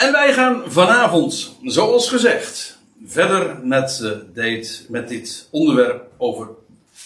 [0.00, 6.48] En wij gaan vanavond, zoals gezegd, verder met, uh, dit, met dit onderwerp over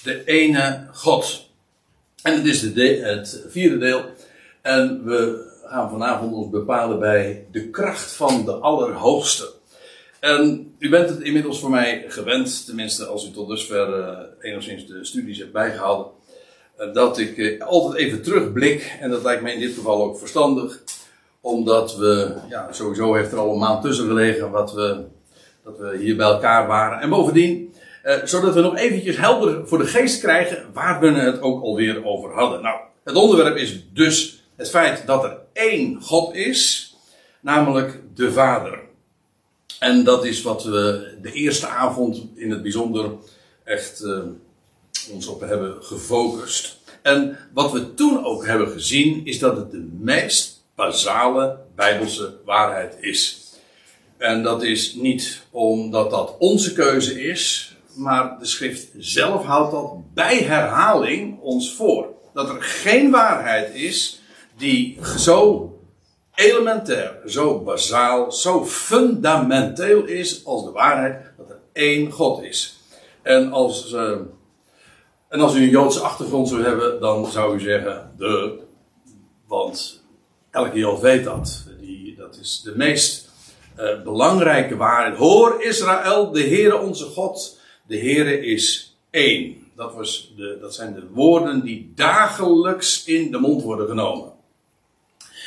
[0.02, 1.48] de ene God.
[2.22, 4.04] En het is de het vierde deel.
[4.62, 9.50] En we gaan vanavond ons bepalen bij de kracht van de Allerhoogste.
[10.20, 14.86] En u bent het inmiddels voor mij gewend, tenminste als u tot dusver uh, enigszins
[14.86, 16.06] de studies hebt bijgehouden,
[16.78, 18.96] uh, dat ik altijd even terugblik.
[19.00, 20.82] En dat lijkt mij in dit geval ook verstandig
[21.44, 25.04] omdat we, ja, sowieso heeft er al een maand tussen gelegen wat we,
[25.64, 27.00] dat we hier bij elkaar waren.
[27.00, 31.40] En bovendien, eh, zodat we nog eventjes helder voor de geest krijgen waar we het
[31.40, 32.62] ook alweer over hadden.
[32.62, 36.94] Nou, het onderwerp is dus het feit dat er één God is,
[37.40, 38.78] namelijk de Vader.
[39.78, 43.10] En dat is wat we de eerste avond in het bijzonder
[43.64, 44.18] echt uh,
[45.12, 46.78] ons op hebben gefocust.
[47.02, 52.96] En wat we toen ook hebben gezien, is dat het de meest basale bijbelse waarheid
[53.00, 53.52] is.
[54.16, 60.14] En dat is niet omdat dat onze keuze is, maar de schrift zelf houdt dat
[60.14, 62.06] bij herhaling ons voor.
[62.34, 64.22] Dat er geen waarheid is
[64.56, 65.68] die zo
[66.34, 72.78] elementair, zo bazaal, zo fundamenteel is als de waarheid dat er één God is.
[73.22, 74.18] En als, uh,
[75.28, 78.58] en als u een Joodse achtergrond zou hebben, dan zou u zeggen, de,
[79.46, 80.03] want
[80.54, 81.64] Elke Jood weet dat.
[81.80, 83.30] Die, dat is de meest
[83.78, 85.16] uh, belangrijke waarheid.
[85.16, 89.56] Hoor Israël, de Heere onze God, de Heere is één.
[89.76, 94.32] Dat, was de, dat zijn de woorden die dagelijks in de mond worden genomen.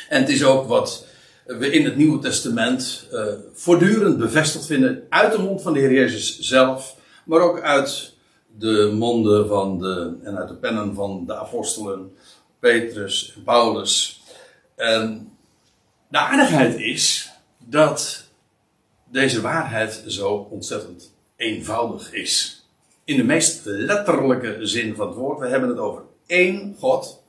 [0.08, 1.06] En het is ook wat
[1.46, 5.92] we in het Nieuwe Testament uh, voortdurend bevestigd vinden uit de mond van de Heer
[5.92, 8.14] Jezus zelf, maar ook uit
[8.58, 12.12] de monden van de, en uit de pennen van de apostelen,
[12.58, 14.17] Petrus en Paulus.
[14.78, 15.32] En
[16.08, 18.24] de aardigheid is dat
[19.10, 22.66] deze waarheid zo ontzettend eenvoudig is.
[23.04, 25.38] In de meest letterlijke zin van het woord.
[25.38, 27.22] We hebben het over één God.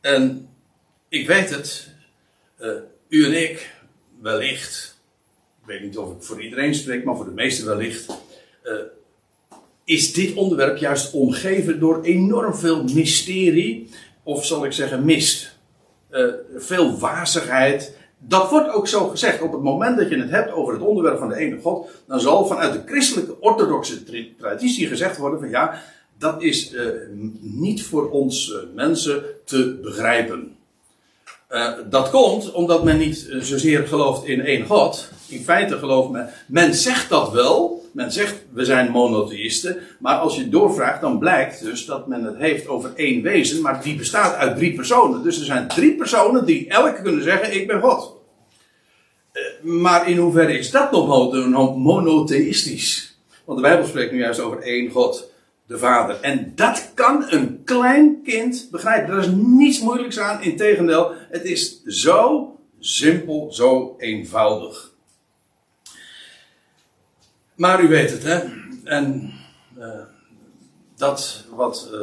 [0.00, 0.48] En
[1.08, 1.88] ik weet het,
[2.60, 2.70] uh,
[3.08, 3.74] u en ik,
[4.20, 5.00] wellicht,
[5.60, 8.10] ik weet niet of ik voor iedereen spreek, maar voor de meesten wellicht,
[8.64, 8.74] uh,
[9.84, 13.90] is dit onderwerp juist omgeven door enorm veel mysterie,
[14.22, 15.51] of zal ik zeggen mist
[16.12, 17.96] uh, veel wazigheid.
[18.18, 19.42] Dat wordt ook zo gezegd.
[19.42, 22.20] Op het moment dat je het hebt over het onderwerp van de ene God, dan
[22.20, 24.02] zal vanuit de christelijke orthodoxe
[24.38, 25.82] traditie gezegd worden van ja,
[26.18, 26.88] dat is uh,
[27.40, 30.56] niet voor ons uh, mensen te begrijpen.
[31.90, 35.08] dat komt omdat men niet zozeer gelooft in één God.
[35.28, 40.36] In feite gelooft men, men zegt dat wel, men zegt we zijn monotheïsten, maar als
[40.36, 44.34] je doorvraagt, dan blijkt dus dat men het heeft over één wezen, maar die bestaat
[44.34, 45.22] uit drie personen.
[45.22, 48.16] Dus er zijn drie personen die elk kunnen zeggen: Ik ben God.
[49.32, 53.16] Eh, maar in hoeverre is dat nog monotheïstisch?
[53.44, 55.30] Want de Bijbel spreekt nu juist over één God,
[55.66, 56.20] de Vader.
[56.20, 59.14] En dat kan een klein kind begrijpen.
[59.14, 60.42] Er is niets moeilijks aan.
[60.42, 62.48] Integendeel, het is zo
[62.80, 64.91] simpel, zo eenvoudig.
[67.56, 68.40] Maar u weet het, hè?
[68.84, 69.32] En
[69.78, 69.86] uh,
[70.96, 72.00] dat wat, uh,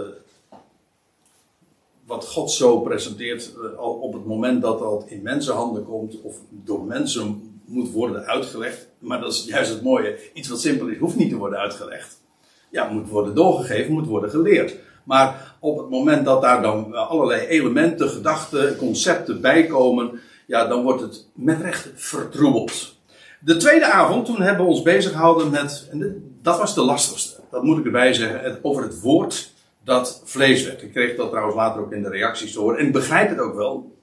[2.05, 6.83] wat God zo presenteert, uh, op het moment dat dat in mensenhanden komt, of door
[6.83, 8.87] mensen moet worden uitgelegd.
[8.99, 10.19] Maar dat is juist het mooie.
[10.33, 12.21] Iets wat simpel is, hoeft niet te worden uitgelegd.
[12.69, 14.75] Ja, moet worden doorgegeven, moet worden geleerd.
[15.03, 20.83] Maar op het moment dat daar dan allerlei elementen, gedachten, concepten bij komen, ja, dan
[20.83, 22.97] wordt het met recht vertroebeld.
[23.39, 27.41] De tweede avond, toen hebben we ons bezig gehouden met, en dat was de lastigste,
[27.51, 29.51] dat moet ik erbij zeggen, over het woord
[29.83, 30.81] dat vlees werd.
[30.81, 33.39] Ik kreeg dat trouwens later ook in de reacties te horen en ik begrijp het
[33.39, 33.97] ook wel.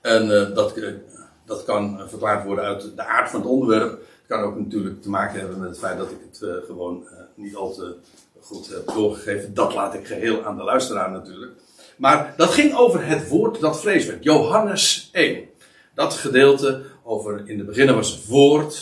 [0.00, 0.88] En uh, dat, uh,
[1.44, 3.90] dat kan verklaard worden uit de aard van het onderwerp.
[3.90, 7.54] Het kan ook natuurlijk te maken hebben met het feit dat ik het gewoon niet
[7.54, 7.96] al te
[8.40, 9.54] goed heb doorgegeven.
[9.54, 11.52] Dat laat ik geheel aan de luisteraar natuurlijk.
[11.96, 14.24] Maar dat ging over het woord dat vlees werd.
[14.24, 15.48] Johannes 1.
[15.94, 18.74] Dat gedeelte over, in het begin was het woord.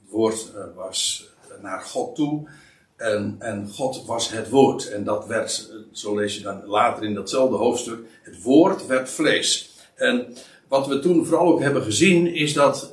[0.00, 1.28] Het woord uh, was
[1.62, 2.48] naar God toe.
[2.96, 4.90] En, en God was het woord.
[4.90, 9.70] En dat werd, zo lees je dan later in datzelfde hoofdstuk, het woord werd vlees.
[9.94, 10.26] En
[10.68, 12.90] wat we toen vooral ook hebben gezien, is dat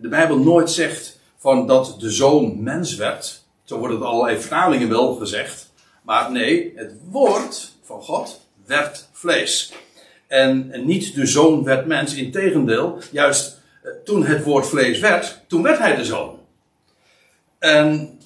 [0.00, 3.44] de Bijbel nooit zegt van dat de zoon mens werd.
[3.64, 5.72] Zo worden het allerlei vertalingen wel gezegd.
[6.02, 9.72] Maar nee, het woord van God werd vlees.
[10.26, 13.59] En, en niet de zoon werd mens, integendeel, juist eh,
[14.04, 16.38] toen het woord vlees werd, toen werd hij de zoon.
[17.58, 18.18] En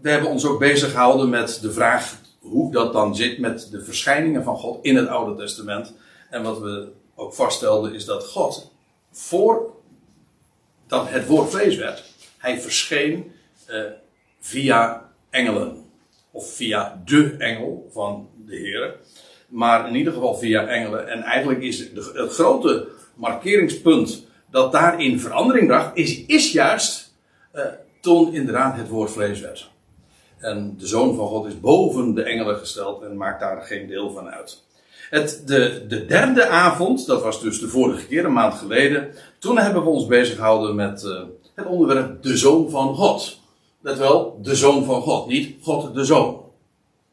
[0.00, 3.84] we hebben ons ook bezig gehouden met de vraag hoe dat dan zit met de
[3.84, 5.94] verschijningen van God in het Oude Testament.
[6.30, 8.72] En wat we ook vaststelden is dat God
[9.10, 9.72] voor
[10.86, 12.04] dat het woord vlees werd.
[12.38, 13.32] Hij verscheen
[13.70, 13.80] uh,
[14.40, 15.84] via engelen.
[16.30, 18.94] Of via de engel van de Heer.
[19.48, 21.08] Maar in ieder geval via engelen.
[21.08, 21.78] En eigenlijk is
[22.14, 27.14] het grote markeringspunt dat daarin verandering bracht, is, is juist
[27.54, 27.62] uh,
[28.00, 29.70] toen inderdaad het woord vlees werd.
[30.38, 34.10] En de Zoon van God is boven de engelen gesteld en maakt daar geen deel
[34.10, 34.62] van uit.
[35.10, 39.58] Het, de, de derde avond, dat was dus de vorige keer, een maand geleden, toen
[39.58, 41.22] hebben we ons bezig gehouden met uh,
[41.54, 43.40] het onderwerp de Zoon van God.
[43.80, 46.40] Let wel, de Zoon van God, niet God de Zoon.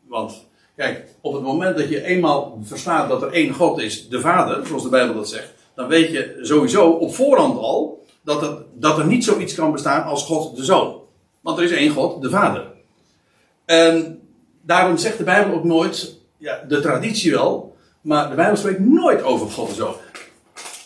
[0.08, 0.46] Want,
[0.76, 4.66] kijk, op het moment dat je eenmaal verstaat dat er één God is, de Vader,
[4.66, 8.98] zoals de Bijbel dat zegt, dan weet je sowieso op voorhand al dat er, dat
[8.98, 11.02] er niet zoiets kan bestaan als God de Zoon.
[11.42, 12.66] Want er is één God, de Vader.
[13.66, 14.22] En
[14.62, 19.24] daarom zegt de Bijbel ook nooit, ja, de traditie wel, maar de Bijbel spreekt nooit
[19.24, 19.94] over God de Zoon.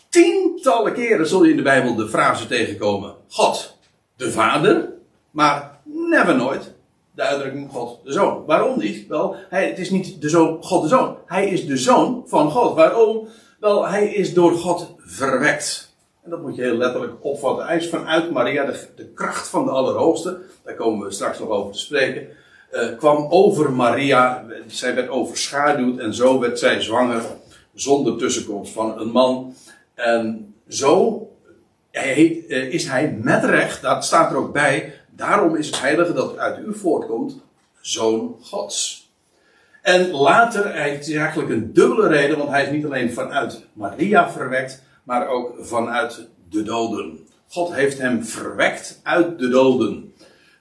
[0.09, 3.77] Tientallen keren zul je in de Bijbel de frase tegenkomen: God,
[4.15, 4.89] de Vader,
[5.31, 6.73] maar never nooit
[7.15, 8.45] de uitdrukking God de Zoon.
[8.45, 9.07] Waarom niet?
[9.07, 11.17] Wel, het is niet de zoon, God de Zoon.
[11.25, 12.75] Hij is de Zoon van God.
[12.75, 13.27] Waarom?
[13.63, 15.95] Wel, hij is door God verwekt.
[16.23, 17.65] En dat moet je heel letterlijk opvatten.
[17.65, 21.49] Hij is vanuit Maria, de, de kracht van de Allerhoogste, daar komen we straks nog
[21.49, 22.27] over te spreken,
[22.71, 24.45] uh, kwam over Maria.
[24.67, 27.23] Zij werd overschaduwd en zo werd zij zwanger
[27.73, 29.55] zonder tussenkomst van een man.
[29.93, 31.27] En zo
[31.91, 36.37] uh, is hij met recht, dat staat er ook bij, daarom is het heilige dat
[36.37, 37.35] uit u voortkomt,
[37.81, 39.02] zoon Gods.
[39.83, 44.31] En later, het is eigenlijk een dubbele reden, want hij is niet alleen vanuit Maria
[44.31, 47.19] verwekt, maar ook vanuit de doden.
[47.47, 50.13] God heeft hem verwekt uit de doden.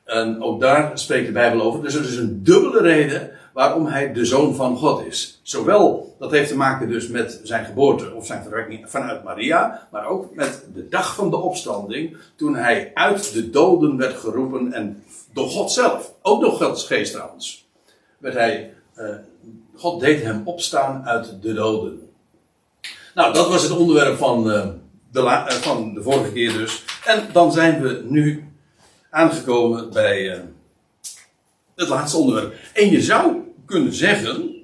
[0.05, 1.83] En ook daar spreekt de Bijbel over.
[1.83, 5.41] Dus er is een dubbele reden waarom hij de zoon van God is.
[5.43, 10.07] Zowel, dat heeft te maken dus met zijn geboorte of zijn verwekking vanuit Maria, maar
[10.07, 15.03] ook met de dag van de opstanding, toen hij uit de doden werd geroepen en
[15.33, 17.69] door God zelf, ook door Gods geest trouwens,
[18.19, 18.73] werd hij
[19.03, 19.15] uh,
[19.77, 22.11] God deed hem opstaan uit de doden.
[23.15, 24.69] Nou, dat was het onderwerp van, uh,
[25.11, 26.85] de, uh, van de vorige keer dus.
[27.05, 28.53] En dan zijn we nu
[29.11, 30.45] aangekomen bij
[31.75, 32.55] het laatste onderwerp.
[32.75, 34.55] En je zou kunnen zeggen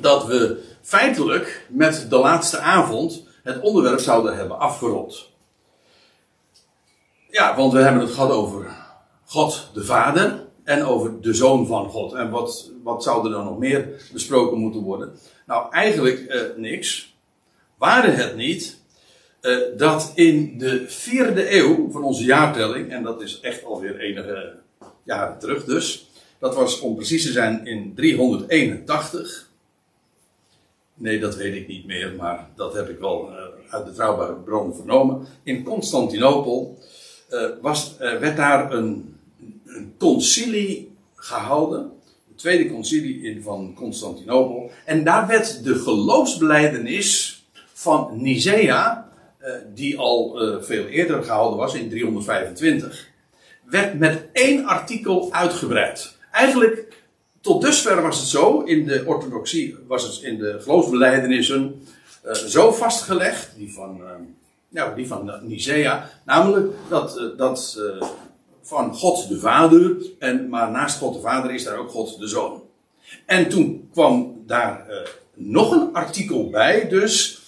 [0.00, 5.30] dat we feitelijk met de laatste avond het onderwerp zouden hebben afgerond.
[7.30, 8.76] Ja, want we hebben het gehad over
[9.24, 12.12] God de Vader en over de Zoon van God.
[12.12, 15.18] En wat, wat zou er dan nog meer besproken moeten worden?
[15.46, 17.16] Nou, eigenlijk eh, niks.
[17.78, 18.80] Waren het niet
[19.40, 24.54] eh, dat in de vierde eeuw van onze jaartelling, en dat is echt alweer enige
[25.02, 29.48] jaren terug dus, dat was om precies te zijn in 381.
[30.94, 33.36] Nee, dat weet ik niet meer, maar dat heb ik wel uh,
[33.68, 35.26] uit betrouwbare bron vernomen.
[35.42, 36.78] In Constantinopel
[37.30, 39.15] uh, was, uh, werd daar een
[39.76, 41.92] een concilie gehouden.
[42.28, 44.70] Het tweede concilie in van Constantinopel.
[44.84, 51.74] En daar werd de geloofsbeleidenis van Nicea, eh, die al eh, veel eerder gehouden was,
[51.74, 53.08] in 325,
[53.64, 56.16] werd met één artikel uitgebreid.
[56.32, 57.04] Eigenlijk,
[57.40, 61.82] tot dusver was het zo, in de orthodoxie was het in de geloofsbelijdenissen
[62.26, 64.00] uh, zo vastgelegd, die van,
[64.68, 67.80] nou, die van Nicea, namelijk dat, dat
[68.66, 69.96] van God de Vader.
[70.18, 72.62] En, maar naast God de Vader is daar ook God de Zoon.
[73.26, 74.96] En toen kwam daar uh,
[75.34, 77.40] nog een artikel bij, dus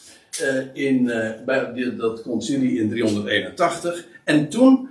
[0.42, 4.06] uh, in, uh, bij dat concilie in 381.
[4.24, 4.88] En toen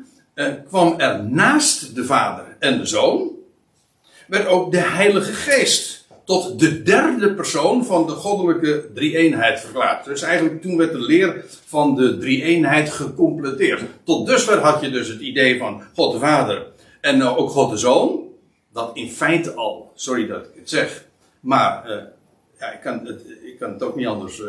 [0.68, 3.32] kwam er naast de Vader en de Zoon,
[4.28, 5.97] werd ook de Heilige Geest
[6.28, 10.06] tot de derde persoon van de goddelijke drie-eenheid verklaard.
[10.06, 13.82] Dus eigenlijk toen werd de leer van de drie-eenheid gecompleteerd.
[14.04, 16.66] Tot dusver had je dus het idee van God de Vader
[17.02, 18.26] en uh, ook God de Zoon.
[18.74, 21.06] Dat in feite al, sorry dat ik het zeg,
[21.40, 21.96] maar uh,
[22.60, 24.46] ja, ik, kan het, ik kan het ook niet anders, uh,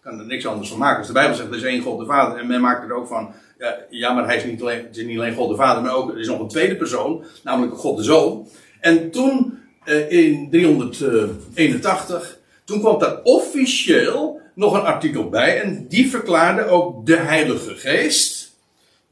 [0.00, 0.98] kan er niks anders van maken.
[0.98, 3.06] Als de Bijbel zegt er is één God de Vader en men maakt er ook
[3.06, 3.32] van,
[3.90, 6.20] ja, maar hij is niet alleen, is niet alleen God de Vader, maar ook er
[6.20, 8.48] is nog een tweede persoon, namelijk God de Zoon.
[8.80, 12.38] En toen uh, in 381.
[12.64, 18.54] Toen kwam daar officieel nog een artikel bij en die verklaarde ook de Heilige Geest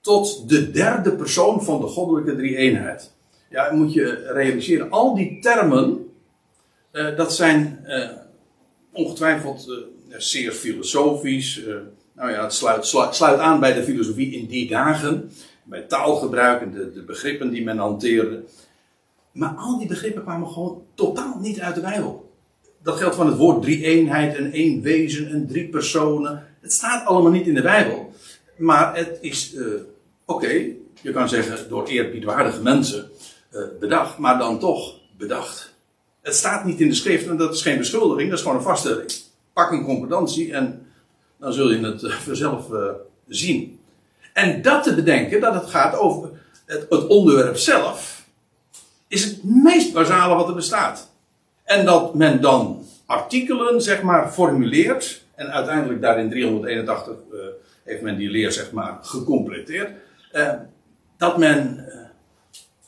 [0.00, 3.12] tot de derde persoon van de goddelijke drie-eenheid.
[3.50, 6.12] Ja, moet je realiseren, al die termen,
[6.93, 8.09] uh, dat zijn uh,
[8.93, 9.69] ongetwijfeld
[10.11, 11.61] zeer filosofisch.
[12.12, 15.31] nou ja, het sluit, sluit, sluit, aan bij de filosofie in die dagen,
[15.64, 18.43] bij taalgebruik en de, de begrippen die men hanteerde.
[19.35, 22.33] Maar al die begrippen kwamen gewoon totaal niet uit de Bijbel.
[22.83, 26.47] Dat geldt van het woord drie eenheid en één wezen en drie personen.
[26.61, 28.12] Het staat allemaal niet in de Bijbel.
[28.57, 29.67] maar het is, uh,
[30.25, 30.49] oké,
[31.00, 33.11] je kan zeggen door eerbiedwaardige mensen
[33.53, 35.75] uh, bedacht, maar dan toch bedacht.
[36.23, 38.64] Het staat niet in de schrift en dat is geen beschuldiging, dat is gewoon een
[38.64, 39.12] vaststelling.
[39.53, 40.87] Pak een concordantie en
[41.38, 42.67] dan zul je het vanzelf
[43.29, 43.79] zien.
[44.33, 46.31] En dat te bedenken dat het gaat over
[46.67, 48.13] het, het onderwerp zelf,
[49.14, 51.11] is het meest basale wat er bestaat.
[51.64, 55.23] En dat men dan artikelen, zeg maar, formuleert.
[55.35, 57.40] En uiteindelijk daar in 381 uh,
[57.85, 59.90] heeft men die leer, zeg maar, gecompleteerd.
[60.33, 60.52] Uh,
[61.16, 61.94] dat men uh,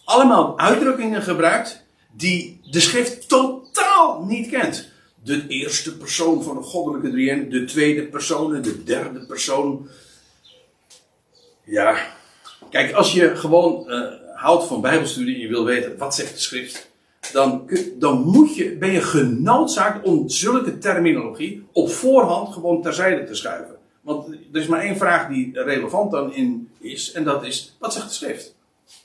[0.05, 4.89] allemaal uitdrukkingen gebruikt die de schrift totaal niet kent.
[5.23, 9.89] De eerste persoon van de goddelijke drieën, de tweede persoon en de derde persoon.
[11.65, 11.97] Ja,
[12.71, 13.91] kijk, als je gewoon
[14.37, 16.91] houdt van Bijbelstudie en je wil weten wat zegt de schrift,
[17.33, 23.35] dan, dan moet je, ben je genoodzaakt om zulke terminologie op voorhand gewoon terzijde te
[23.35, 23.75] schuiven.
[24.01, 27.93] Want er is maar één vraag die relevant dan in is, en dat is: wat
[27.93, 28.55] zegt de schrift?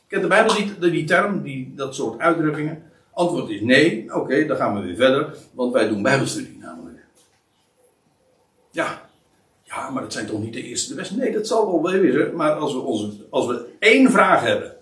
[0.08, 2.84] Kent de Bijbel die, die term, die, dat soort uitdrukkingen?
[3.14, 4.16] Antwoord is nee.
[4.16, 7.00] Oké, dan gaan we weer verder, want wij doen Bijbelstudie namelijk.
[8.72, 9.10] Ja,
[9.64, 11.16] ja, maar dat zijn toch niet de eerste de beste?
[11.16, 12.36] Nee, dat zal wel wezen.
[12.36, 14.81] Maar als we, onze, als we één vraag hebben en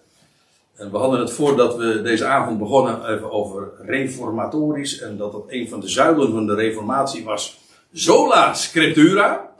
[0.79, 5.00] we hadden het voordat we deze avond begonnen even over reformatorisch.
[5.00, 7.59] En dat dat een van de zuilen van de reformatie was.
[7.93, 9.55] Sola scriptura.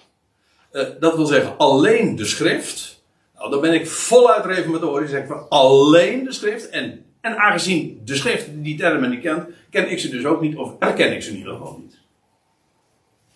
[0.72, 3.04] Uh, dat wil zeggen alleen de schrift.
[3.36, 5.10] Nou, dan ben ik voluit reformatorisch.
[5.10, 6.70] Zeg van alleen de schrift.
[6.70, 10.58] En, en aangezien de schrift die termen niet kent, ken ik ze dus ook niet.
[10.58, 11.98] Of herken ik ze in ieder geval niet.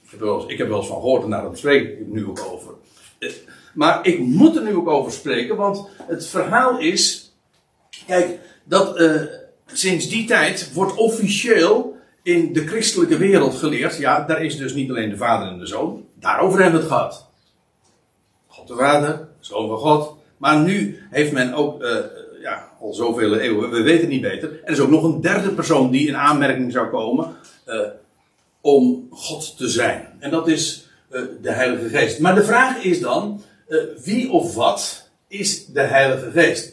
[0.04, 2.28] Ik heb wel eens, ik heb wel eens van gehoord en daarom spreek ik nu
[2.28, 2.74] ook over.
[3.20, 3.32] Uh,
[3.74, 7.23] maar ik moet er nu ook over spreken, want het verhaal is
[8.08, 9.22] Kijk, dat uh,
[9.66, 13.98] sinds die tijd wordt officieel in de christelijke wereld geleerd.
[13.98, 16.06] Ja, daar is dus niet alleen de Vader en de Zoon.
[16.20, 17.30] Daarover hebben we het gehad.
[18.48, 20.16] God de Vader, Zoon van God.
[20.38, 21.98] Maar nu heeft men ook, uh,
[22.42, 24.60] ja, al zoveel eeuwen, we weten het niet beter.
[24.64, 27.36] Er is ook nog een derde persoon die in aanmerking zou komen
[27.68, 27.80] uh,
[28.62, 30.08] om God te zijn.
[30.20, 30.88] En dat is
[31.42, 32.20] de Heilige Geest.
[32.20, 33.42] Maar de vraag is dan,
[34.04, 36.73] wie of wat is de Heilige Geest?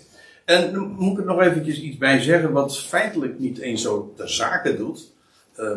[0.50, 4.12] En dan moet ik er nog eventjes iets bij zeggen, wat feitelijk niet eens zo
[4.16, 5.12] ter zake doet.
[5.58, 5.76] Uh,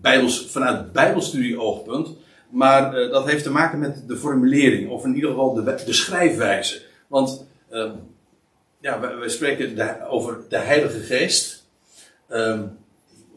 [0.00, 2.08] bijbels, vanuit bijbelstudie-oogpunt.
[2.50, 5.92] Maar uh, dat heeft te maken met de formulering, of in ieder geval de, de
[5.92, 6.82] schrijfwijze.
[7.06, 7.90] Want uh,
[8.80, 11.66] ja, we, spreken de, over de Heilige Geest.
[12.28, 12.62] Ehm,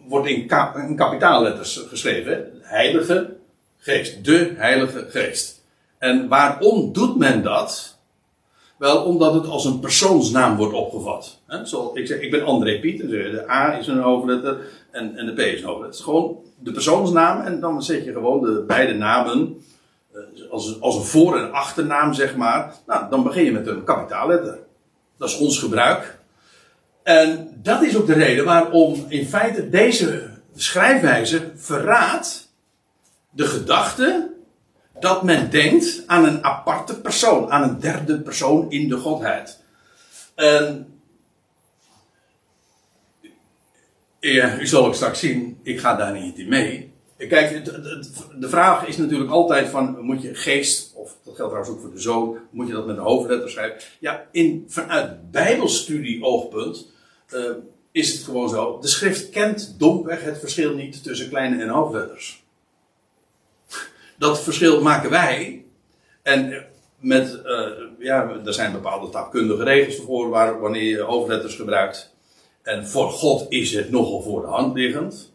[0.07, 2.51] wordt in kapitaalletters geschreven.
[2.61, 3.35] Heilige
[3.77, 4.25] Geest.
[4.25, 5.63] De Heilige Geest.
[5.97, 7.96] En waarom doet men dat?
[8.77, 11.39] Wel, omdat het als een persoonsnaam wordt opgevat.
[11.63, 13.09] Zoals ik zeg, ik ben André Piet.
[13.09, 14.57] De A is een hoofdletter
[14.91, 15.85] en, en de P is een hoofdletter.
[15.85, 19.61] Het is gewoon de persoonsnaam en dan zet je gewoon de beide namen
[20.13, 22.73] eh, als, als een voor- en achternaam, zeg maar.
[22.87, 24.59] Nou, dan begin je met een kapitaalletter.
[25.17, 26.19] Dat is ons gebruik.
[27.03, 32.51] En dat is ook de reden waarom in feite deze schrijfwijze verraadt
[33.29, 34.31] de gedachte
[34.99, 39.59] dat men denkt aan een aparte persoon, aan een derde persoon in de Godheid.
[40.35, 40.99] En
[44.19, 46.95] ja, u zal ook straks zien, ik ga daar niet in mee.
[47.17, 47.65] Kijk,
[48.39, 51.93] de vraag is natuurlijk altijd van, moet je geest, of dat geldt trouwens ook voor
[51.93, 53.81] de zoon, moet je dat met een hoofdletter schrijven?
[53.99, 56.91] Ja, in, vanuit bijbelstudie oogpunt
[57.33, 57.41] uh,
[57.91, 62.43] is het gewoon zo, de schrift kent domweg het verschil niet tussen kleine en hoofdletters.
[64.17, 65.65] Dat verschil maken wij.
[66.21, 66.65] En
[66.99, 67.67] met, uh,
[67.99, 72.15] ja, er zijn bepaalde taalkundige regels voor waar, wanneer je hoofdletters gebruikt.
[72.61, 75.31] En voor God is het nogal voor de hand liggend.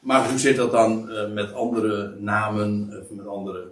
[0.00, 3.64] Maar hoe zit dat dan uh, met andere namen, of met andere.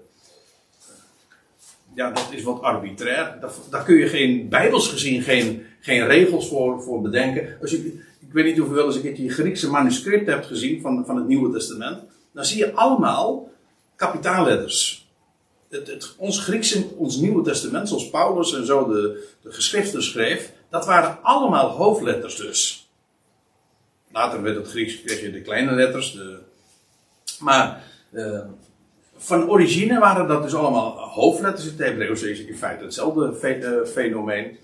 [1.95, 3.37] Ja, dat is wat arbitrair.
[3.40, 7.57] Daar, daar, kun je geen, bijbels gezien, geen, geen regels voor, voor bedenken.
[7.61, 10.80] Als je, ik weet niet of je wel eens een keertje Griekse manuscript hebt gezien
[10.80, 11.99] van, van het Nieuwe Testament.
[12.33, 13.49] Dan zie je allemaal
[14.00, 15.09] kapitaalletters.
[15.69, 20.52] Het, het, ons Griekse, ons Nieuwe Testament, zoals Paulus en zo de, de geschriften schreef,
[20.71, 22.90] dat waren allemaal hoofdletters dus.
[24.12, 26.12] Later werd het Grieks, kreeg je de kleine letters.
[26.12, 26.38] De,
[27.38, 28.40] maar uh,
[29.16, 31.64] van origine waren dat dus allemaal hoofdletters.
[31.64, 34.59] Het Hebreeuws is in feite hetzelfde fe, uh, fenomeen.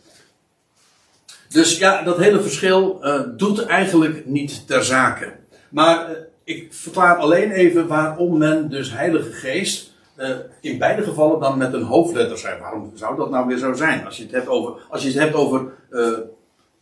[1.48, 5.36] Dus ja, dat hele verschil uh, doet eigenlijk niet ter zake.
[5.68, 6.16] Maar
[6.46, 10.28] ik verklaar alleen even waarom men dus Heilige Geest uh,
[10.60, 12.60] in beide gevallen dan met een hoofdletter schrijft.
[12.60, 14.04] Waarom zou dat nou weer zo zijn?
[14.06, 16.18] Als je het hebt over, als je het hebt over uh,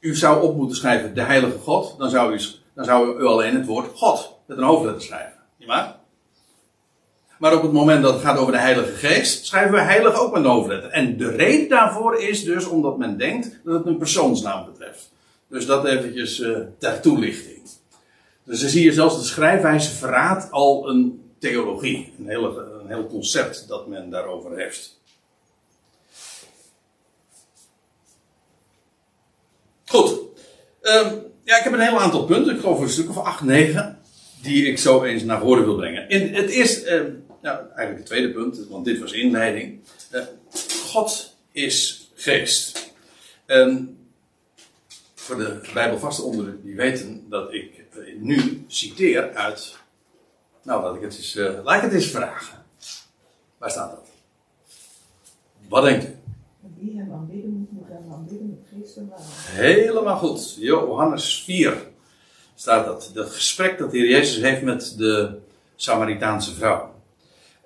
[0.00, 2.40] u zou op moeten schrijven de Heilige God, dan zou, u,
[2.74, 5.38] dan zou u alleen het woord God met een hoofdletter schrijven.
[5.58, 5.96] Niet waar?
[7.38, 10.32] Maar op het moment dat het gaat over de Heilige Geest, schrijven we heilig ook
[10.32, 10.90] met een hoofdletter.
[10.90, 15.12] En de reden daarvoor is dus omdat men denkt dat het een persoonsnaam betreft.
[15.48, 17.54] Dus dat eventjes uh, ter toelichting.
[18.44, 22.12] Dus dan zie je zelfs de schrijfwijze verraadt al een theologie.
[22.18, 25.00] Een, hele, een heel concept dat men daarover heeft.
[29.84, 30.10] Goed.
[30.82, 32.54] Um, ja, ik heb een heel aantal punten.
[32.54, 33.98] Ik geloof een stuk of acht, negen.
[34.42, 36.08] Die ik zo eens naar voren wil brengen.
[36.08, 39.80] In het eerste, uh, nou, eigenlijk het tweede punt, want dit was inleiding.
[40.12, 40.22] Uh,
[40.86, 42.92] God is geest.
[43.46, 43.98] En
[45.14, 47.83] voor de Bijbelvaste onder die weten dat ik eh,
[48.18, 49.76] nu citeer uit.
[50.62, 52.64] Nou, laat ik het eens, uh, laat ik het eens vragen.
[53.58, 54.08] Waar staat dat?
[55.68, 56.16] Wat denkt u?
[56.78, 59.12] Wie hem aanbidden moet, moet hem aanbidden met geest en.
[59.64, 60.56] Helemaal goed.
[60.58, 61.86] Johannes 4
[62.54, 63.10] staat dat.
[63.14, 65.38] Dat gesprek dat de Heer Jezus heeft met de
[65.76, 66.94] Samaritaanse vrouw.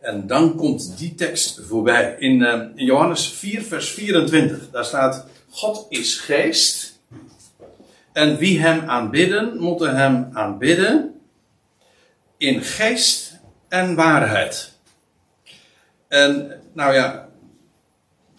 [0.00, 2.16] En dan komt die tekst voorbij.
[2.18, 4.70] In, uh, in Johannes 4, vers 24.
[4.70, 6.87] Daar staat: God is geest.
[8.18, 11.20] En wie hem aanbidden, moeten hem aanbidden
[12.36, 14.72] in geest en waarheid.
[16.08, 17.28] En nou ja,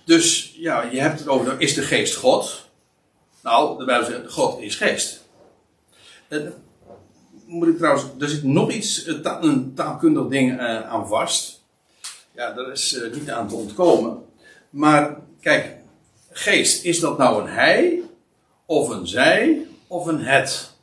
[0.05, 2.69] dus ja, je hebt het over, is de geest God?
[3.43, 5.24] Nou, de Bijbel zegt, God is geest.
[6.27, 6.53] En,
[7.45, 11.63] moet ik trouwens, er zit nog iets, een taalkundig ding uh, aan vast.
[12.31, 14.25] Ja, daar is uh, niet aan te ontkomen.
[14.69, 15.75] Maar kijk,
[16.31, 18.01] geest, is dat nou een hij,
[18.65, 20.77] of een zij, of een het?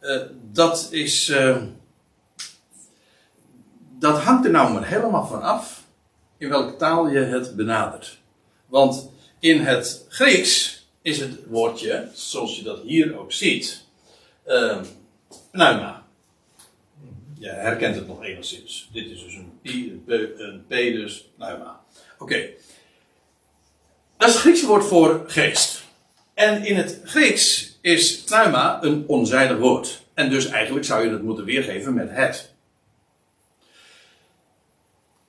[0.00, 1.32] Uh, dat is.
[3.98, 5.82] dat hangt er nou maar helemaal van af
[6.38, 8.18] in welke taal je het benadert.
[8.66, 13.84] Want in het Grieks is het woordje, zoals je dat hier ook ziet,
[14.46, 14.80] uh,
[15.50, 16.06] pneuma.
[17.38, 18.88] Je herkent het nog enigszins.
[18.92, 19.68] Dit is dus een P,
[20.38, 21.80] een P dus pneuma.
[22.18, 22.48] Oké.
[24.16, 25.81] Dat is het Griekse woord voor geest.
[26.34, 30.02] En in het Grieks is pneuma een onzijdig woord.
[30.14, 32.52] En dus eigenlijk zou je het moeten weergeven met het.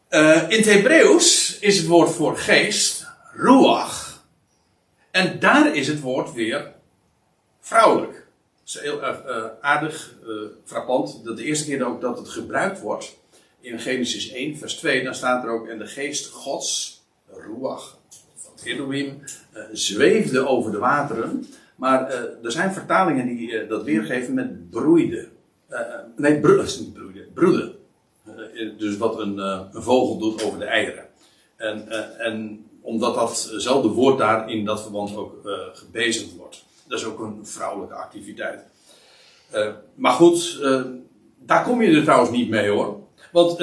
[0.10, 4.24] Uh, in het Hebreeuws is het woord voor geest ruach.
[5.12, 6.74] En daar is het woord weer
[7.60, 8.14] vrouwelijk.
[8.14, 11.24] Dat is heel uh, aardig, uh, frappant.
[11.24, 13.18] Dat de eerste keer ook dat het gebruikt wordt.
[13.60, 17.98] In Genesis 1, vers 2, dan staat er ook: En de geest Gods, ruach,
[18.64, 19.20] Elohim,
[19.72, 21.46] zweefde over de wateren.
[21.76, 22.12] Maar
[22.44, 25.28] er zijn vertalingen die dat weergeven met broeide.
[26.16, 27.76] nee, bro, niet broeide, broeden.
[28.26, 31.06] Eh, dus wat een, eh, een, vogel doet over de eieren.
[31.56, 35.34] En, eh, en omdat datzelfde woord daar in dat verband ook
[35.74, 36.66] gebezigd wordt.
[36.88, 38.64] Dat is ook een vrouwelijke activiteit.
[39.96, 40.62] maar goed,
[41.40, 43.00] daar kom je er trouwens niet mee hoor.
[43.32, 43.58] Want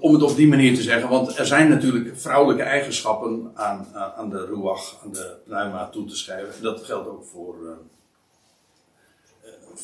[0.00, 4.30] om het op die manier te zeggen, want er zijn natuurlijk vrouwelijke eigenschappen aan, aan,
[4.30, 6.62] de ruach, aan de pneuma toe te schrijven.
[6.62, 7.54] Dat geldt ook voor,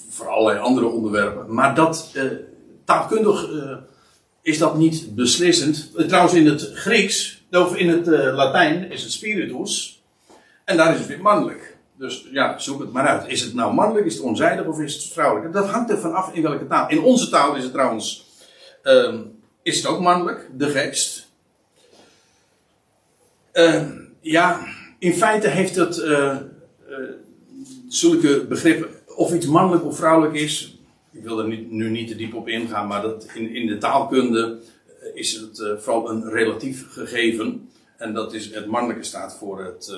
[0.09, 1.55] voor allerlei andere onderwerpen.
[1.55, 2.17] Maar dat,
[2.85, 3.77] taalkundig uh,
[4.43, 5.91] is dat niet beslissend.
[6.09, 10.03] Trouwens, in het Grieks, of in het Latijn, is het spiritus.
[10.65, 11.75] En daar is het weer mannelijk.
[11.99, 13.29] Dus ja, zoek het maar uit.
[13.29, 15.53] Is het nou mannelijk, is het onzijdig of is het vrouwelijk?
[15.53, 16.89] Dat hangt er vanaf in welke taal.
[16.89, 18.27] In onze taal is het trouwens,
[18.83, 19.21] ehm,
[19.65, 21.29] is het ook mannelijk, de geest.
[23.53, 24.67] Ehm, ja,
[24.99, 25.97] in feite heeft het
[27.89, 30.79] zulke begrippen, of iets mannelijk of vrouwelijk is,
[31.13, 33.79] ik wil er nu, nu, niet te diep op ingaan, maar dat in, in de
[33.79, 37.69] taalkunde eh, is het vooral een relatief gegeven.
[37.97, 39.95] En dat is, het mannelijke staat voor het,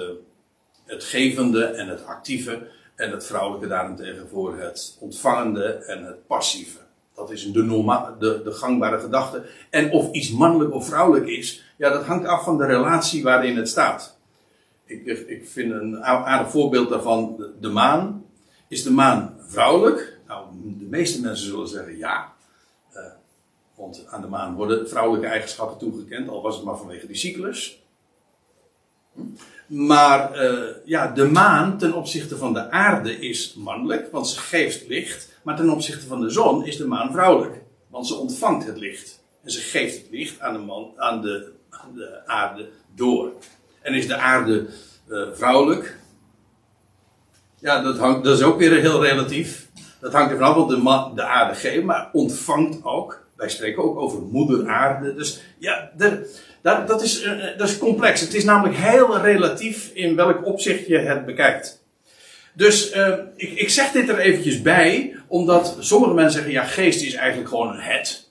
[0.85, 2.69] het gevende en het actieve.
[2.97, 6.79] En het vrouwelijke daarentegen voor het ontvangende en het passieve.
[7.17, 9.45] Dat is de, de, de gangbare gedachte.
[9.71, 13.57] En of iets mannelijk of vrouwelijk is, ja, dat hangt af van de relatie waarin
[13.57, 14.19] het staat.
[14.85, 18.25] Ik, ik vind een aardig voorbeeld daarvan de maan.
[18.69, 20.19] Is de maan vrouwelijk?
[20.27, 20.47] Nou,
[20.79, 22.33] de meeste mensen zullen zeggen ja.
[22.95, 23.01] Uh,
[23.75, 27.83] want aan de maan worden vrouwelijke eigenschappen toegekend, al was het maar vanwege die cyclus.
[29.13, 29.21] Hm?
[29.67, 34.89] Maar uh, ja, de maan ten opzichte van de aarde is mannelijk, want ze geeft
[34.89, 35.36] licht.
[35.47, 39.23] Maar ten opzichte van de zon is de maan vrouwelijk, want ze ontvangt het licht.
[39.45, 41.23] En ze geeft het licht aan de, aan
[41.95, 43.33] de, aarde door.
[43.83, 44.67] En is de aarde
[45.09, 45.99] uh, vrouwelijk?
[47.61, 49.69] Ja, dat, hangt, dat is ook weer heel relatief.
[50.01, 53.27] Dat hangt er vanaf wat de, de aarde geeft, maar ontvangt ook.
[53.37, 55.15] Wij spreken ook over moeder aarde.
[55.15, 58.21] Dus ja, de, dat, dat, is, uh, dat is complex.
[58.21, 61.85] Het is namelijk heel relatief in welk opzicht je het bekijkt.
[62.57, 67.03] Dus uh, ik, ik zeg dit er eventjes bij, omdat sommige mensen zeggen, ja, geest
[67.03, 68.29] is eigenlijk gewoon een het.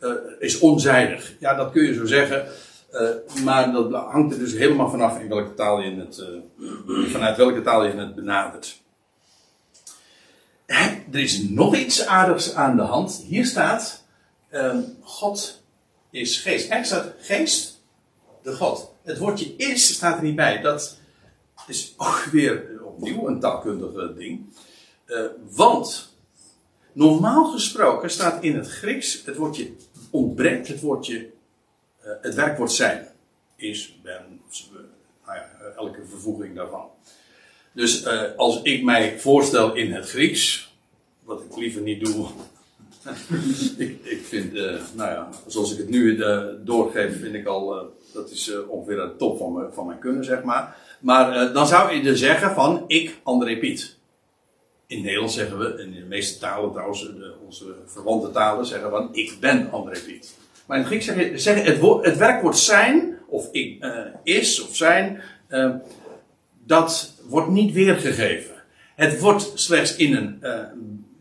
[0.00, 1.32] Uh, is onzijdig.
[1.38, 2.46] Ja, dat kun je zo zeggen.
[2.92, 3.08] Uh,
[3.44, 6.24] maar dat hangt er dus helemaal vanaf in welke taal je het,
[7.10, 8.82] vanuit welke taal je het benadert.
[10.66, 13.24] Er is nog iets aardigs aan de hand.
[13.26, 14.04] Hier staat,
[14.50, 15.62] ehm, God
[16.10, 16.70] is geest.
[16.70, 17.82] Er staat geest,
[18.42, 18.92] de God.
[19.02, 20.60] Het woordje is staat er niet bij.
[20.60, 20.98] Dat
[21.66, 24.46] is ook weer opnieuw een taalkundig ding.
[25.06, 25.18] Uh,
[25.50, 26.16] want
[26.92, 29.70] normaal gesproken staat in het Grieks het woordje
[30.10, 33.08] ontbreekt, het woordje, uh, het werkwoord zijn.
[33.56, 34.40] Is, ben,
[35.26, 36.86] nou ja, elke vervoeging daarvan.
[37.72, 40.74] Dus als ik mij voorstel in het Grieks,
[41.22, 42.26] wat ik liever niet doe.
[43.86, 44.52] ik, ik vind,
[44.94, 46.16] nou ja, zoals ik het nu
[46.64, 50.76] doorgeef, vind ik al, dat is ongeveer de top van van mijn kunnen, zeg maar.
[51.04, 53.98] Maar uh, dan zou je dus zeggen van ik, André Piet.
[54.86, 59.08] In Nederlands zeggen we, in de meeste talen trouwens, de, onze verwante talen zeggen van
[59.12, 60.34] ik ben André Piet.
[60.66, 64.76] Maar in het Grieks zeggen, zeggen het, het werkwoord zijn, of ik, uh, is of
[64.76, 65.22] zijn,
[66.64, 68.54] dat wordt niet weergegeven.
[68.94, 70.38] Het wordt slechts in een,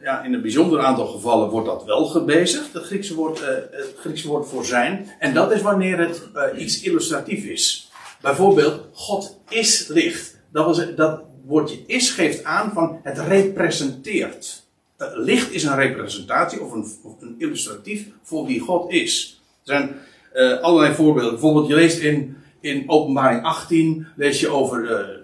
[0.01, 3.39] ja, in een bijzonder aantal gevallen wordt dat wel gebezigd, het Griekse woord,
[3.71, 5.09] het Griekse woord voor zijn.
[5.19, 6.21] En dat is wanneer het
[6.57, 7.91] iets illustratief is.
[8.23, 10.39] Bijvoorbeeld, God is licht.
[10.51, 14.63] Dat, dat woordje is geeft aan van het representeert.
[14.97, 16.85] Uh, licht is een representatie of een,
[17.19, 19.41] een, illustratief voor wie God is.
[19.65, 19.95] Er zijn
[20.33, 21.31] uh, allerlei voorbeelden.
[21.31, 25.17] Bijvoorbeeld, je leest in, in Openbaring 18, lees je over uh,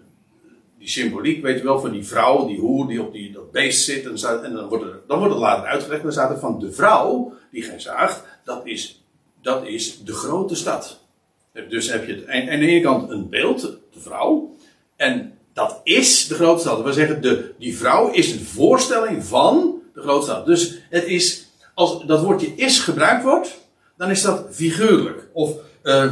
[0.78, 3.84] die symboliek, weet je wel, van die vrouw, die hoer die op die, dat beest
[3.84, 4.06] zit.
[4.06, 7.64] En, en dan, wordt dan het later uitgelegd, dan staat er van de vrouw die
[7.64, 9.04] gij zaagt, dat is,
[9.42, 11.08] dat is de grote stad.
[11.54, 14.56] Dus heb je het, aan de ene kant een beeld, de vrouw.
[14.96, 16.84] En dat is de grote stad.
[16.84, 20.46] We zeggen, de, die vrouw is een voorstelling van de grote stad.
[20.46, 25.28] Dus het is, als dat woordje is gebruikt wordt, dan is dat figuurlijk.
[25.34, 26.12] Of uh,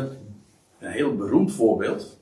[0.80, 2.18] een heel beroemd voorbeeld.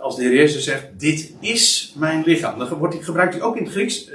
[0.00, 2.58] Als de Heer Jezus zegt, dit is mijn lichaam.
[2.58, 4.14] Dan wordt gebruikt hij ook in het Grieks uh,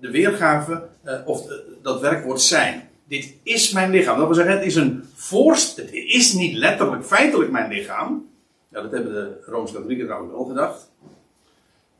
[0.00, 1.46] de weergave, uh, of
[1.82, 4.18] dat werkwoord zijn dit is mijn lichaam.
[4.18, 8.30] Dat wil zeggen, het is een voorst, het is niet letterlijk, feitelijk mijn lichaam.
[8.68, 10.90] Ja, dat hebben de Rooms-Katholieken trouwens wel gedacht.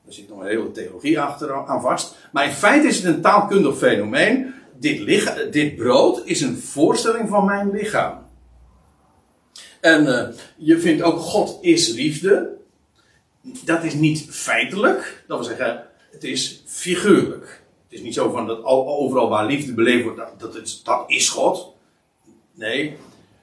[0.07, 2.17] Er zit nog een hele theologie achter aan vast.
[2.33, 4.55] Maar in feite is het een taalkundig fenomeen.
[4.79, 8.19] Dit, lichaam, dit brood is een voorstelling van mijn lichaam.
[9.81, 12.51] En uh, je vindt ook God is liefde.
[13.65, 15.25] Dat is niet feitelijk.
[15.27, 17.62] Dat wil zeggen, het is figuurlijk.
[17.93, 21.29] Het is niet zo van dat overal waar liefde beleefd wordt, dat, dat, dat is
[21.29, 21.75] God.
[22.55, 22.97] Nee,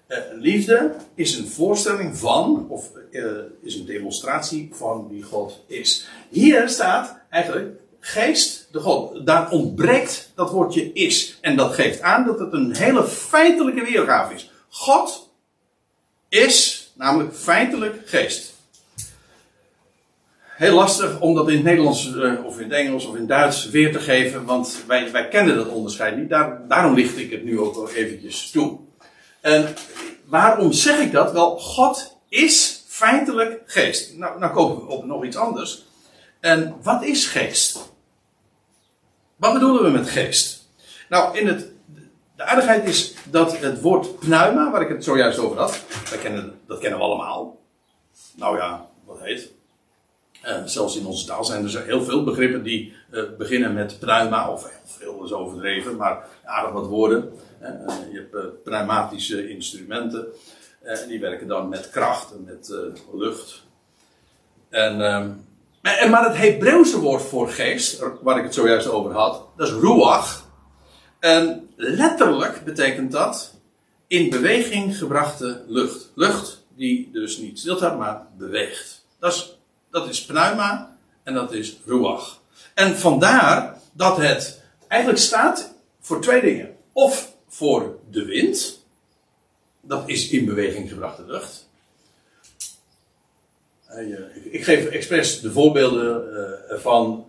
[0.07, 3.31] uh, liefde is een voorstelling van, of uh,
[3.61, 6.07] is een demonstratie van wie God is.
[6.29, 9.25] Hier staat eigenlijk geest, de God.
[9.25, 11.37] Daar ontbreekt dat woordje is.
[11.41, 14.51] En dat geeft aan dat het een hele feitelijke weergave is.
[14.69, 15.29] God
[16.29, 18.53] is namelijk feitelijk geest
[20.59, 23.29] heel lastig om dat in het Nederlands uh, of in het Engels of in het
[23.29, 26.29] Duits weer te geven, want wij, wij kennen dat onderscheid niet.
[26.29, 28.79] Daar, daarom licht ik het nu ook wel eventjes toe.
[29.41, 29.73] En
[30.25, 31.31] waarom zeg ik dat?
[31.31, 34.15] Wel, God is feitelijk geest.
[34.17, 35.85] Nou, nou komen we op nog iets anders.
[36.39, 37.91] En wat is geest?
[39.35, 40.69] Wat bedoelen we met geest?
[41.09, 41.67] Nou, in het,
[42.35, 46.59] de aardigheid is dat het woord pneuma, waar ik het zojuist over had, dat kennen,
[46.67, 47.57] dat kennen we allemaal.
[48.35, 49.57] Nou ja, wat heet?
[50.45, 54.51] Uh, zelfs in onze taal zijn er heel veel begrippen die uh, beginnen met pneuma,
[54.51, 57.31] of heel veel is overdreven, maar aardig wat woorden.
[57.61, 57.67] Uh,
[58.11, 60.27] je hebt pneumatische instrumenten,
[61.07, 62.73] die werken dan met kracht en met
[63.13, 63.63] lucht.
[64.69, 69.67] En, ehm, maar het Hebreeuwse woord voor geest, waar ik het zojuist over had, dat
[69.67, 70.45] is ruach.
[71.19, 73.59] En letterlijk betekent dat
[74.07, 76.11] in beweging gebrachte lucht.
[76.15, 79.05] Lucht die dus niet stilstaat, maar beweegt.
[79.19, 79.58] Dat is
[79.89, 82.41] dat is pneuma en dat is ruach.
[82.73, 86.75] En vandaar dat het eigenlijk staat voor twee dingen.
[86.91, 88.85] Of voor de wind,
[89.81, 91.67] dat is in beweging gebrachte lucht.
[93.85, 97.27] Eh, ik geef expres de voorbeelden uh, ervan.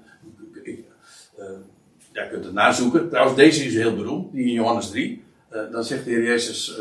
[2.13, 3.09] Ja, je kunt het nazoeken.
[3.09, 5.25] Trouwens, deze is heel beroemd, die in Johannes 3.
[5.73, 6.77] dan zegt de Heer Jezus,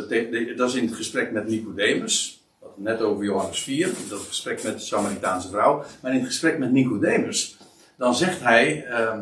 [0.56, 2.38] dat is in het gesprek met Nicodemus
[2.80, 5.84] net over Johannes 4, dat gesprek met de Samaritaanse vrouw.
[6.02, 7.58] Maar in het gesprek met Nicodemus,
[7.98, 9.20] dan zegt hij, uh,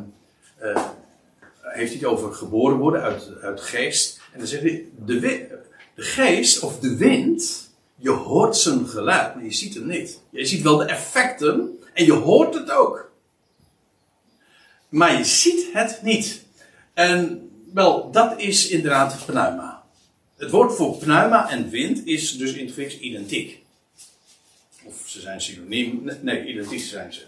[0.61, 0.83] uh,
[1.61, 4.21] heeft hij het over geboren worden uit, uit geest.
[4.33, 5.19] En dan zegt hij, de,
[5.95, 10.21] de geest of de wind, je hoort zijn geluid, maar je ziet hem niet.
[10.29, 13.11] Je ziet wel de effecten en je hoort het ook.
[14.89, 16.45] maar je ziet het niet.
[16.93, 19.76] En wel, dat is inderdaad pneuma.
[20.37, 23.65] Het woord voor pneuma en wind is dus in het Grieks identiek.
[24.83, 26.11] Of ze zijn synoniem.
[26.21, 27.21] Nee, identiek zijn ze.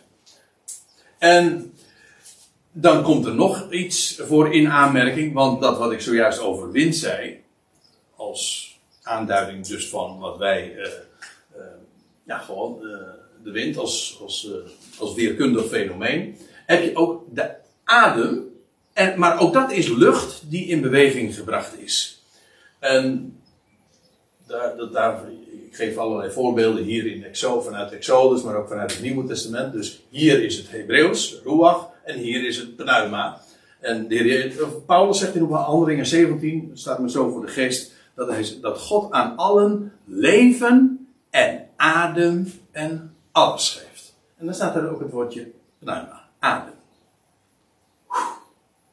[1.18, 1.74] En
[2.72, 6.96] dan komt er nog iets voor in aanmerking, want dat wat ik zojuist over wind
[6.96, 7.42] zei,
[8.16, 10.82] als aanduiding dus van wat wij, uh,
[11.56, 11.62] uh,
[12.24, 12.98] ja gewoon uh,
[13.44, 14.50] de wind als, als,
[14.98, 17.52] als weerkundig fenomeen, heb je ook de
[17.84, 18.48] adem,
[18.94, 22.19] en, maar ook dat is lucht die in beweging gebracht is.
[22.80, 23.38] En
[24.48, 25.22] daar, daar,
[25.66, 29.74] ik geef allerlei voorbeelden hier in Exo, vanuit Exodus, maar ook vanuit het Nieuwe Testament.
[29.74, 33.42] Dus hier is het Hebreeuws, Ruach, en hier is het Pneuma.
[33.80, 38.58] En de Paulus zegt in Handelingen 17, staat me zo voor de geest, dat, hij,
[38.62, 44.16] dat God aan allen leven en adem en alles geeft.
[44.38, 46.74] En dan staat er ook het woordje pneuma, adem.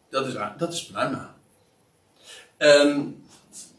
[0.09, 1.35] Dat is, dat is pneuma.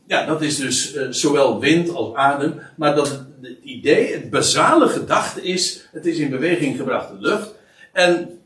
[0.07, 4.29] Ja, dat is dus uh, zowel wind als adem, maar dat het, het, idee, het
[4.29, 7.53] basale gedachte is, het is in beweging gebrachte lucht.
[7.91, 8.39] En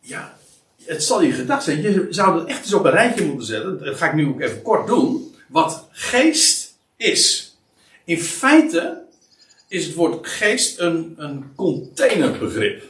[0.00, 0.36] ja,
[0.84, 3.84] het zal je gedacht zijn, je zou dat echt eens op een rijtje moeten zetten,
[3.84, 7.56] dat ga ik nu ook even kort doen, wat geest is.
[8.04, 9.02] In feite
[9.68, 12.82] is het woord geest een, een containerbegrip.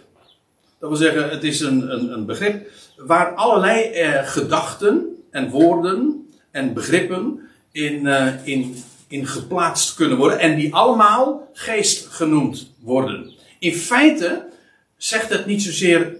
[0.78, 6.28] Dat wil zeggen, het is een, een, een begrip waar allerlei eh, gedachten en woorden
[6.50, 7.40] en begrippen
[7.72, 10.38] in, uh, in, in geplaatst kunnen worden.
[10.38, 13.32] En die allemaal geest genoemd worden.
[13.58, 14.48] In feite
[14.96, 16.16] zegt het niet zozeer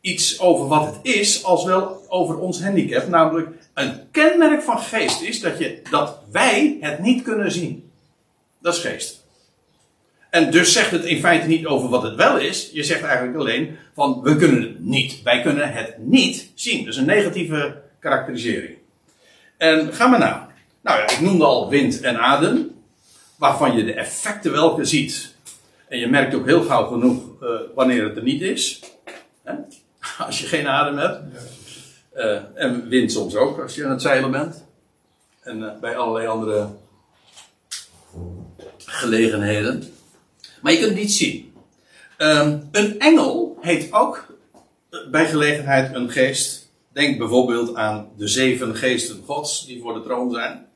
[0.00, 3.08] iets over wat het is, als wel over ons handicap.
[3.08, 7.90] Namelijk, een kenmerk van geest is dat, je, dat wij het niet kunnen zien.
[8.60, 9.20] Dat is geest.
[10.30, 12.70] En dus zegt het in feite niet over wat het wel is.
[12.72, 15.22] Je zegt eigenlijk alleen van we kunnen het niet.
[15.22, 16.84] Wij kunnen het niet zien.
[16.84, 18.76] Dus een negatieve karakterisering.
[19.56, 20.51] En ga maar na.
[20.82, 22.70] Nou ja, ik noemde al wind en adem.
[23.36, 25.34] Waarvan je de effecten welke ziet.
[25.88, 28.80] En je merkt ook heel gauw genoeg uh, wanneer het er niet is.
[29.42, 29.54] Hè?
[30.26, 31.20] Als je geen adem hebt.
[32.16, 34.64] Uh, en wind soms ook als je aan het zeilen bent.
[35.40, 36.68] En uh, bij allerlei andere
[38.78, 39.82] gelegenheden.
[40.62, 41.52] Maar je kunt het niet zien.
[42.18, 44.26] Um, een engel heet ook
[45.10, 46.70] bij gelegenheid een geest.
[46.92, 50.66] Denk bijvoorbeeld aan de zeven geesten gods die voor de troon zijn.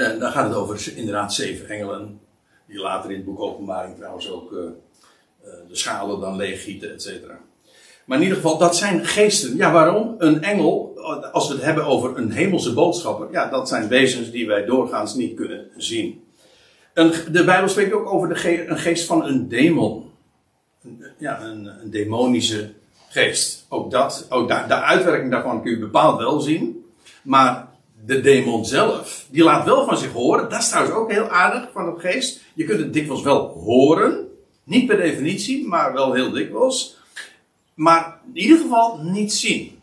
[0.00, 2.20] En dan gaat het over inderdaad zeven engelen.
[2.66, 4.70] Die later in het boek Openbaring trouwens ook uh, uh,
[5.68, 7.38] de schalen dan leeggieten, et cetera.
[8.04, 9.56] Maar in ieder geval, dat zijn geesten.
[9.56, 10.14] Ja, waarom?
[10.18, 11.00] Een engel,
[11.32, 15.14] als we het hebben over een hemelse boodschapper, ja, dat zijn wezens die wij doorgaans
[15.14, 16.24] niet kunnen zien.
[17.30, 20.10] De Bijbel spreekt ook over de een geest van een demon.
[21.18, 22.72] Ja, een, een demonische
[23.08, 23.66] geest.
[23.68, 26.84] Ook dat, ook da de uitwerking daarvan kun je bepaald wel zien.
[27.22, 27.68] Maar
[28.10, 30.48] de demon zelf, die laat wel van zich horen.
[30.48, 32.40] Dat is trouwens ook heel aardig van het geest.
[32.54, 34.28] Je kunt het dikwijls wel horen.
[34.64, 36.96] Niet per definitie, maar wel heel dikwijls.
[37.74, 39.78] Maar in ieder geval niet zien.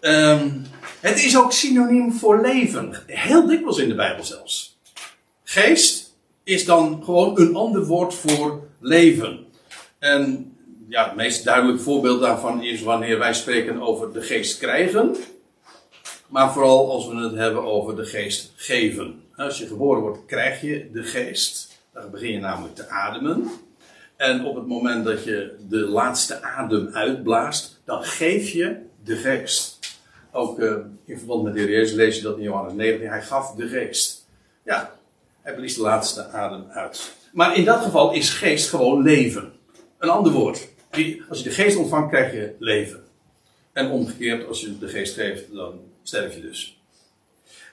[0.00, 0.64] Um,
[1.00, 3.02] het is ook synoniem voor leven.
[3.06, 4.78] Heel dikwijls in de Bijbel zelfs.
[5.44, 6.14] Geest
[6.44, 9.46] is dan gewoon een ander woord voor leven.
[9.98, 10.52] En
[10.88, 15.16] ja, het meest duidelijk voorbeeld daarvan is wanneer wij spreken over de geest krijgen.
[16.32, 19.22] Maar vooral als we het hebben over de geest geven.
[19.36, 21.80] Als je geboren wordt, krijg je de geest.
[21.92, 23.50] Dan begin je namelijk te ademen.
[24.16, 29.78] En op het moment dat je de laatste adem uitblaast, dan geef je de geest.
[30.30, 33.08] Ook uh, in verband met de Jezus lees je dat in Johannes 19.
[33.08, 34.26] Hij gaf de geest.
[34.64, 34.92] Ja,
[35.42, 37.12] hij blies de laatste adem uit.
[37.32, 39.52] Maar in dat geval is geest gewoon leven.
[39.98, 40.68] Een ander woord.
[41.28, 43.02] Als je de geest ontvangt, krijg je leven.
[43.72, 46.80] En omgekeerd, als je de geest geeft, dan sterf je dus.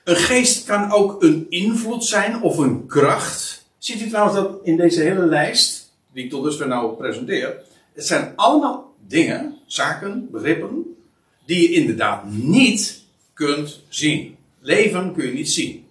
[0.04, 3.68] Een geest kan ook een invloed zijn of een kracht.
[3.78, 7.62] Ziet u trouwens dat in deze hele lijst, die ik tot dusver nou presenteer,
[7.94, 10.96] het zijn allemaal dingen, zaken, begrippen,
[11.46, 14.38] die je inderdaad niet kunt zien.
[14.60, 15.88] Leven kun je niet zien.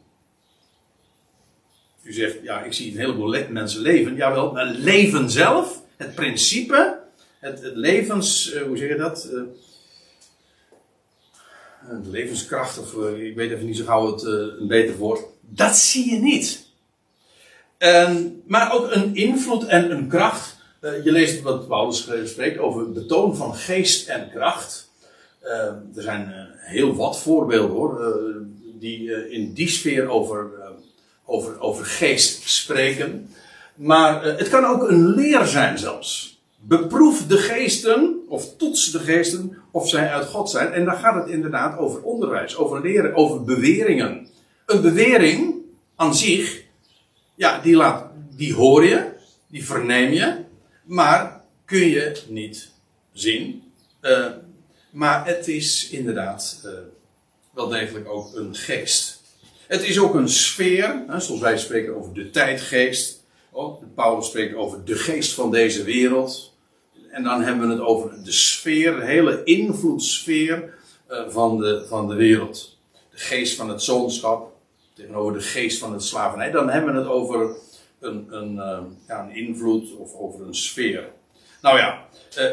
[2.03, 4.17] U zegt, ja, ik zie een heleboel mensen leven.
[4.17, 6.99] Jawel, maar leven zelf, het principe,
[7.39, 9.23] het, het levens, uh, hoe zeg je dat?
[9.23, 9.47] De
[12.11, 15.21] levenskracht, of uh, ik weet even niet zo gauw het, een beter woord.
[15.41, 16.67] Dat zie je niet.
[17.79, 20.57] En, maar ook een invloed en een kracht.
[20.81, 24.91] je leest wat Paulus spreekt over de toon van geest en kracht.
[25.95, 28.17] er zijn heel wat voorbeelden hoor,
[28.79, 30.59] die in die sfeer over
[31.29, 33.35] over, over geest spreken.
[33.75, 36.38] Maar het kan ook een leer zijn zelfs.
[36.61, 40.73] Beproef de geesten, of toets de geesten, of zij uit God zijn.
[40.73, 44.29] En dan gaat het inderdaad over onderwijs, over leren, over beweringen.
[44.67, 45.55] Een bewering
[45.97, 46.63] aan zich,
[47.35, 49.13] ja, die, laat, die hoor je,
[49.47, 50.37] die verneem je,
[50.85, 52.71] maar kun je niet
[53.13, 53.63] zien.
[54.03, 54.27] Uh,
[54.91, 56.73] maar het is inderdaad uh,
[57.51, 59.23] wel degelijk ook een geest.
[59.67, 63.18] Het is ook een sfeer, hè, zoals wij spreken over de tijdgeest.
[63.95, 66.57] Paulus spreekt over de geest van deze wereld.
[67.11, 70.75] En dan hebben we het over de sfeer, de hele invloedssfeer
[71.11, 72.79] uh, van, de, van de wereld.
[73.11, 74.53] De geest van het zoonschap
[74.95, 76.51] tegenover de geest van het slavernij.
[76.51, 77.57] Dan hebben we het over
[78.01, 81.09] een, een, uh, ja, een invloed of over een sfeer.
[81.63, 82.07] Nou ja,
[82.39, 82.45] uh,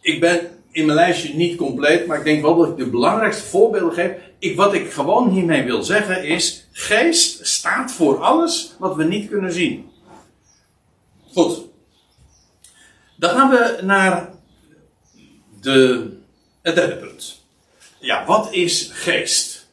[0.00, 3.44] ik ben in mijn lijstje niet compleet, maar ik denk wel dat ik de belangrijkste
[3.44, 4.12] voorbeelden geef.
[4.38, 9.28] Ik, wat ik gewoon hiermee wil zeggen is: geest staat voor alles wat we niet
[9.28, 9.90] kunnen zien.
[11.34, 11.64] Goed.
[13.16, 14.30] Dan gaan we naar
[15.60, 16.08] de,
[16.62, 17.44] het derde punt.
[17.98, 19.68] Ja, wat is geest?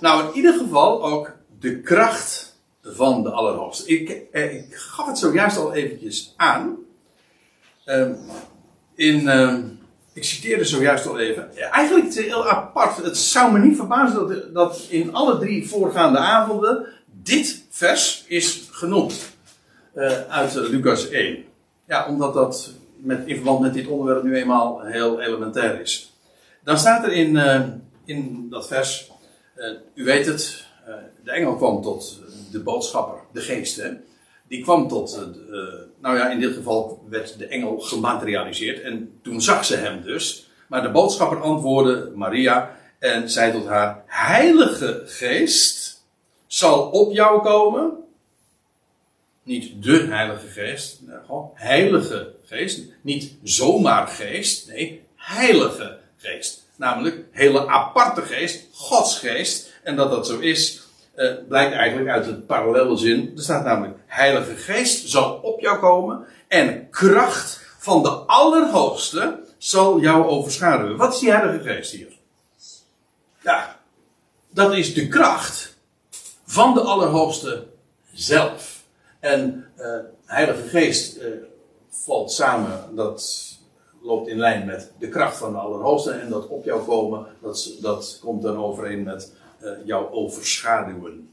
[0.00, 3.86] Nou, in ieder geval ook de kracht van de Allerhoogste.
[3.86, 6.76] Ik, eh, ik gaf het zojuist al eventjes aan.
[7.86, 8.10] Uh,
[8.94, 9.54] in, uh,
[10.12, 11.56] ik citeerde zojuist al even.
[11.56, 12.96] Eigenlijk het heel apart.
[12.96, 18.68] Het zou me niet verbazen dat, dat in alle drie voorgaande avonden dit vers is
[18.70, 19.29] genoemd.
[19.94, 21.44] Uh, uit Lucas 1.
[21.86, 26.12] Ja, omdat dat met, in verband met dit onderwerp nu eenmaal heel elementair is.
[26.64, 27.60] Dan staat er in, uh,
[28.04, 29.10] in dat vers,
[29.56, 30.64] uh, u weet het,
[31.24, 32.18] de engel kwam tot
[32.52, 33.90] de boodschapper, de geest, hè?
[34.48, 35.28] die kwam tot,
[36.00, 40.50] nou ja, in dit geval werd de engel gematerialiseerd en toen zag ze hem dus.
[40.68, 46.02] Maar de boodschapper antwoordde Maria en zei tot haar, Heilige Geest
[46.46, 47.99] zal op jou komen
[49.50, 52.80] niet de Heilige Geest, gewoon Heilige Geest.
[53.02, 56.66] Niet zomaar geest, nee, Heilige Geest.
[56.76, 59.72] Namelijk hele aparte geest, Gods geest.
[59.82, 60.82] En dat dat zo is,
[61.14, 63.32] eh, blijkt eigenlijk uit het parallele zin.
[63.36, 70.00] Er staat namelijk: Heilige Geest zal op jou komen en kracht van de Allerhoogste zal
[70.00, 70.96] jou overschaduwen.
[70.96, 72.12] Wat is die Heilige Geest hier?
[73.40, 73.80] Ja,
[74.50, 75.76] dat is de kracht
[76.44, 77.66] van de Allerhoogste
[78.12, 78.79] zelf.
[79.20, 81.24] En uh, Heilige Geest uh,
[81.88, 83.48] valt samen, dat
[84.02, 86.10] loopt in lijn met de kracht van de Allerhoogste.
[86.10, 91.30] En dat op jou komen, dat, dat komt dan overeen met uh, jou overschaduwen.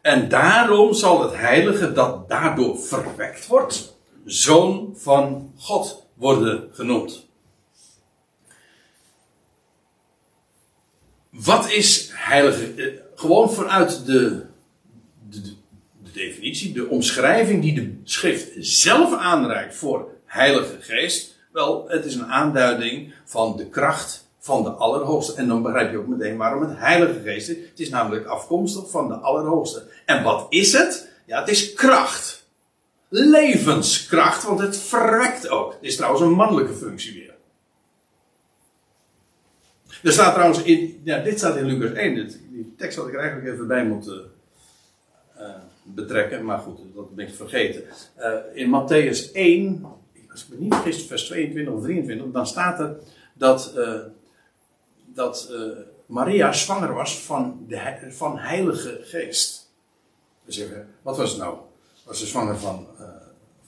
[0.00, 7.26] En daarom zal het Heilige dat daardoor verwekt wordt, Zoon van God worden genoemd.
[11.30, 13.02] Wat is Heilige?
[13.14, 14.46] Gewoon vanuit de,
[16.14, 22.26] definitie, de omschrijving die de schrift zelf aanreikt voor Heilige Geest, wel, het is een
[22.26, 25.34] aanduiding van de kracht van de Allerhoogste.
[25.34, 27.56] En dan begrijp je ook meteen waarom het Heilige Geest is.
[27.56, 29.86] Het is namelijk afkomstig van de Allerhoogste.
[30.04, 31.08] En wat is het?
[31.26, 32.46] Ja, het is kracht.
[33.08, 35.72] Levenskracht, want het verwekt ook.
[35.72, 37.34] Het is trouwens een mannelijke functie weer.
[40.02, 42.14] Er staat trouwens in, ja, dit staat in Lucas 1.
[42.50, 44.30] die tekst had ik er eigenlijk even bij moeten
[45.38, 45.46] uh,
[45.84, 47.82] betrekken, maar goed, dat ben ik vergeten.
[48.18, 49.86] Uh, in Matthäus 1,
[50.30, 52.96] als ik me niet vergis, vers 22 of 23, dan staat er
[53.34, 54.00] dat, uh,
[55.06, 59.72] dat uh, Maria zwanger was van, de, van Heilige Geest.
[60.44, 61.56] We zeggen, wat was het nou?
[62.04, 62.86] Was ze zwanger van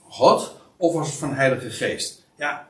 [0.07, 2.25] God of was het van Heilige Geest?
[2.35, 2.67] Ja,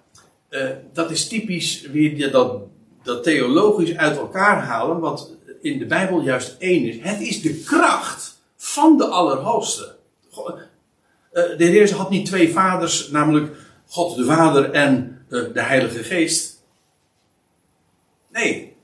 [0.94, 2.62] dat is typisch wie dat,
[3.04, 5.32] dat theologisch uit elkaar halen, wat
[5.62, 7.00] in de Bijbel juist één is.
[7.00, 9.96] Het is de kracht van de Allerhoogste.
[11.32, 16.04] Eh, de Heer had niet twee vaders, namelijk God de Vader en eh, de Heilige
[16.04, 16.62] Geest.
[18.32, 18.76] Nee.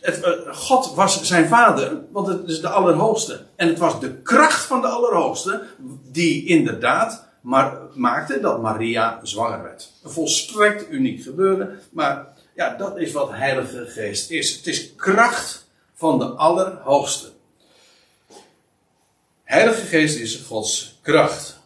[0.00, 0.12] Eh,
[0.50, 3.44] God was zijn vader, want het is de Allerhoogste.
[3.56, 5.66] En het was de kracht van de Allerhoogste
[6.10, 9.92] die inderdaad maar maakte dat Maria zwanger werd.
[10.02, 14.56] Een volstrekt uniek gebeuren, maar ja, dat is wat Heilige Geest is.
[14.56, 17.28] Het is kracht van de Allerhoogste.
[19.50, 21.60] Heilige Geest is Gods kracht.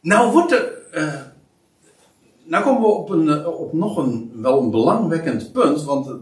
[0.00, 0.72] Nou wordt er.
[0.92, 1.20] Uh,
[2.44, 5.82] nou komen we op, een, eh, op nog een wel een belangwekkend punt.
[5.82, 6.14] Want uh,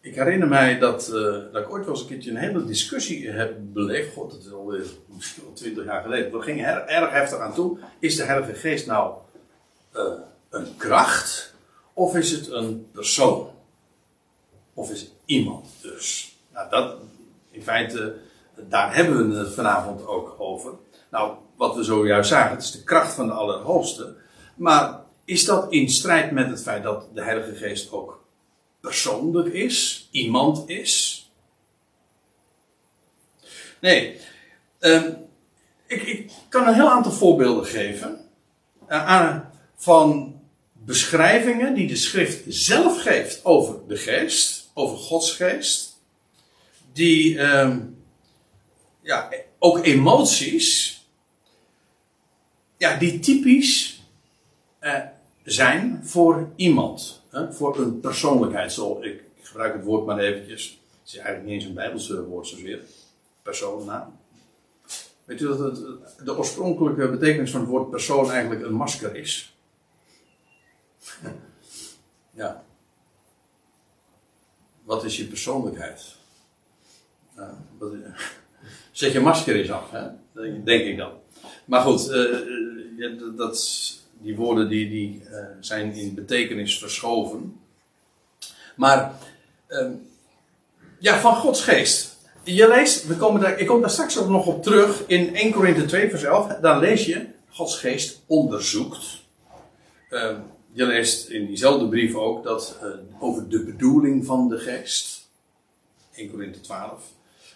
[0.00, 1.06] ik herinner mij dat,
[1.52, 4.14] dat ik ooit wel eens een keertje een hele discussie heb beleefd.
[4.14, 4.86] God, dat is alweer
[5.54, 6.32] twintig jaar geleden.
[6.32, 7.78] Dat ging er erg heftig aan toe.
[7.98, 9.14] Is de Heilige Geest nou
[10.50, 11.54] een kracht?
[11.92, 13.48] Of is het een persoon?
[14.74, 16.33] Of is het iemand dus?
[16.54, 16.96] Nou, dat,
[17.50, 18.16] in feite,
[18.68, 20.72] daar hebben we het vanavond ook over.
[21.10, 24.16] Nou, wat we zojuist zagen, het is de kracht van de Allerhoogste.
[24.54, 28.24] Maar is dat in strijd met het feit dat de Heilige Geest ook
[28.80, 31.22] persoonlijk is, iemand is?
[33.80, 34.20] Nee.
[34.78, 35.10] Ehm,
[35.86, 38.20] ik, ik, kan een heel aantal voorbeelden geven
[38.88, 40.38] uh, aan, van
[40.72, 45.93] beschrijvingen die de schrift zelf geeft over de geest, over Gods geest,
[46.94, 47.96] die um,
[49.00, 50.98] ja, ook emoties,
[52.76, 54.02] ja, die typisch
[54.80, 55.00] uh,
[55.42, 58.72] zijn voor iemand, hè, voor een persoonlijkheid.
[58.72, 60.80] Zo, ik, ik gebruik het woord maar eventjes.
[61.00, 62.80] Het is eigenlijk niet eens een Bijbelse woord zozeer
[63.42, 64.18] persoonnaam.
[65.24, 65.76] Weet u dat het,
[66.24, 69.56] de oorspronkelijke betekenis van het woord persoon eigenlijk een masker is?
[72.30, 72.64] ja.
[74.82, 76.22] Wat is je persoonlijkheid?
[78.92, 80.08] zet je masker eens af, hè?
[80.64, 81.12] denk ik dan.
[81.64, 87.60] Maar goed, uh, dat, die woorden die, die uh, zijn in betekenis verschoven.
[88.76, 89.12] Maar
[89.68, 89.90] uh,
[90.98, 92.14] ja, van Gods geest
[92.44, 95.52] je leest, we komen daar, ik kom daar straks ook nog op terug in 1
[95.52, 96.46] Korinthe 2 vers 11.
[96.60, 99.22] Daar lees je, Gods geest onderzoekt.
[100.10, 100.38] Uh,
[100.72, 102.78] je leest in diezelfde brief ook dat
[103.18, 105.28] over de bedoeling van de geest.
[106.14, 107.12] 1 Korinthe 12.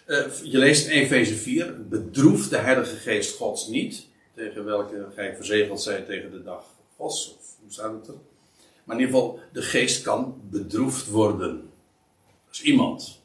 [0.09, 4.07] Uh, je leest in Efeze 4, bedroef de Heilige Geest Gods niet.
[4.35, 6.63] Tegen welke gij verzegeld zijt tegen de dag
[6.95, 7.35] Gods.
[7.37, 8.13] Of hoe staat het er?
[8.83, 11.69] Maar in ieder geval, de geest kan bedroefd worden.
[12.45, 13.21] Dat is iemand.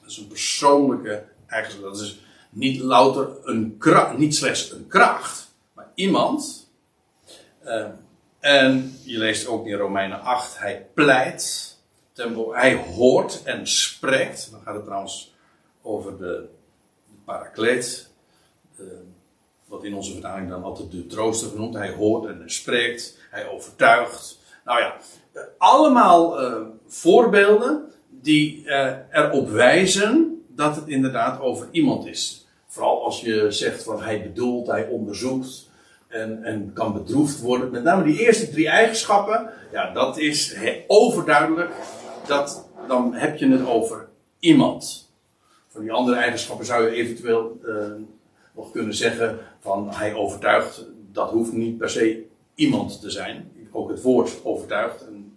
[0.00, 1.82] Dat is een persoonlijke eigenschap.
[1.82, 2.18] Dat is
[2.50, 6.70] niet louter een kracht, niet slechts een kracht, maar iemand.
[7.64, 7.86] Uh,
[8.40, 11.76] en je leest ook in Romeinen 8, hij pleit,
[12.50, 14.50] hij hoort en spreekt.
[14.50, 15.34] Dan gaat het trouwens
[15.86, 16.48] over de,
[17.06, 18.10] de parakleet,
[19.68, 21.74] wat in onze vertaling dan altijd de trooster genoemd.
[21.74, 24.38] Hij hoort en spreekt, hij overtuigt.
[24.64, 24.96] Nou ja,
[25.58, 32.46] allemaal uh, voorbeelden die uh, erop wijzen dat het inderdaad over iemand is.
[32.66, 35.70] Vooral als je zegt van hij bedoelt, hij onderzoekt
[36.08, 37.70] en, en kan bedroefd worden.
[37.70, 40.56] Met name die eerste drie eigenschappen, ja, dat is
[40.86, 41.72] overduidelijk.
[42.26, 44.08] Dat, dan heb je het over
[44.38, 45.05] iemand.
[45.80, 47.74] Die andere eigenschappen zou je eventueel uh,
[48.54, 50.84] nog kunnen zeggen van hij overtuigt.
[51.12, 52.24] Dat hoeft niet per se
[52.54, 53.50] iemand te zijn.
[53.72, 55.06] Ook het woord overtuigt.
[55.06, 55.36] En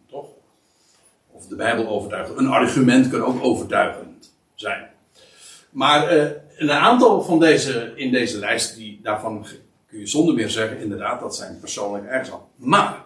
[1.39, 2.37] of de Bijbel overtuigt.
[2.37, 4.89] Een argument kan ook overtuigend zijn.
[5.69, 9.45] Maar uh, een aantal van deze, in deze lijst, die, daarvan
[9.87, 12.47] kun je zonder meer zeggen, inderdaad, dat zijn persoonlijke eigenschappen.
[12.55, 13.05] Maar,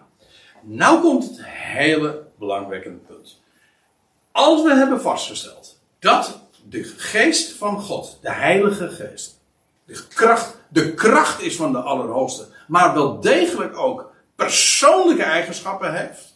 [0.62, 3.40] nou komt het hele belangwekkende punt.
[4.32, 9.40] Als we hebben vastgesteld dat de geest van God, de Heilige Geest,
[9.84, 16.34] de kracht, de kracht is van de Allerhoogste, maar wel degelijk ook persoonlijke eigenschappen heeft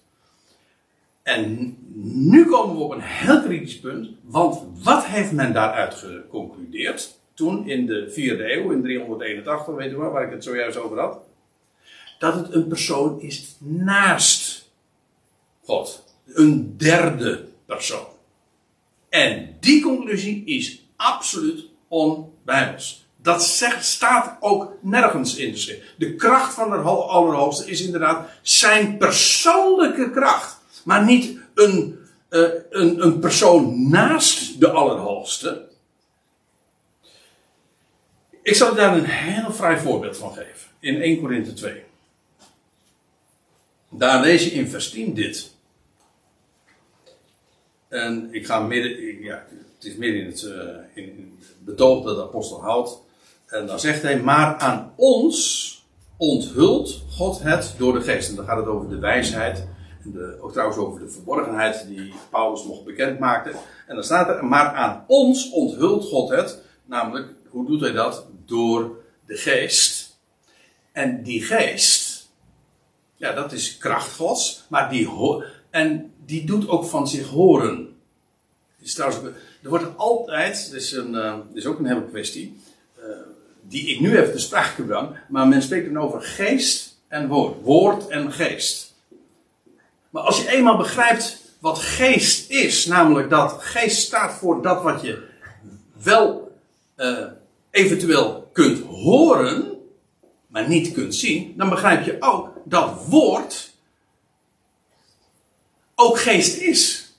[1.29, 1.77] en
[2.29, 7.19] nu komen we op een heel kritisch punt, want wat heeft men daaruit geconcludeerd?
[7.35, 11.01] Toen in de vierde eeuw, in 381, weet u wel, waar ik het zojuist over
[11.01, 11.19] had.
[12.19, 14.71] Dat het een persoon is naast
[15.65, 16.05] God.
[16.27, 18.07] Een derde persoon.
[19.09, 23.07] En die conclusie is absoluut onbijbels.
[23.23, 25.95] Dat zegt, staat ook nergens in de schrift.
[25.99, 31.99] De kracht van de Allerhoogste is inderdaad zijn persoonlijke kracht maar niet een,
[32.31, 35.69] uh, een, een persoon naast de Allerhoogste.
[38.43, 40.71] Ik zal daar een heel vrij voorbeeld van geven.
[40.81, 41.83] In 1 Korinthe 2.
[43.89, 45.55] Daar lees je in vers 10 dit.
[47.89, 49.45] En ik ga midden, ja,
[49.77, 53.01] het is midden in het, uh, in betoog dat de apostel houdt.
[53.47, 55.77] En dan zegt hij, maar aan ons
[56.17, 58.31] onthult God het door de geest.
[58.31, 59.67] En dan gaat het over de wijsheid
[60.13, 63.51] de, ook trouwens over de verborgenheid die Paulus nog bekend maakte.
[63.87, 66.63] En dan staat er, maar aan ons onthult God het.
[66.85, 68.27] Namelijk, hoe doet hij dat?
[68.47, 70.19] Door de geest.
[70.93, 72.29] En die geest,
[73.15, 75.09] ja, dat is kracht Gods, maar die,
[75.71, 77.97] en die doet ook van zich horen.
[78.81, 82.61] Is er wordt altijd, dit is, uh, is ook een hele kwestie,
[82.99, 83.05] uh,
[83.63, 87.63] die ik nu even te sprake breng, maar men spreekt dan over geest en woord.
[87.63, 88.95] Woord en geest.
[90.11, 95.03] Maar als je eenmaal begrijpt wat geest is, namelijk dat geest staat voor dat wat
[95.03, 95.27] je
[96.03, 96.57] wel
[96.97, 97.25] uh,
[97.71, 99.77] eventueel kunt horen,
[100.47, 103.68] maar niet kunt zien, dan begrijp je ook dat woord
[106.01, 107.13] ook geest is.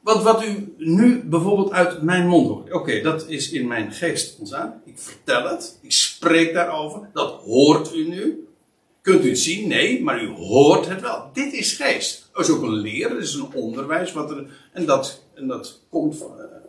[0.00, 2.72] wat, wat u nu bijvoorbeeld uit mijn mond hoort.
[2.72, 4.82] Oké, dat is in mijn geest ontstaan.
[4.84, 5.78] Ik vertel het.
[5.80, 7.08] Ik spreek daarover.
[7.12, 8.46] Dat hoort u nu.
[9.00, 9.68] Kunt u het zien?
[9.68, 11.30] Nee, maar u hoort het wel.
[11.32, 12.30] Dit is geest.
[12.32, 14.12] Dat is ook een leer, dat is een onderwijs.
[14.12, 16.26] Wat er, en dat, en dat, komt, eh,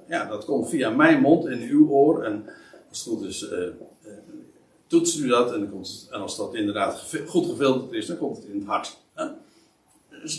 [0.08, 2.24] ja, dat komt via mijn mond en uw oor.
[2.24, 2.46] En
[2.90, 5.54] als het goed is, uh, u dat.
[5.54, 8.60] En, dan komt het, en als dat inderdaad goed gefilterd is, dan komt het in
[8.60, 8.98] het hart.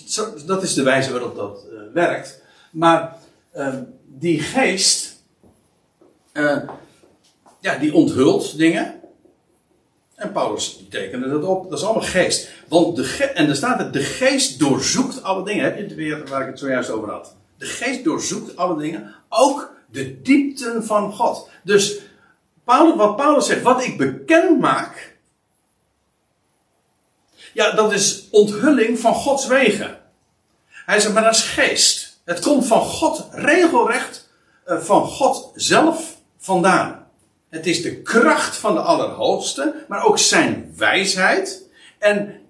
[0.06, 2.42] Zo, dat is de wijze waarop dat werkt.
[2.70, 3.16] Maar
[3.56, 3.74] uh,
[4.04, 5.22] die geest,
[6.32, 6.58] uh,
[7.60, 9.00] ja, die onthult dingen.
[10.14, 11.70] En Paulus tekende dat op.
[11.70, 12.50] Dat is allemaal geest.
[12.68, 15.64] Want de ge en er staat het, de geest doorzoekt alle dingen.
[15.64, 17.36] Heb je het weer waar ik het zojuist over had?
[17.58, 19.14] De geest doorzoekt alle dingen.
[19.28, 21.48] Ook de diepten van God.
[21.62, 22.00] Dus
[22.64, 25.13] Paulus, wat Paulus zegt, wat ik bekend maak.
[27.54, 29.98] Ja, dat is onthulling van Gods wegen.
[30.68, 32.20] Hij zegt, maar dat is geest.
[32.24, 34.28] Het komt van God regelrecht,
[34.64, 37.06] eh, van God zelf vandaan.
[37.48, 41.68] Het is de kracht van de Allerhoogste, maar ook zijn wijsheid.
[41.98, 42.40] En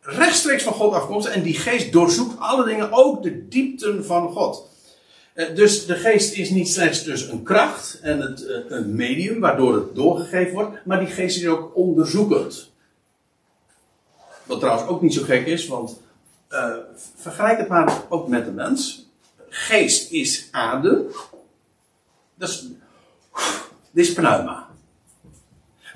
[0.00, 1.26] rechtstreeks van God afkomst.
[1.26, 4.68] En die geest doorzoekt alle dingen, ook de diepten van God.
[5.32, 9.40] Eh, dus de geest is niet slechts dus een kracht en het, eh, een medium
[9.40, 12.72] waardoor het doorgegeven wordt, maar die geest is ook onderzoekend.
[14.46, 16.00] Wat trouwens ook niet zo gek is, want
[16.50, 16.76] uh,
[17.16, 19.08] vergelijk het maar ook met de mens.
[19.48, 21.06] Geest is adem.
[22.34, 22.66] Dat is,
[23.90, 24.68] dit is pneuma.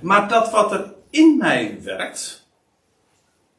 [0.00, 2.46] Maar dat wat er in mij werkt,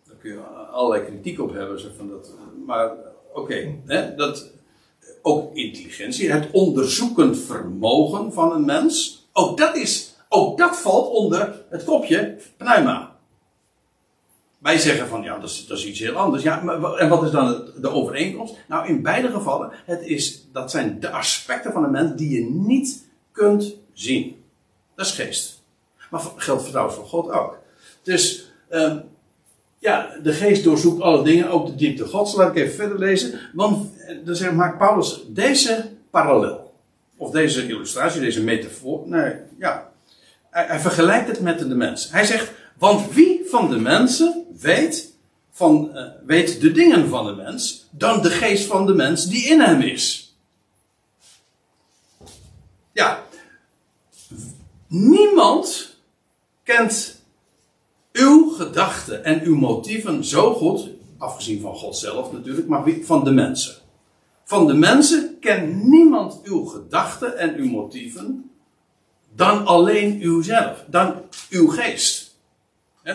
[0.08, 0.40] daar kun je
[0.72, 1.80] allerlei kritiek op hebben.
[1.80, 2.32] Zeg van dat,
[2.66, 2.92] maar
[3.34, 3.76] oké,
[4.16, 4.52] dat
[5.22, 11.66] ook intelligentie, het onderzoekend vermogen van een mens, ook dat, is, ook dat valt onder
[11.70, 13.09] het kopje pneuma.
[14.60, 16.44] Wij zeggen van ja, dat is, dat is iets heel anders.
[16.44, 18.56] Ja, maar, en wat is dan de overeenkomst?
[18.68, 22.50] Nou, in beide gevallen, het is, dat zijn de aspecten van een mens die je
[22.50, 24.44] niet kunt zien.
[24.96, 25.64] Dat is geest.
[26.10, 27.58] Maar geldt trouwens voor God ook.
[28.04, 29.04] Dus, um,
[29.80, 32.36] ja, de geest doorzoekt alle dingen, ook de diepte Gods.
[32.36, 33.40] Laat ik even verder lezen.
[33.54, 33.90] Want
[34.26, 36.74] eh, dan maakt Paulus deze parallel.
[37.18, 39.08] Of deze illustratie, deze metafoor.
[39.08, 39.92] Nee, ja.
[40.50, 42.12] Hij, hij vergelijkt het met de mens.
[42.12, 45.14] Hij zegt, want wie van de mensen weet,
[45.52, 49.44] van, uh, weet de dingen van de mens dan de geest van de mens die
[49.44, 50.36] in hem is?
[52.92, 53.24] Ja,
[54.88, 55.96] niemand
[56.64, 57.22] kent
[58.12, 63.32] uw gedachten en uw motieven zo goed, afgezien van God zelf natuurlijk, maar van de
[63.32, 63.76] mensen.
[64.44, 68.52] Van de mensen kent niemand uw gedachten en uw motieven
[69.36, 72.29] dan alleen uzelf, dan uw geest.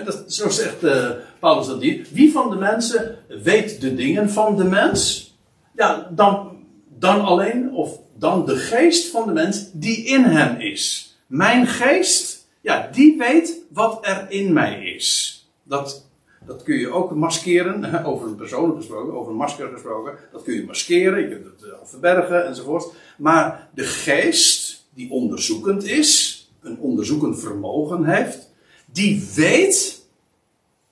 [0.03, 2.07] Dat, zo zegt uh, Paulus dat hier.
[2.13, 5.33] Wie van de mensen weet de dingen van de mens?
[5.77, 6.57] Ja, dan,
[6.99, 11.15] dan alleen, of dan de geest van de mens die in hem is.
[11.27, 15.39] Mijn geest, ja, die weet wat er in mij is.
[15.63, 16.07] Dat,
[16.47, 20.15] dat kun je ook maskeren, over een persoon gesproken, over een masker gesproken.
[20.33, 22.93] Dat kun je maskeren, je kunt het uh, verbergen enzovoort.
[23.19, 28.53] Maar de geest, die onderzoekend is, een onderzoekend vermogen heeft,
[28.95, 30.07] die weet,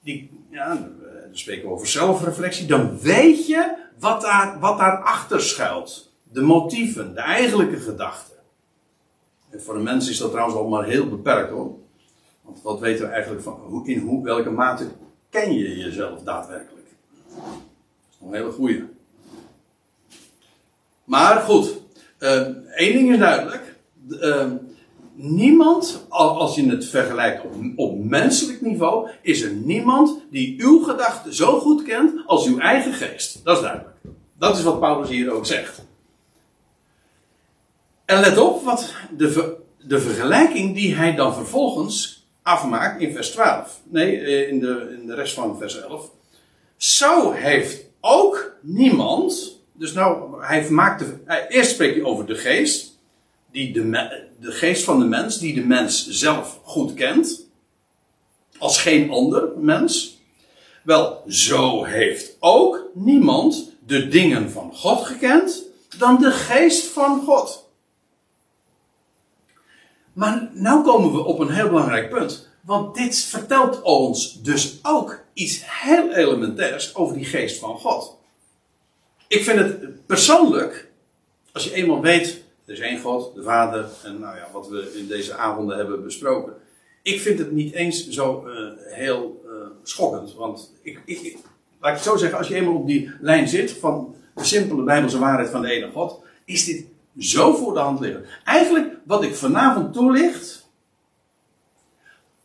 [0.01, 0.91] die, ja, dan
[1.33, 6.13] spreken we over zelfreflectie, dan weet je wat, daar, wat daarachter schuilt.
[6.23, 8.37] De motieven, de eigenlijke gedachten.
[9.51, 11.79] En voor de mens is dat trouwens al maar heel beperkt hoor.
[12.43, 14.87] Want wat weten we eigenlijk van, in hoe, welke mate
[15.31, 16.87] ken je jezelf daadwerkelijk?
[17.29, 17.45] Dat
[18.11, 18.85] is nog een hele goeie.
[21.05, 21.81] Maar goed,
[22.19, 22.41] uh,
[22.77, 23.77] één ding is duidelijk.
[24.09, 24.53] Uh,
[25.23, 31.35] niemand, als je het vergelijkt op, op menselijk niveau, is er niemand die uw gedachten
[31.35, 33.45] zo goed kent als uw eigen geest.
[33.45, 33.97] Dat is duidelijk.
[34.39, 35.85] Dat is wat Paulus hier ook zegt.
[38.05, 43.81] En let op wat de, de vergelijking die hij dan vervolgens afmaakt in vers 12.
[43.85, 46.11] Nee, eh, in de, in de rest van vers 11.
[46.77, 49.61] Zo heeft ook niemand.
[49.73, 52.92] Dus nou, hij maakt de, eerst spreekt hij over de geest
[53.53, 57.47] die de, geest van de mens, die de mens zelf goed kent,
[58.59, 60.21] als geen ander mens.
[60.83, 65.63] Wel, zo heeft ook niemand de dingen van God gekend
[65.99, 67.71] dan de geest van God.
[70.13, 72.51] Maar nu komen we op een heel belangrijk punt.
[72.61, 78.17] Want dit vertelt ons dus ook iets heel elementairs over die geest van God.
[79.29, 80.91] Ik vind het persoonlijk,
[81.53, 82.42] als je eenmaal weet
[82.73, 86.03] er is één God, de Vader, en nou ja, wat we in deze avonden hebben
[86.03, 86.53] besproken.
[87.03, 89.53] Ik vind het niet eens zo uh, heel uh,
[89.83, 90.35] schokkend.
[90.35, 91.37] Want ik, ik,
[91.81, 94.83] laat ik het zo zeggen, als je eenmaal op die lijn zit van de simpele
[94.83, 96.87] Bijbelse waarheid van de ene God, is dit
[97.19, 98.25] zo voor de hand liggen.
[98.45, 100.69] Eigenlijk, wat ik vanavond toelicht,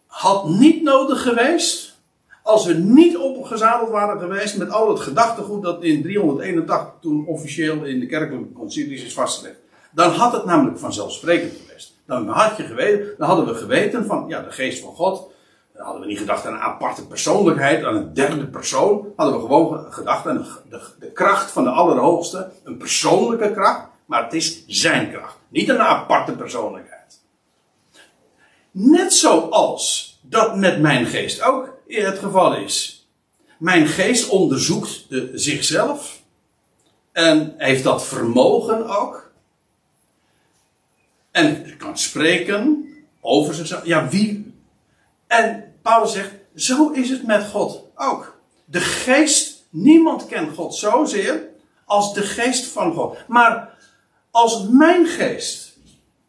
[0.06, 1.96] had niet nodig geweest
[2.44, 7.84] als we niet opgezadeld waren geweest met al het gedachtegoed dat in 381 toen officieel
[7.84, 9.66] in de kerkelijke concilies is vastgelegd.
[9.98, 11.94] Dan had het namelijk vanzelfsprekend geweest.
[12.06, 15.32] Dan, had je geweten, dan hadden we geweten van ja, de geest van God.
[15.74, 19.14] Dan hadden we niet gedacht aan een aparte persoonlijkheid, aan een derde persoon.
[19.16, 22.52] Hadden we gewoon gedacht aan de, kracht van de Allerhoogste.
[22.64, 25.36] Een persoonlijke kracht, maar het is zijn kracht.
[25.50, 27.22] Niet een aparte persoonlijkheid.
[28.72, 33.08] Net zoals dat met mijn geest ook het geval is.
[33.60, 36.22] Mijn geest onderzoekt zichzelf.
[37.12, 39.27] En heeft dat vermogen ook.
[41.38, 42.90] En kan spreken
[43.22, 43.86] over zichzelf.
[43.86, 44.54] Ja, wie?
[45.28, 48.40] En Paulus zegt, zo is het met God ook.
[48.66, 51.48] De geest, niemand kent God zozeer
[51.86, 53.18] als de geest van God.
[53.28, 53.78] Maar
[54.32, 55.78] als mijn geest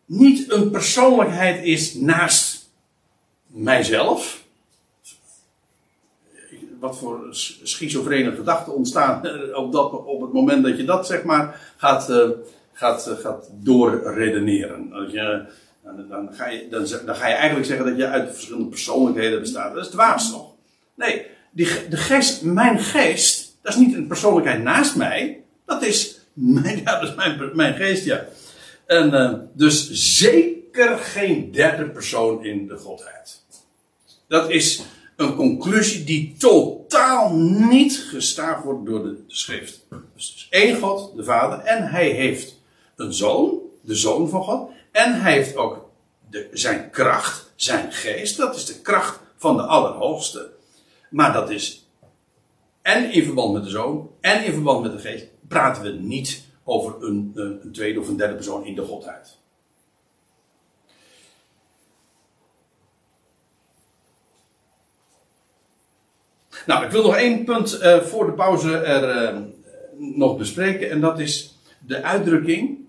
[0.05, 2.71] niet een persoonlijkheid is naast
[3.47, 4.45] mijzelf,
[6.81, 7.27] wat voor
[7.63, 9.17] schizofrene gedachten ontstaan
[9.55, 12.29] op, dat, op het moment dat je dat zeg maar gaat, uh,
[12.79, 14.93] gaat, uh, gaat doorredeneren.
[14.93, 15.45] Als je,
[15.85, 19.75] dan, dan, ga je, dan, ga je eigenlijk zeggen dat je uit verschillende persoonlijkheden bestaat.
[19.75, 20.55] Dat is dwaas toch?
[20.95, 25.43] Nee, die, de geest, mijn geest, dat is niet een persoonlijkheid naast mij.
[25.65, 28.25] Dat is mijn, ja, dat is mijn, mijn geest, ja.
[28.87, 33.45] En uh, dus zeker geen derde persoon in de Godheid.
[34.29, 34.83] Dat is
[35.17, 39.87] een conclusie die totaal niet gestaafd wordt door de, schrift.
[40.15, 42.58] Dus één God, de Vader, en hij heeft
[42.99, 45.91] een zoon, de zoon van God, en hij heeft ook
[46.31, 50.51] de, zijn kracht, zijn geest, dat is de kracht van de Allerhoogste.
[51.11, 51.89] Maar dat is
[52.83, 56.45] en in verband met de zoon en in verband met de geest praten we niet
[56.65, 59.37] over een, een tweede of een derde persoon in de Godheid.
[66.67, 69.41] Nou, ik wil nog één punt uh, voor de pauze er uh,
[69.97, 70.91] nog bespreken.
[70.91, 72.87] En dat is de uitdrukking.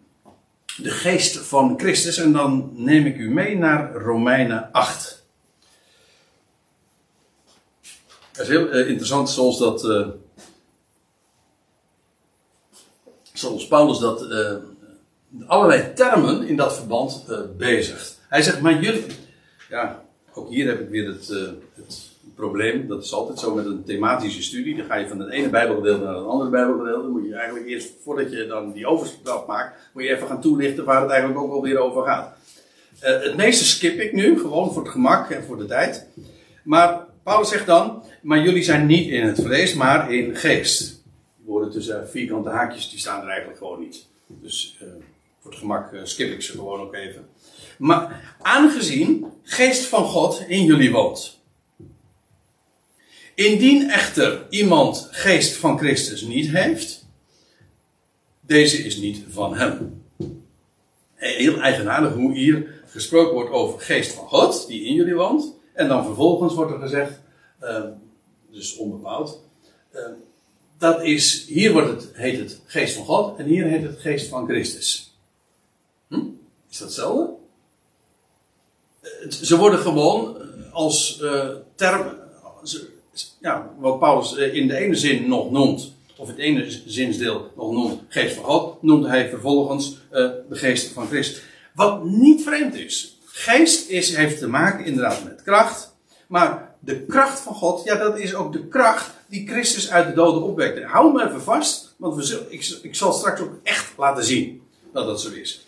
[0.82, 2.18] De geest van Christus.
[2.18, 5.24] En dan neem ik u mee naar Romeinen 8.
[8.32, 9.82] Dat is heel uh, interessant zoals dat.
[13.34, 14.26] zoals Paulus dat.
[15.48, 17.26] allerlei termen in dat verband
[17.58, 18.20] bezigt.
[18.30, 19.06] Hij zegt, maar jullie.
[19.70, 21.28] Ja, ook hier heb ik weer het,
[21.76, 22.09] het
[22.40, 22.88] probleem.
[22.88, 24.76] Dat is altijd zo met een thematische studie.
[24.76, 27.02] Dan ga je van het ene Bijbelgedeelte naar het andere Bijbelgedeelte.
[27.02, 30.42] Dan moet je eigenlijk eerst, voordat je dan die overstap maakt, moet je even gaan
[30.42, 32.38] toelichten waar het eigenlijk ook alweer over gaat.
[33.04, 36.08] Uh, het meeste skip ik nu, gewoon voor het gemak en voor de tijd.
[36.64, 41.04] Maar Paulus zegt dan, maar jullie zijn niet in het vlees, maar in geest.
[41.38, 44.06] Die woorden tussen vierkante haakjes, die staan er eigenlijk gewoon niet.
[44.28, 44.88] Dus uh,
[45.42, 47.28] voor het gemak uh, skip ik ze gewoon ook even.
[47.78, 51.39] Maar aangezien geest van God in jullie woont.
[53.40, 57.06] Indien echter iemand geest van Christus niet heeft,
[58.42, 60.04] deze is niet van hem.
[61.14, 65.54] Heel eigenaardig hoe hier gesproken wordt over geest van God, die in jullie woont.
[65.74, 67.20] En dan vervolgens wordt er gezegd,
[67.62, 67.84] uh,
[68.52, 69.44] dus onbepaald,
[69.94, 70.02] uh,
[70.78, 74.28] dat is, hier wordt het, heet het geest van God en hier heet het geest
[74.28, 75.18] van Christus.
[76.08, 76.26] Hm?
[76.70, 77.34] Is dat hetzelfde?
[79.30, 80.38] Ze worden gewoon
[80.72, 82.18] als uh, term,
[83.80, 88.02] wat Paulus eh, in de ene zin nog noemt, of het ene zinsdeel nog noemt,
[88.08, 91.44] geest van God, noemt hij vervolgens uh, de geest van Christus.
[91.74, 93.18] Wat niet vreemd is.
[93.26, 95.96] Geest is, heeft te maken inderdaad met kracht,
[96.28, 100.14] maar de kracht van God, ja, dat is ook de kracht die Christus uit de
[100.14, 100.84] doden opwekte.
[100.84, 104.62] Hou me even vast, want we ik, ik zal straks ook echt laten zien
[104.94, 105.68] dat dat zo is.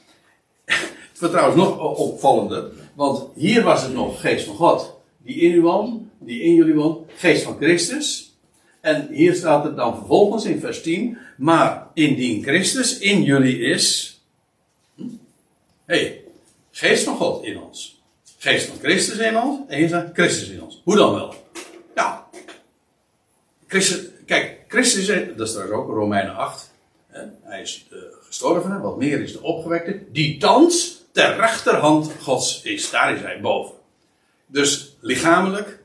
[1.20, 5.62] Het wordt nog opvallender, want hier was het nog geest van God die in u
[5.62, 8.36] woont, die in jullie woont, geest van Christus.
[8.82, 14.18] En hier staat het dan vervolgens in vers 10, maar indien Christus in jullie is,
[14.96, 15.04] hm?
[15.86, 16.24] hey,
[16.72, 18.02] geest van God in ons.
[18.38, 20.82] Geest van Christus in ons, en hier staat Christus in ons.
[20.84, 21.36] Hoe dan wel?
[21.96, 22.28] Ja,
[23.68, 26.72] Christus, kijk, Christus is, dat is trouwens ook Romeinen 8,
[27.08, 27.22] hè?
[27.42, 32.90] hij is de gestorvene, wat meer is de opgewekte, die thans ter rechterhand Gods is.
[32.90, 33.76] Daar is hij boven.
[34.46, 35.81] Dus lichamelijk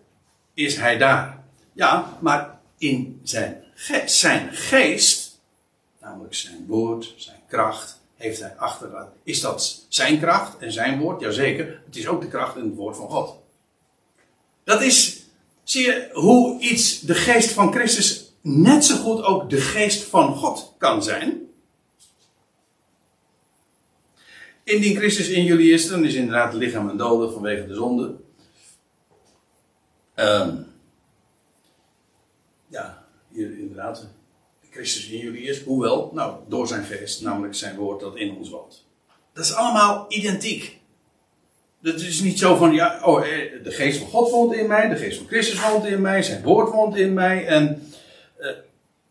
[0.57, 1.44] is hij daar.
[1.72, 3.64] Ja, maar in zijn
[4.07, 5.40] zijn geest,
[6.00, 9.12] namelijk zijn woord, zijn kracht, heeft hij achtergelaten.
[9.22, 11.20] Is dat zijn kracht en zijn woord?
[11.20, 13.34] Jazeker, het is ook de kracht en het woord van God.
[14.64, 15.22] Dat is,
[15.64, 20.36] zie je, hoe iets de geest van Christus net zo goed ook de geest van
[20.36, 21.40] God kan zijn.
[24.64, 28.14] Indien Christus in jullie is, dan is inderdaad het lichaam een dode vanwege de zonde.
[30.16, 30.56] Ehm,
[32.68, 34.08] ja, hier inderdaad.
[34.70, 35.62] Christus in jullie is.
[35.62, 38.84] Hoewel, nou, door zijn geest, namelijk zijn woord dat in ons woont.
[39.32, 40.80] Dat is allemaal identiek.
[41.82, 44.88] Het is niet zo van, ja, oh, eh, de geest van God woont in mij,
[44.88, 47.46] de geest van Christus woont in mij, zijn woord woont in mij.
[47.46, 47.82] En
[48.38, 48.50] eh,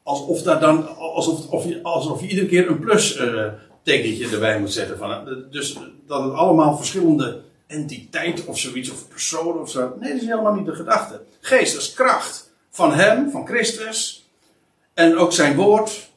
[0.04, 3.48] alsof, daar dan, alsof, of alsof je iedere keer een plus uh,
[3.84, 4.98] tekentje erbij moet zetten.
[4.98, 5.78] Van, dus
[6.08, 9.96] dat het allemaal verschillende entiteiten of zoiets, of personen of zo.
[10.00, 11.22] Nee, dat is helemaal niet de gedachte.
[11.40, 14.30] Geest is kracht van Hem, van Christus.
[14.94, 16.12] En ook zijn woord.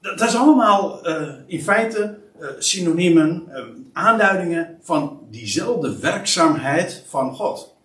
[0.00, 3.62] Dat, is allemaal uh, in feite uh, synoniemen, uh,
[3.92, 7.76] aanduidingen van diezelfde werkzaamheid van God.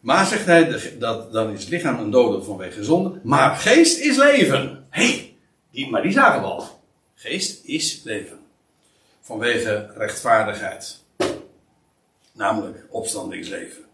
[0.00, 4.16] Maar zegt hij, dat, dan is het lichaam een dode vanwege zonde, maar geest is
[4.16, 4.86] leven.
[4.90, 5.36] Hé, hey,
[5.70, 6.80] die, maar die zagen we al.
[7.14, 8.37] Geest is leven.
[9.28, 11.04] Vanwege rechtvaardigheid.
[12.32, 13.84] Namelijk opstandingsleven.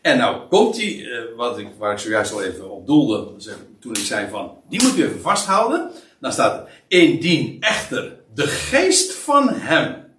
[0.00, 3.36] En nou komt die, uh, wat ik, waar ik zojuist al even op doelde,
[3.80, 5.90] toen ik zei van, die moet u even vasthouden.
[6.20, 10.14] Dan staat er, indien echter de geest van hem,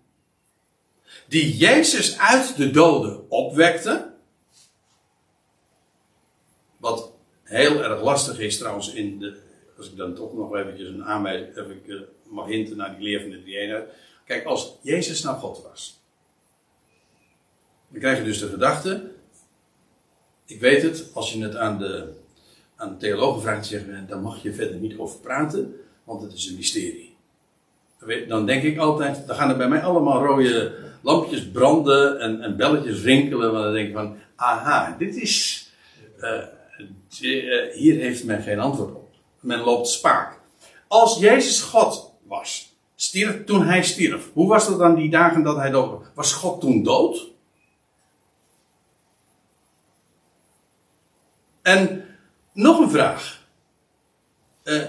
[1.28, 4.14] die Jezus uit de doden opwekte,
[6.78, 7.12] wat
[7.44, 9.38] heel erg lastig is trouwens in de,
[9.78, 11.56] als ik dan toch nog eventjes een aanwijzing,
[11.86, 13.58] uh, mag hinten naar die leer van de drie
[14.26, 16.02] Kijk, als Jezus nou God was,
[17.88, 19.12] dan krijg je dus de gedachte,
[20.46, 22.14] ik weet het, als je het aan de,
[22.76, 26.48] aan de theologen vraagt, zeggen dan mag je verder niet over praten, want het is
[26.48, 27.16] een mysterie.
[28.28, 32.58] Dan denk ik altijd, dan gaan er bij mij allemaal rode lampjes branden en, en
[32.58, 35.68] belletjes rinkelen, want dan denk ik van, aha, dit is,
[36.20, 36.44] uh,
[37.74, 39.10] hier heeft men geen antwoord op.
[39.40, 40.40] Men loopt spaak.
[40.88, 42.71] Als Jezus God was,
[43.02, 46.08] stierf toen hij stierf, hoe was dat dan die dagen dat hij dood was?
[46.14, 47.30] Was God toen dood?
[51.62, 52.06] En
[52.54, 53.48] nog een vraag.
[54.64, 54.84] Uh,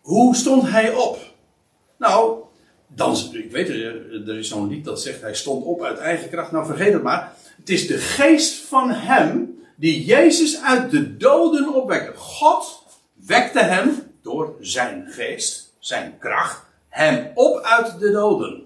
[0.00, 1.18] hoe stond hij op?
[1.96, 2.42] Nou,
[2.86, 6.30] dan, ik weet er, er is zo'n lied dat zegt hij stond op uit eigen
[6.30, 6.52] kracht.
[6.52, 7.32] Nou, vergeet het maar.
[7.56, 12.16] Het is de geest van hem die Jezus uit de doden opwekte.
[12.16, 12.82] God
[13.26, 18.62] wekte hem door zijn geest, zijn kracht, hem op uit de doden.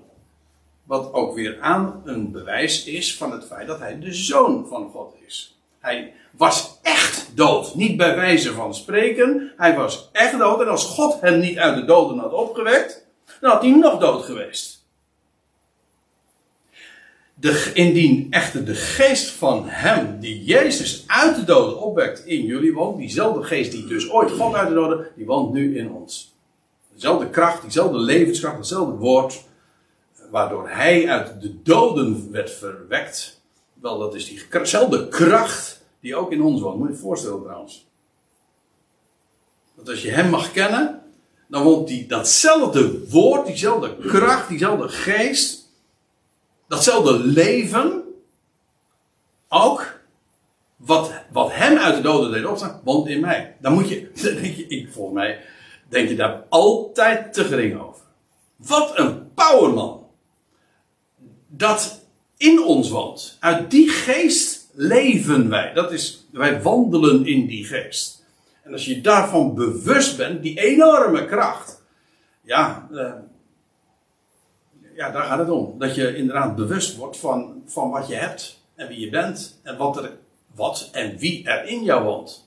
[0.84, 4.90] Wat ook weer aan een bewijs is van het feit dat hij de zoon van
[4.90, 5.58] God is.
[5.78, 7.74] Hij was echt dood.
[7.74, 9.52] Niet bij wijze van spreken.
[9.56, 10.60] Hij was echt dood.
[10.60, 13.06] En als God hem niet uit de doden had opgewekt,
[13.40, 14.82] dan had hij nog dood geweest.
[17.74, 22.98] Indien echter de geest van hem, die Jezus uit de doden opwekt, in jullie woont,
[22.98, 26.33] diezelfde geest die dus ooit God uit de doden, die woont nu in ons.
[26.94, 29.42] Dezelfde kracht, diezelfde levenskracht, hetzelfde woord,
[30.30, 33.40] waardoor hij uit de doden werd verwekt.
[33.74, 36.78] Wel, dat is diezelfde kracht die ook in ons woont.
[36.78, 37.86] Moet je je voorstellen trouwens.
[39.76, 41.02] Dat als je hem mag kennen,
[41.48, 45.72] dan woont die, datzelfde woord, diezelfde kracht, diezelfde geest,
[46.68, 48.02] datzelfde leven,
[49.48, 50.00] ook
[50.76, 53.56] wat, wat hem uit de doden deed opstaan, woont in mij.
[53.60, 55.40] Dan moet je, dan denk je, ik, volgens mij,
[55.94, 58.02] denk je daar altijd te gering over.
[58.56, 60.06] Wat een powerman.
[61.46, 62.00] Dat
[62.36, 63.36] in ons woont.
[63.40, 65.72] Uit die geest leven wij.
[65.72, 68.24] Dat is, wij wandelen in die geest.
[68.62, 71.82] En als je daarvan bewust bent, die enorme kracht.
[72.42, 73.12] Ja, uh,
[74.94, 75.78] ja, daar gaat het om.
[75.78, 78.62] Dat je inderdaad bewust wordt van, van wat je hebt.
[78.74, 79.60] En wie je bent.
[79.62, 80.10] En wat, er,
[80.54, 82.43] wat en wie er in jou woont.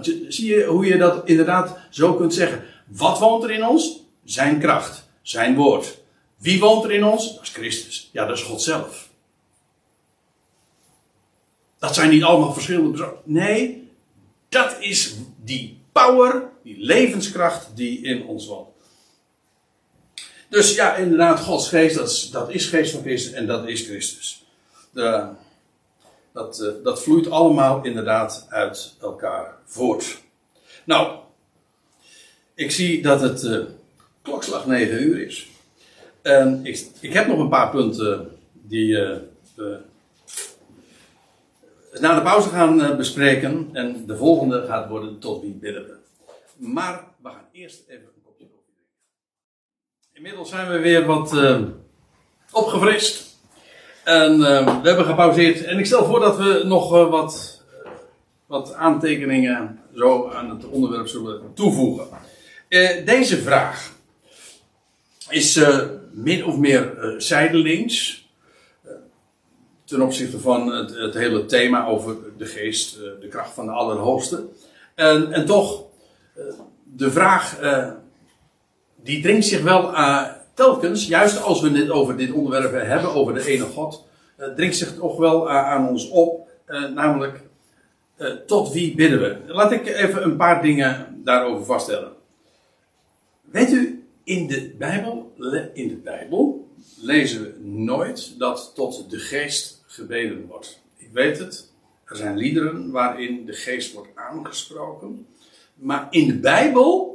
[0.00, 2.64] Je, zie je hoe je dat inderdaad zo kunt zeggen.
[2.86, 4.00] Wat woont er in ons?
[4.24, 5.08] Zijn kracht.
[5.22, 6.00] Zijn woord.
[6.36, 7.34] Wie woont er in ons?
[7.34, 8.08] Dat is Christus.
[8.12, 9.10] Ja, dat is God zelf.
[11.78, 13.14] Dat zijn niet allemaal verschillende.
[13.24, 13.90] Nee,
[14.48, 15.14] dat is
[15.44, 18.68] die power, die levenskracht die in ons woont.
[20.48, 23.82] Dus ja, inderdaad, Gods geest, dat is, dat is geest van Christus en dat is
[23.82, 24.44] Christus.
[24.90, 25.28] De,
[26.32, 30.20] dat, uh, dat vloeit allemaal inderdaad uit elkaar voort.
[30.84, 31.18] Nou,
[32.54, 33.64] ik zie dat het uh,
[34.22, 35.48] klokslag 9 uur is.
[36.22, 39.76] En ik, ik heb nog een paar punten die uh,
[42.00, 43.68] na de pauze gaan eh, bespreken.
[43.72, 45.96] En de volgende gaat worden tot wie bidden we.
[46.56, 48.96] Maar we gaan eerst even een kopje koffie drinken.
[50.12, 51.34] Inmiddels zijn we weer wat
[52.52, 53.31] opgefrist.
[54.04, 55.64] En uh, we hebben gepauzeerd.
[55.64, 57.62] En ik stel voor dat we nog wat,
[58.46, 62.06] wat aantekeningen zo aan het onderwerp zullen toevoegen.
[62.68, 63.92] Eh, deze vraag
[65.28, 65.78] is eh,
[66.10, 68.28] min of meer eh, zijdelings
[68.84, 68.90] eh,
[69.84, 73.72] ten opzichte van het, het, hele thema over de geest, eh, de kracht van de
[73.72, 74.44] Allerhoogste.
[74.94, 75.84] En, en toch,
[76.34, 76.42] eh,
[76.82, 77.58] de vraag
[79.02, 79.96] die dringt zich wel
[80.54, 84.06] telkens, juist als we het over dit onderwerp hebben, over de ene God,
[84.56, 86.48] dringt zich toch wel aan ons op,
[86.94, 87.40] namelijk
[88.46, 89.52] tot wie bidden we?
[89.52, 92.12] Laat ik even een paar dingen daarover vaststellen.
[93.40, 95.32] Weet u, in de Bijbel,
[95.72, 100.82] in de Bijbel lezen we nooit dat tot de geest gebeden wordt.
[100.96, 101.72] Ik weet het,
[102.04, 105.26] er zijn liederen waarin de geest wordt aangesproken.
[105.74, 107.10] Maar in de Bijbel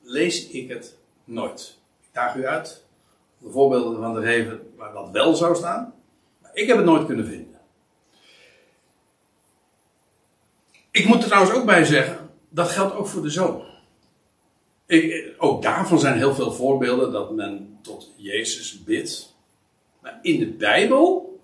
[0.00, 1.78] lees ik het nooit.
[2.12, 2.84] Daag u uit
[3.38, 5.94] de voorbeelden van de geven waar dat wel zou staan.
[6.40, 7.60] Maar ik heb het nooit kunnen vinden.
[10.90, 13.64] Ik moet er trouwens ook bij zeggen, dat geldt ook voor de zoon.
[14.86, 19.34] Ik, ook daarvan zijn heel veel voorbeelden dat men tot Jezus bidt.
[20.00, 21.40] Maar in de Bijbel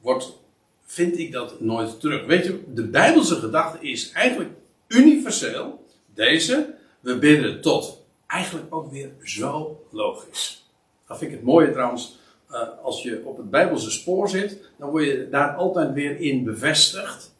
[0.00, 0.38] wordt,
[0.84, 2.26] vind ik dat nooit terug.
[2.26, 4.50] Weet je, de Bijbelse gedachte is eigenlijk
[4.88, 5.84] universeel.
[6.14, 7.99] Deze, we bidden tot.
[8.30, 10.70] Eigenlijk ook weer zo logisch.
[11.06, 12.18] Dat vind ik het mooie trouwens.
[12.50, 16.44] Uh, als je op het Bijbelse spoor zit, dan word je daar altijd weer in
[16.44, 17.34] bevestigd.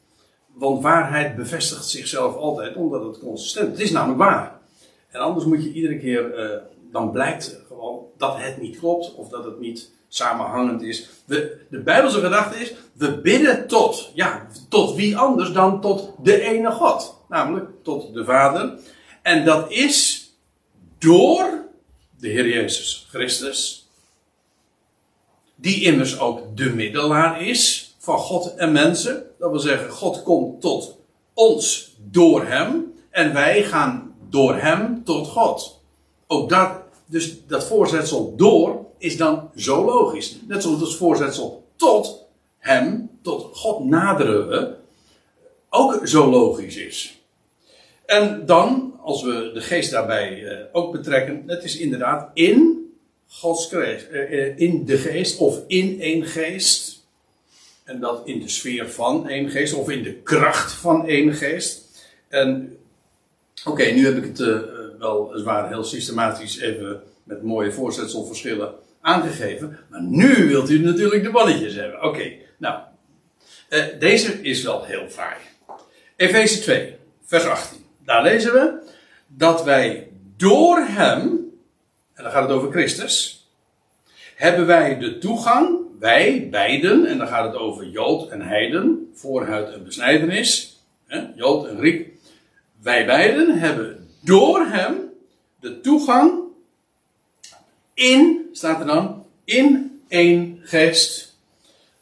[0.46, 3.72] Want waarheid bevestigt zichzelf altijd, omdat het consistent is.
[3.72, 4.60] Het is namelijk waar.
[5.10, 6.56] En anders moet je iedere keer, uh,
[6.92, 11.10] dan blijkt gewoon dat het niet klopt of dat het niet samenhangend is.
[11.24, 16.40] De, de Bijbelse gedachte is, we bidden tot, ja, tot wie anders dan tot de
[16.40, 17.18] ene God.
[17.28, 18.78] Namelijk tot de Vader.
[19.22, 20.09] En dat is
[21.00, 21.64] door
[22.18, 23.88] de Heer Jezus Christus.
[25.54, 29.26] Die immers ook de middelaar is van God en mensen.
[29.38, 30.96] Dat wil zeggen, God komt tot
[31.34, 32.94] ons door Hem.
[33.10, 35.80] En wij gaan door hem tot God.
[36.26, 36.70] Ook dat,
[37.06, 40.36] dus dat voorzetsel door is dan zo logisch.
[40.48, 42.24] Net zoals het voorzetsel tot
[42.58, 44.74] hem, tot God naderen we,
[45.70, 47.18] ook zo logisch is.
[48.06, 52.78] En dan, als we de geest daarbij uh, ook betrekken, het is inderdaad in
[53.28, 57.04] Gods geest, uh, in de geest of in één geest.
[57.84, 61.88] En dat in de sfeer van één geest of in de kracht van één geest.
[62.28, 62.78] En
[63.64, 64.58] Oké, nu heb ik het uh,
[64.98, 69.78] wel zwaar heel systematisch even met mooie voorzetselverschillen aangegeven.
[69.88, 72.02] Maar nu wilt u natuurlijk de balletjes hebben.
[72.02, 72.80] Oké, nou.
[73.98, 75.36] Deze is wel heel fraai.
[76.16, 77.84] Efeze 2, vers 18.
[78.04, 78.89] Daar lezen we
[79.36, 81.20] dat wij door hem,
[82.14, 83.48] en dan gaat het over Christus,
[84.34, 89.72] hebben wij de toegang, wij beiden, en dan gaat het over Jood en Heiden, voorhuid
[89.72, 92.08] en besnijdenis, hè, Jood en Griek,
[92.82, 95.10] wij beiden hebben door hem
[95.60, 96.40] de toegang
[97.94, 101.38] in, staat er dan, in één geest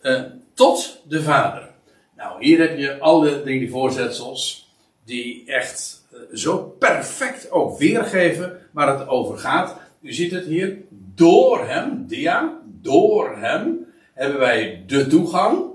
[0.03, 0.23] uh,
[0.55, 1.69] tot de Vader.
[2.17, 4.71] Nou, hier heb je alle drie voorzetsels
[5.05, 5.98] die echt
[6.33, 9.77] zo perfect ook weergeven waar het over gaat.
[10.01, 10.77] U ziet het hier,
[11.15, 15.69] door hem, dia, door hem hebben wij de toegang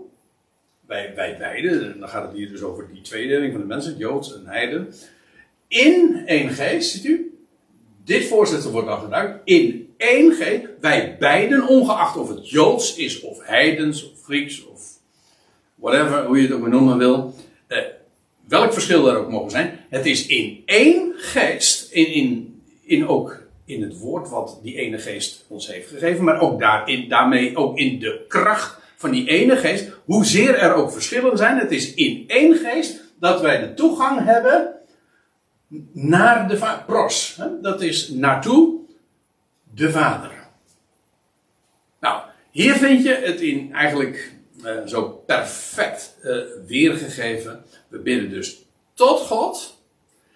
[0.94, 4.36] wij, wij beiden, dan gaat het hier dus over die tweedeling van de mensen, Joods
[4.36, 4.94] en Heiden.
[5.68, 7.38] In één geest, ziet u?
[8.04, 9.42] Dit voorzetsel wordt dan gebruikt.
[9.44, 10.66] In één geest.
[10.80, 14.82] Wij beiden, ongeacht of het Joods is, of Heidens, of Grieks, of
[15.76, 17.36] whatever, hoe je het ook maar noemen wil.
[18.54, 19.80] Eh, welk verschil er ook mogen zijn.
[19.90, 24.98] Het is in één geest, in, in, in ook in het woord wat die ene
[24.98, 29.58] geest ons heeft gegeven, maar ook daarin, daarmee ook in de kracht van die ene
[29.58, 34.26] geest, hoezeer er ook verschillen zijn, het is in één geest dat wij de toegang
[34.26, 34.74] hebben
[35.92, 36.84] naar de Vader.
[36.86, 37.62] Pros, hè?
[37.62, 38.80] dat is naartoe
[39.74, 40.32] de Vader.
[42.00, 44.32] Nou, hier vind je het in eigenlijk
[44.66, 46.38] uh, zo perfect uh,
[46.68, 47.64] weergegeven.
[47.94, 49.78] We bidden dus tot God.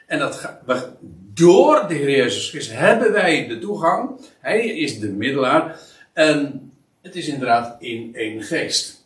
[0.06, 0.90] En dat we,
[1.34, 4.20] door de Heer Jezus Christus hebben wij de toegang.
[4.40, 5.80] Hij is de middelaar.
[6.14, 9.06] En het is inderdaad in één geest.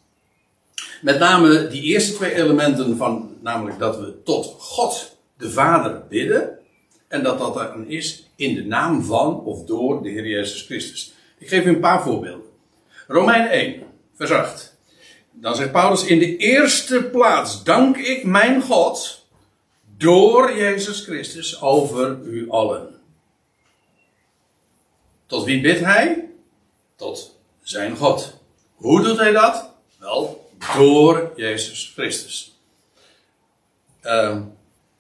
[1.02, 6.60] Met name die eerste twee elementen van, namelijk dat we tot God de Vader bidden.
[7.08, 11.14] En dat dat dan is in de naam van of door de Heer Jezus Christus.
[11.38, 12.46] Ik geef u een paar voorbeelden.
[13.08, 13.84] Romein 1,
[14.16, 14.71] vers 8.
[15.42, 19.26] Dan zegt Paulus: In de eerste plaats dank ik mijn God
[19.98, 23.00] door Jezus Christus over u allen.
[25.26, 26.30] Tot wie bidt hij?
[26.96, 28.40] Tot zijn God.
[28.76, 29.74] Hoe doet hij dat?
[30.00, 32.60] Wel, door Jezus Christus.
[34.02, 34.42] Ehm,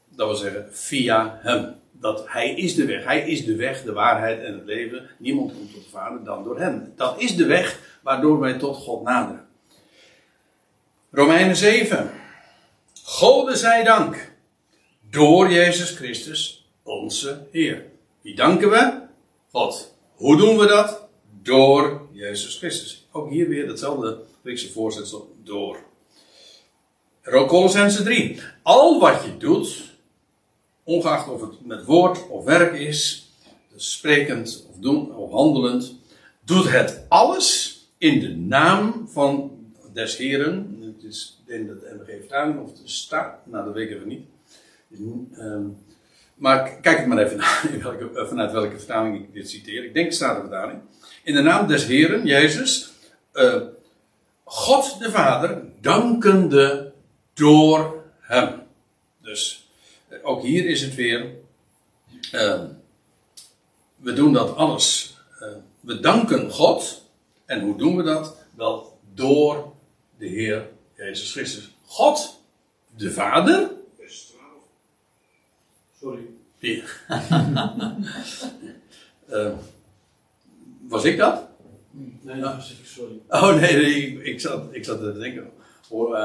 [0.09, 1.75] dat wil zeggen, via hem.
[1.91, 3.03] Dat hij is de weg.
[3.03, 5.09] Hij is de weg, de waarheid en het leven.
[5.17, 6.93] Niemand komt tot de Vader dan door hem.
[6.95, 9.49] Dat is de weg waardoor wij tot God naderen.
[11.13, 12.11] Romeinen 7.
[13.03, 14.31] Gode zij dank.
[15.09, 17.85] Door Jezus Christus, onze Heer.
[18.21, 19.01] Wie danken we?
[19.51, 19.93] God.
[20.15, 21.07] Hoe doen we dat?
[21.41, 23.07] Door Jezus Christus.
[23.11, 25.35] Ook hier weer hetzelfde Griekse voorzetsel.
[25.43, 25.83] Door.
[27.47, 28.41] Colossense 3.
[28.61, 29.95] Al wat je doet,
[30.83, 33.29] ongeacht of het met woord of werk is,
[33.73, 35.95] dus sprekend of, doen, of handelend,
[36.45, 39.51] doet het alles in de naam van
[39.93, 40.80] des Heren.
[41.11, 44.25] Is in de MG vertaling of de staat, nou dat ik even niet.
[45.37, 45.77] Um,
[46.35, 49.85] maar kijk het maar even naar welke, eh, vanuit welke vertaling ik dit citeer.
[49.85, 50.81] Ik denk de vertaling.
[51.23, 52.91] In de naam des Heren, Jezus,
[53.33, 53.61] uh,
[54.43, 56.91] God de Vader, dankende
[57.33, 58.61] door hem.
[59.21, 59.69] Dus
[60.07, 61.25] eh, ook hier is het weer.
[62.33, 62.61] Uh,
[63.95, 65.17] we doen dat alles.
[65.79, 67.09] We danken God.
[67.45, 68.37] En hoe doen we dat?
[68.55, 69.73] Wel door
[70.17, 70.69] de Heer
[71.01, 71.75] Jezus Christus.
[71.85, 72.41] God,
[72.95, 73.71] de Vader.
[75.99, 76.21] Sorry.
[76.57, 76.83] Ja.
[80.89, 81.47] was ik dat?
[82.21, 83.21] Nee, dat was ik, sorry.
[83.29, 85.51] Oh nee, ik, ik, zat, ik zat te denken.
[85.89, 86.17] Hoor,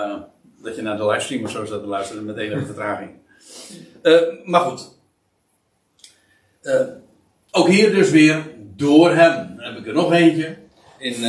[0.63, 3.11] dat je naar de livestream of zo zat te luisteren met enige vertraging.
[4.03, 4.89] Uh, maar goed.
[7.51, 9.57] Ook hier dus weer door hem.
[9.57, 10.57] Dan heb ik er nog eentje.
[10.99, 11.21] In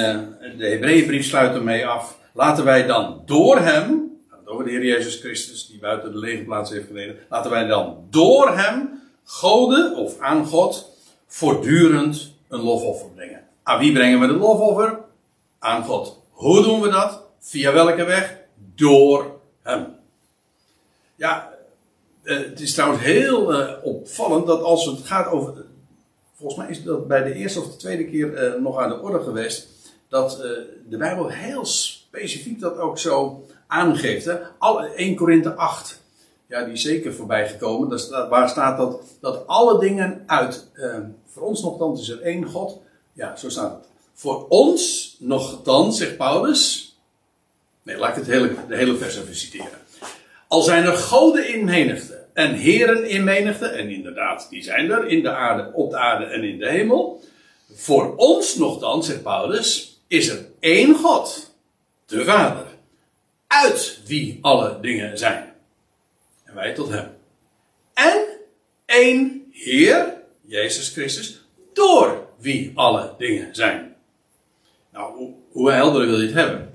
[0.57, 2.16] de Hebreeënbrief sluit ermee af.
[2.38, 6.88] Laten wij dan door hem, over de Heer Jezus Christus, die buiten de legerplaats heeft
[6.88, 7.17] gereden.
[7.29, 13.43] Laten wij dan door hem, goden of aan God, voortdurend een lofoffer brengen.
[13.63, 14.99] Aan wie brengen we de lofoffer?
[15.59, 16.19] Aan God.
[16.31, 17.21] Hoe doen we dat?
[17.39, 18.38] Via welke weg?
[18.75, 19.95] door hem.
[21.15, 21.53] Ja,
[22.23, 25.65] eh, het is trouwens heel uh, opvallend dat als het gaat over.
[26.35, 28.99] Volgens mij is dat bij de eerste of de tweede keer uh, nog aan de
[28.99, 29.67] orde geweest.
[30.09, 30.38] Dat
[30.89, 31.65] de Bijbel heel
[32.18, 34.26] specifiek dat ook zo aangeeft.
[34.26, 34.36] Hè?
[34.57, 36.01] Alle, 1 Korinthe 8.
[36.47, 37.99] Ja, die is zeker voorbij gekomen.
[38.30, 40.68] Waar staat dat, dat alle dingen uit.
[41.28, 42.80] voor ons nogthans is er één God.
[43.13, 43.86] Ja, zo staat het.
[44.13, 46.88] Voor ons nogthans, zegt Paulus
[47.88, 49.80] Nee, laat ik het hele, de hele vers even citeren.
[50.47, 55.07] Al zijn er goden in menigte en heren in menigte, en inderdaad, die zijn er
[55.07, 57.22] in de aarde, op de aarde en in de hemel.
[57.74, 61.46] Voor ons nogthans, zegt Paulus, is er één God,
[62.08, 62.66] de Vader,
[63.47, 65.53] uit wie alle dingen zijn.
[66.43, 67.08] En wij tot hem.
[67.93, 68.26] En
[68.86, 73.95] één Heer, Jezus Christus, door wie alle dingen zijn.
[74.91, 76.72] Nou, hoe, helder wil je het hebben?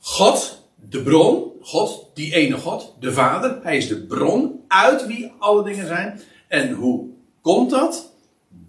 [0.00, 5.32] God, de bron, God, die ene God, de Vader, hij is de bron uit wie
[5.38, 6.20] alle dingen zijn.
[6.48, 7.08] En hoe
[7.40, 8.12] komt dat?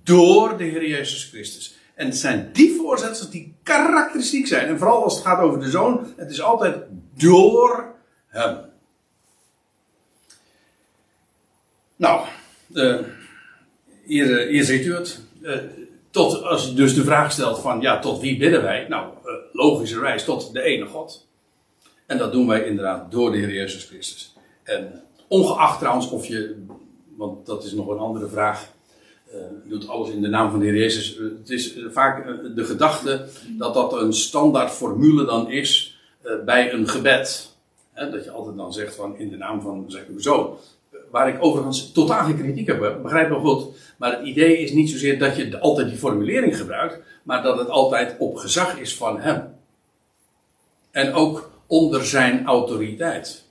[0.04, 1.76] Door de Heer Jezus Christus.
[1.96, 4.68] En het zijn die voorzetsels die karakteristiek zijn.
[4.68, 6.84] En vooral als het gaat over de zoon, het is altijd
[7.14, 7.94] door
[8.28, 8.58] hem.
[11.96, 12.28] Nou,
[12.74, 13.00] uh,
[14.04, 15.22] hier, uh, hier ziet u het.
[15.42, 15.58] Uh,
[16.10, 18.88] tot, als je dus de vraag stelt van, ja, tot wie bidden wij?
[18.88, 19.14] Nou,
[19.52, 21.28] logischerwijs tot de ene God.
[22.06, 24.36] En dat doen wij inderdaad door de Heer Jezus Christus.
[24.64, 26.66] En ongeacht trouwens of je,
[27.16, 28.73] want dat is nog een andere vraag,
[29.66, 31.18] doet alles in de naam van de Heer Jezus.
[31.18, 32.26] Uh, het is vaak
[32.56, 33.26] de gedachte
[33.58, 35.98] dat dat een standaard formule dan is
[36.46, 37.56] bij een gebed.
[37.94, 40.58] dat je altijd dan zegt van in de naam van zeg uw zoon.
[41.12, 43.76] Waar ik overigens totaal geen kritiek heb, begrijp me goed.
[43.98, 47.70] Maar het idee is niet zozeer dat je altijd die formulering gebruikt, maar dat het
[47.70, 49.56] altijd op gezag is van hem.
[50.92, 53.44] En ook onder zijn autoriteit.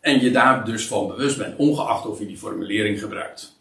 [0.00, 3.53] En je daar dus van bewust bent, ongeacht of je die formulering gebruikt.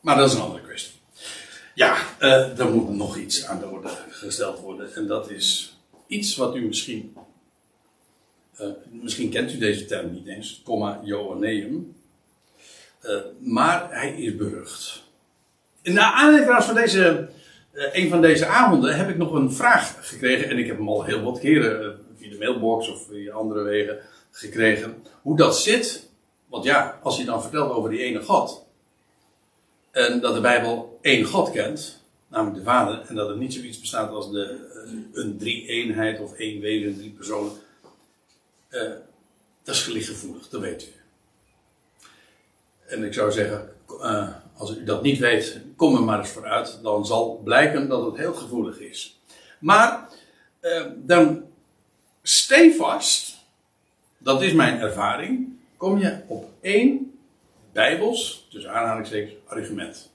[0.00, 1.00] Maar dat is een andere kwestie.
[1.74, 4.94] Ja, uh, er moet nog iets aan de orde gesteld worden.
[4.94, 7.14] En dat is iets wat u misschien
[8.60, 11.94] uh, misschien kent u deze term niet eens, comma Joanneum.
[13.02, 15.02] Uh, maar hij is berucht.
[15.82, 17.28] Na aanleiding van deze,
[17.72, 20.48] een van deze avonden heb ik nog een vraag gekregen.
[20.48, 23.98] En ik heb hem al heel wat keren via de mailbox of via andere wegen
[24.30, 25.04] gekregen.
[25.22, 26.08] Hoe dat zit.
[26.46, 28.66] Want ja, als je dan vertelt over die ene God.
[29.90, 33.04] En dat de Bijbel één God kent, namelijk de Vader.
[33.08, 34.68] En dat er niet zoiets bestaat als de,
[35.12, 37.52] een drie-eenheid of één wezen, drie personen
[38.70, 38.90] uh,
[39.62, 40.86] dat is gevoelig, dat weet u.
[42.86, 46.78] En ik zou zeggen, uh, als u dat niet weet, kom er maar eens vooruit.
[46.82, 49.20] Dan zal blijken dat het heel gevoelig is.
[49.58, 50.08] Maar
[50.60, 51.44] uh, dan
[52.22, 53.36] stevast,
[54.18, 57.09] dat is mijn ervaring, kom je op één
[57.72, 60.12] bijbels, dus aanhalingstekens, argument.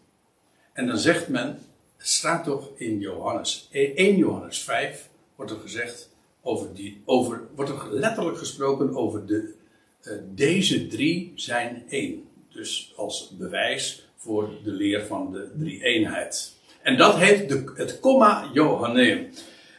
[0.73, 1.59] En dan zegt men,
[1.97, 6.09] staat toch in Johannes, 1 Johannes 5, wordt er gezegd,
[6.41, 9.53] over die, over, wordt er letterlijk gesproken over de,
[10.01, 12.23] eh, deze drie zijn één.
[12.49, 16.53] Dus als bewijs voor de leer van de drie-eenheid.
[16.81, 19.29] En dat heet de, het comma Johanneum.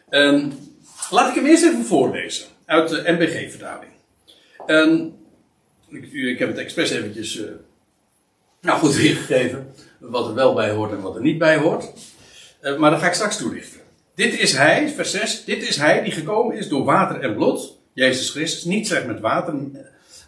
[0.09, 0.51] Ehm,
[1.11, 3.93] laat ik hem eerst even voorlezen uit de NBG-vertaling.
[4.67, 5.09] Ehm,
[5.89, 7.47] ik, heb het expres eventjes uh,
[8.61, 9.75] nou goed weergegeven.
[9.99, 11.93] Wat er wel bij hoort en wat er niet bij hoort.
[12.63, 13.81] Uh, maar dat ga ik straks toelichten.
[14.15, 15.45] Dit is hij, vers 6.
[15.45, 17.79] Dit is hij die gekomen is door water en bloed.
[17.93, 18.65] Jezus Christus.
[18.65, 19.55] Niet slechts met water,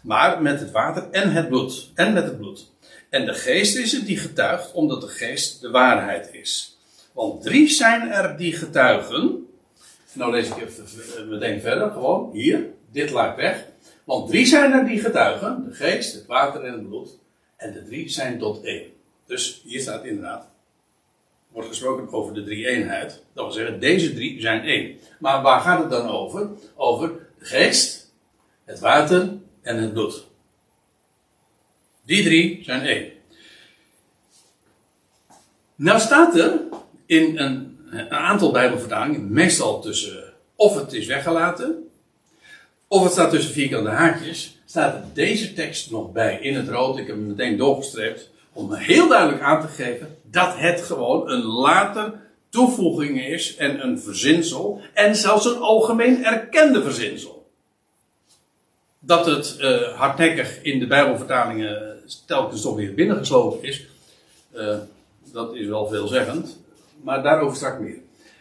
[0.03, 1.91] maar met het water en het bloed.
[1.95, 2.71] En met het bloed.
[3.09, 6.77] En de geest is het die getuigt, omdat de geest de waarheid is.
[7.13, 9.47] Want drie zijn er die getuigen.
[10.13, 12.65] Nou lees ik even meteen verder, gewoon hier.
[12.91, 13.65] Dit laat weg.
[14.09, 17.17] Want drie zijn er die getuigen: de geest, het water en het bloed.
[17.55, 18.91] En de drie zijn tot één.
[19.25, 20.49] Dus hier staat inderdaad,
[21.51, 23.23] wordt gesproken over de drie-eenheid.
[23.33, 24.97] Dat wil zeggen, deze drie zijn één.
[25.19, 26.49] Maar waar gaat het dan over?
[26.75, 28.13] Over de geest,
[28.65, 30.25] het water en het bloed.
[32.05, 33.11] Die drie zijn één.
[35.75, 36.59] Nou staat er
[37.05, 41.88] in een, een aantal Bijbelvertalingen, meestal tussen, of het is weggelaten,
[42.91, 46.97] of het staat tussen vierkante haakjes, staat deze tekst nog bij in het rood.
[46.97, 51.43] Ik heb hem meteen doorgestreept om heel duidelijk aan te geven dat het gewoon een
[51.43, 52.13] later
[52.49, 57.47] toevoeging is en een verzinsel en zelfs een algemeen erkende verzinsel.
[58.99, 63.87] Dat het uh, hardnekkig in de Bijbelvertalingen telkens toch weer binnengeslopen is,
[64.55, 64.77] uh,
[65.33, 66.59] dat is wel veelzeggend,
[67.03, 67.97] maar daarover straks meer.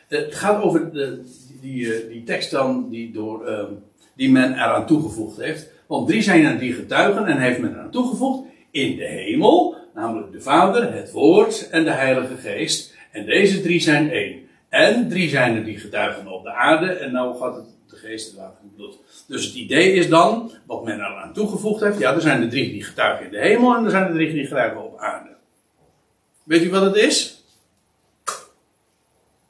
[0.09, 1.25] Uh, het gaat over de,
[1.61, 3.73] die, die, tekst dan die, door, ehm,
[4.19, 5.69] die men eraan toegevoegd heeft.
[5.87, 10.33] Want drie zijn er die getuigen en heeft men eraan toegevoegd in de hemel, namelijk
[10.33, 12.95] de Vader, het Woord en de Heilige Geest.
[13.11, 14.49] En deze drie zijn één.
[14.69, 18.35] En drie zijn er die getuigen op de aarde en nou gaat het de geest,
[18.35, 18.99] water en bloed.
[19.27, 22.71] Dus het idee is dan, wat men eraan toegevoegd heeft, ja, er zijn er drie
[22.71, 25.31] die getuigen in de hemel en er zijn er drie die getuigen op aarde.
[26.45, 27.43] Weet u wat het is?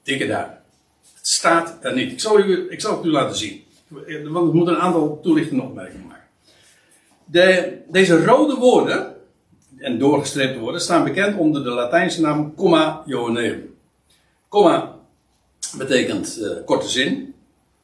[0.03, 0.51] Dikke duim.
[1.17, 2.13] Het staat er niet.
[2.13, 3.65] Ik zal, u, ik zal het u laten zien.
[3.89, 6.27] Want ik moet een aantal toelichtende opmerkingen maken.
[7.25, 9.17] De, deze rode woorden,
[9.77, 13.77] en doorgestreepte woorden, staan bekend onder de Latijnse naam comma johanneum.
[14.49, 14.99] Comma
[15.77, 17.35] betekent uh, korte zin.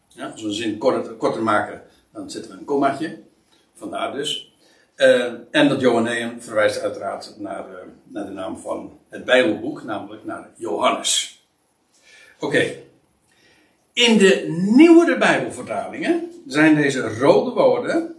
[0.08, 1.82] Ja, als we een zin korter, korter maken,
[2.12, 3.18] dan zetten we een kommaatje.
[3.74, 4.54] Vandaar dus.
[4.96, 10.24] Uh, en dat Johanneum verwijst uiteraard naar, uh, naar de naam van het Bijbelboek, namelijk
[10.24, 11.42] naar Johannes.
[12.40, 12.83] Oké.
[13.94, 14.44] In de
[14.76, 18.14] nieuwere Bijbelvertalingen zijn deze rode woorden,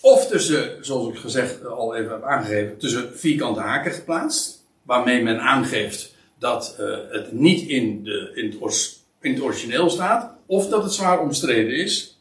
[0.00, 5.40] of tussen, zoals ik gezegd al even heb aangegeven, tussen vierkante haken geplaatst, waarmee men
[5.40, 10.92] aangeeft dat uh, het niet in, de, in, het in origineel staat, of dat het
[10.92, 12.20] zwaar omstreden is,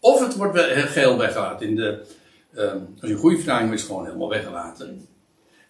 [0.00, 1.68] of het wordt geheel weggelaten.
[1.68, 2.04] In de,
[2.54, 5.06] uh, als je een goede vertaling is, gewoon helemaal weggelaten.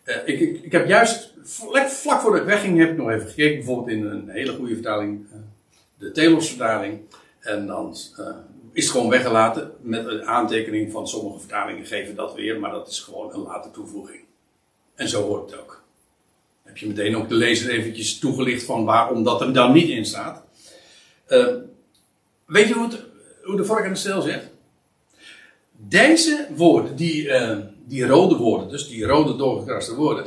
[0.04, 3.28] Uh, ik, ik, ik, heb juist, vlak, vlak voordat ik wegging, heb ik nog even
[3.28, 5.26] gekeken, bijvoorbeeld in een hele goede vertaling,
[5.98, 7.00] de Telos vertaling.
[7.40, 7.96] En dan
[8.74, 12.88] is het gewoon weggelaten met een aantekening van sommige vertalingen geven dat weer, maar dat
[12.88, 14.20] is gewoon een late toevoeging.
[14.94, 15.82] En zo hoort het ook.
[16.62, 20.06] heb je meteen ook de lezer eventjes toegelicht van waarom dat er dan niet in
[20.06, 20.42] staat.
[21.28, 21.54] Uh,
[22.46, 23.00] weet je hoe, het,
[23.42, 24.50] hoe de vork aan de zegt?
[25.72, 30.26] Deze woorden, die, uh, die rode woorden, dus die rode doorgekraste woorden,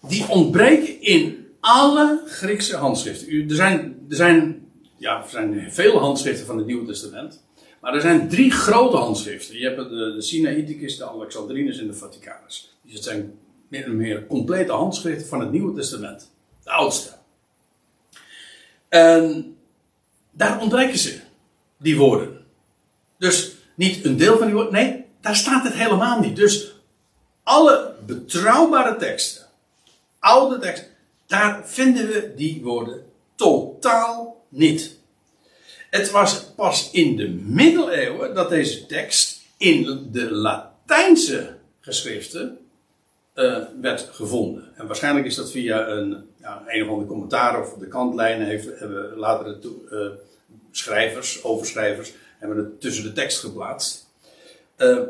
[0.00, 3.48] die ontbreken in alle Griekse handschriften.
[3.48, 7.42] Er zijn, er zijn ja, er zijn vele handschriften van het Nieuwe Testament.
[7.80, 9.58] Maar er zijn drie grote handschriften.
[9.58, 12.76] Je hebt de, de Sinaiticus, de Alexandrinus en de Vaticanus.
[12.82, 13.38] Dus het zijn
[13.68, 16.30] meer en meer complete handschriften van het Nieuwe Testament.
[16.64, 17.10] De oudste.
[18.88, 19.56] En
[20.30, 21.20] daar ontbreken ze,
[21.76, 22.44] die woorden.
[23.18, 26.36] Dus niet een deel van die woorden, nee, daar staat het helemaal niet.
[26.36, 26.74] Dus
[27.42, 29.46] alle betrouwbare teksten,
[30.18, 30.88] oude teksten,
[31.34, 33.04] daar vinden we die woorden
[33.34, 34.98] totaal niet.
[35.90, 42.58] Het was pas in de middeleeuwen dat deze tekst in de Latijnse geschriften
[43.34, 44.72] uh, werd gevonden.
[44.76, 48.78] En waarschijnlijk is dat via een, ja, een of ander commentaar of de kantlijnen heeft,
[48.78, 50.38] hebben later de uh,
[50.70, 54.08] schrijvers, overschrijvers, hebben het tussen de tekst geplaatst.
[54.78, 55.00] Uh,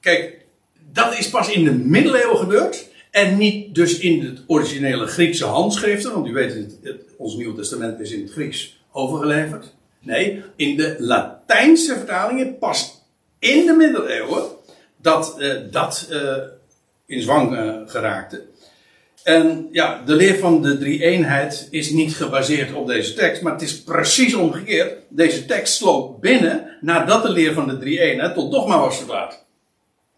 [0.00, 0.44] kijk,
[0.92, 2.87] dat is pas in de middeleeuwen gebeurd.
[3.10, 7.54] En niet dus in het originele Griekse handschriften, want u weet, het, het, ons Nieuw
[7.54, 9.74] Testament is in het Grieks overgeleverd.
[10.00, 13.02] Nee, in de Latijnse vertalingen pas
[13.38, 14.44] in de middeleeuwen
[14.96, 16.36] dat eh, dat eh,
[17.06, 18.46] in zwang eh, geraakte.
[19.22, 23.62] En ja, de leer van de drie-eenheid is niet gebaseerd op deze tekst, maar het
[23.62, 24.94] is precies omgekeerd.
[25.08, 29.44] Deze tekst sloot binnen nadat de leer van de drie-eenheid tot dogma was verklaard.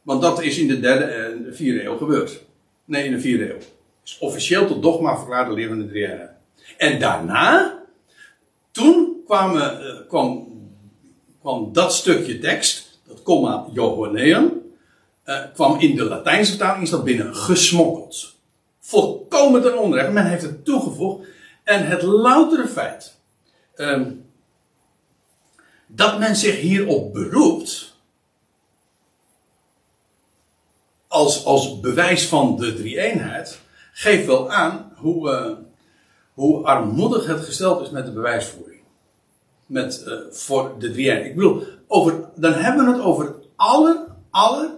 [0.02, 2.42] Want dat is in de derde en de vierde eeuw gebeurd.
[2.90, 3.58] Nee, in de vierde eeuw.
[4.04, 6.30] Is officieel tot dogma verklaard de leer van de drie-eenheid.
[6.76, 7.82] En daarna,
[8.70, 9.76] toen eh,
[10.08, 10.48] kwam,
[11.40, 14.62] kwam dat stukje tekst, dat comma Johanneum,
[15.24, 18.34] eh, kwam in de Latijnse vertaling is dat binnen gesmokkeld.
[18.80, 20.12] Volkomen ten onrecht.
[20.12, 21.28] Men heeft het toegevoegd.
[21.64, 23.18] En het loutere feit
[23.74, 24.10] ehm,
[25.86, 27.89] dat men zich hierop beroept.
[31.10, 33.60] Als, als bewijs van de drie-eenheid.
[33.92, 35.52] geeft wel aan hoe, eh,
[36.34, 38.80] hoe armoedig het gesteld is met de bewijsvoering.
[39.66, 41.26] Met, eh, voor de drie-eenheid.
[41.26, 44.70] Ik bedoel, over, dan hebben we het over het aller, aller,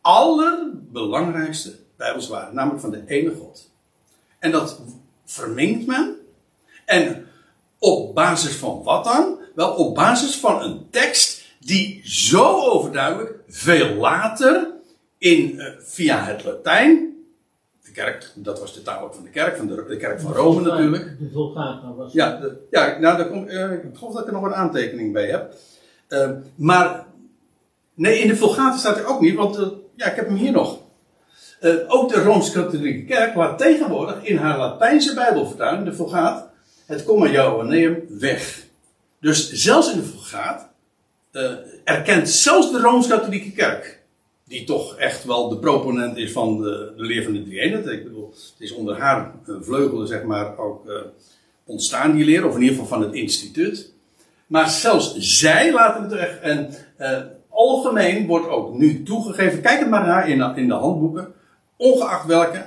[0.00, 3.70] allerbelangrijkste Bijbelswaarde, namelijk van de ene God.
[4.38, 4.80] En dat
[5.24, 6.16] verminkt men.
[6.84, 7.26] En
[7.78, 9.38] op basis van wat dan?
[9.54, 14.78] Wel, op basis van een tekst die zo overduidelijk veel later
[15.20, 17.14] in, eh, via het Latijn,
[17.84, 20.32] de kerk, dat was de taal ook van de kerk, van de, de kerk van
[20.32, 21.18] Rome natuurlijk.
[21.18, 24.42] De Vulgata was Ja, de- ja nou, komt, eh, ik geloof dat ik er nog
[24.44, 25.54] een aantekening bij heb.
[26.08, 27.06] Eh, maar,
[27.94, 29.66] nee, in de Vulgata staat er ook niet, want eh,
[29.96, 30.78] ja, ik heb hem hier nog.
[31.88, 36.48] Ook de Rooms-Katholieke Kerk laat tegenwoordig in haar Latijnse Bijbelvertaling, de Vulgaat,
[36.86, 38.62] het comma Johanneum weg.
[39.20, 40.68] Dus zelfs in de Vulgaat
[41.84, 43.99] erkent zelfs de Rooms-Katholieke Kerk,
[44.50, 47.86] die toch echt wel de proponent is van de, de leer van de drie-eenheid.
[47.86, 50.94] Ik bedoel, het is onder haar eh, vleugelen, zeg maar, ook eh,
[51.64, 53.92] ontstaan die leer, of in ieder geval van het instituut.
[54.46, 56.38] Maar zelfs zij laten het weg.
[56.40, 61.32] En eh, algemeen wordt ook nu toegegeven, kijk het maar naar in in de handboeken,
[61.76, 62.66] ongeacht welke,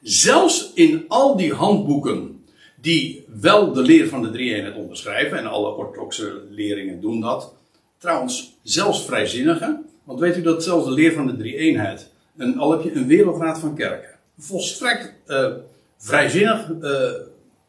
[0.00, 2.44] zelfs in al die handboeken
[2.80, 7.54] die wel de leer van de drie-eenheid onderschrijven, en alle orthodoxe leringen doen dat,
[7.98, 12.70] trouwens zelfs vrijzinnigen, want weet u dat zelfs de leer van de drie-eenheid, een, al
[12.70, 15.52] heb je een wereldraad van kerken, volstrekt eh,
[15.96, 17.12] vrijzinnig eh,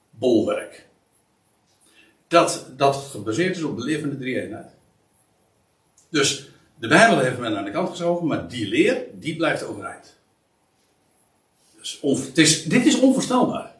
[0.09, 0.87] bolwerk
[2.27, 4.71] dat, dat gebaseerd is op de leer van de drie-eenheid.
[6.09, 6.49] Dus
[6.79, 10.15] de Bijbel heeft men aan de kant geschoven, maar die leer, die blijft overeind.
[11.77, 13.75] Dus het is, dit is onvoorstelbaar.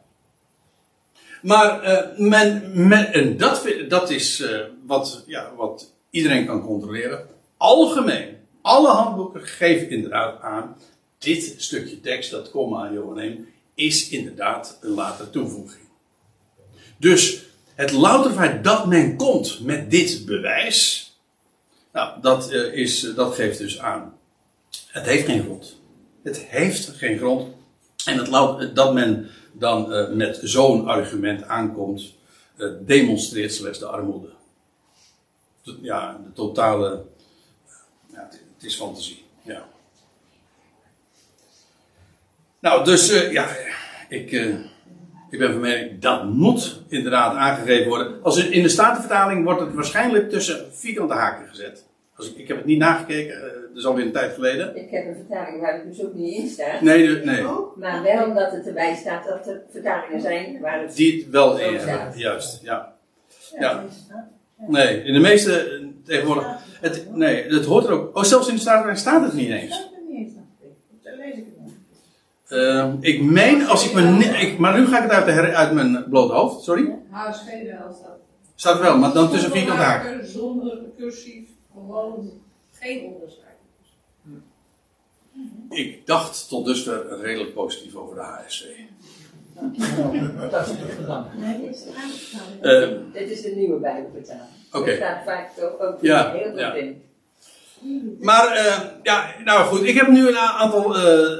[1.42, 4.44] Maar eh, men, en dat, dat is
[4.86, 7.26] wat, ja, wat iedereen kan controleren.
[7.56, 10.76] Algemeen, alle handboeken geven inderdaad aan.
[11.18, 15.86] Dit stukje tekst, dat komma aan Johanneem, is inderdaad een latere toevoeging.
[16.98, 17.42] Dus
[17.74, 21.12] het louter feit dat men komt met dit bewijs.
[21.92, 24.18] Nou, dat, eh, is, dat geeft dus aan.
[24.86, 25.80] Het heeft geen grond.
[26.22, 27.54] Het heeft geen grond.
[28.04, 32.14] En het lout, dat men dan eh, met zo'n argument aankomt,
[32.56, 34.28] eh, demonstreert slechts de armoede.
[35.62, 37.04] De- ja, de totale.
[38.58, 39.24] Ja, het, is fantasie.
[39.42, 39.64] Ja.
[42.60, 43.48] Nou, dus eh, ja,
[44.08, 44.32] ik.
[44.32, 44.54] eh,
[45.30, 48.22] ik ben van mening, dat moet inderdaad aangegeven worden.
[48.22, 51.86] Als in de Statenvertaling wordt het waarschijnlijk tussen vierkante haken gezet.
[52.16, 54.76] Als ik, ik heb het niet nagekeken, eh, dat is alweer een tijd geleden.
[54.76, 56.80] Ik heb een vertaling waar het dus ook niet in staat.
[56.80, 57.42] Nee, de- nee.
[57.76, 60.96] Maar wel dat het erbij staat dat er vertalingen zijn waar het...
[60.96, 62.62] Die het wel in hebben, juist.
[62.62, 62.94] Ja.
[63.58, 63.84] Ja.
[64.56, 66.46] Nee, in de meeste tegenwoordig.
[66.80, 68.16] Het, nee, het hoort er ook.
[68.16, 69.78] Oh, zelfs in de Statenvertaling staat het niet eens.
[69.78, 70.32] Dat er niet eens.
[71.02, 72.58] Dan lees ik het dan.
[72.58, 74.24] Ehm, ik meen, als ik me.
[74.40, 76.94] Ik, maar nu ga ik het uit, de uit mijn blote hoofd, sorry.
[77.10, 78.18] HSG wel staat.
[78.54, 80.10] Staat er wel, maar dan tussen vierkante haken.
[80.10, 82.30] Maken Zonder cursief, gewoon
[82.72, 83.46] geen onderscheid.
[85.70, 88.64] Ik dacht tot dusver redelijk positief over de HSC.
[90.50, 91.26] Dat is goed gedaan.
[91.36, 91.90] Nee, dit is de
[92.42, 93.12] aanbetaling.
[93.12, 94.44] Dit is de nieuwe Bijbelvertaling.
[94.72, 94.90] Oké.
[94.90, 96.72] Er staat vaak ook, ook Ja, heel goed ja.
[96.74, 97.02] in.
[98.20, 101.38] Maar, eh, ja, nou goed, ik heb nu een aantal eh, eh,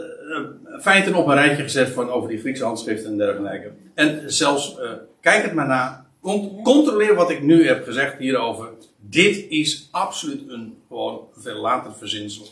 [0.80, 3.70] feiten op een rijtje gezet van over die Griekse handschriften en dergelijke.
[3.94, 4.90] En zelfs, eh,
[5.20, 6.06] kijk het maar na.
[6.22, 8.68] Con- controleer wat ik nu heb gezegd hierover.
[9.00, 12.46] Dit is absoluut een gewoon veel later verzinsel.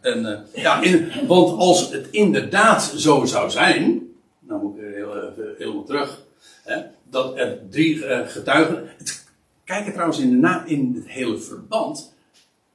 [0.00, 4.02] En, eh, ja, in- want als het inderdaad zo zou zijn,
[4.48, 6.22] nou moet ik heel even helemaal terug,
[6.62, 8.88] hè, dat er drie eh, getuigen.
[8.98, 9.24] Het,
[9.64, 12.14] kijk er trouwens in, na, in het hele verband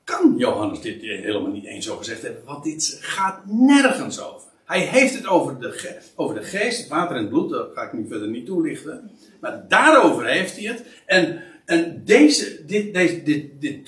[0.03, 4.49] kan Johannes dit helemaal niet eens zo gezegd hebben, want dit gaat nergens over.
[4.65, 7.69] Hij heeft het over de, ge- over de geest, het water en het bloed, dat
[7.73, 9.11] ga ik nu verder niet toelichten.
[9.39, 10.84] Maar daarover heeft hij het.
[11.06, 13.85] En En deze, dit, deze, dit, dit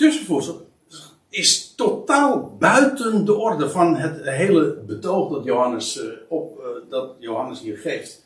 [1.30, 7.16] is totaal buiten de orde van het hele betoog dat Johannes, eh, op, eh, dat
[7.20, 8.26] Johannes hier geeft.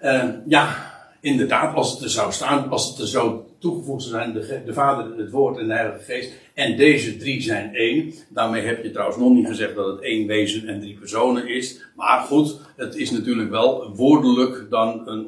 [0.00, 4.32] En ja, inderdaad, als het er zou staan, als het er zo toegevoegd zou zijn,
[4.32, 8.14] de, de Vader, het Woord en de Heilige Geest, en deze drie zijn één.
[8.28, 11.80] Daarmee heb je trouwens nog niet gezegd dat het één wezen en drie personen is.
[11.96, 15.26] Maar goed, het is natuurlijk wel woordelijk dan een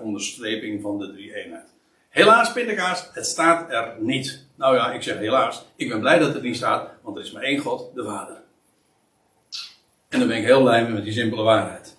[0.00, 1.74] onderstreping van de drie eenheid.
[2.08, 4.45] Helaas, pindakaas, het staat er niet.
[4.56, 5.64] Nou ja, ik zeg helaas.
[5.76, 8.42] Ik ben blij dat het niet staat, want er is maar één God, de Vader.
[10.08, 11.96] En dan ben ik heel blij mee met die simpele waarheid.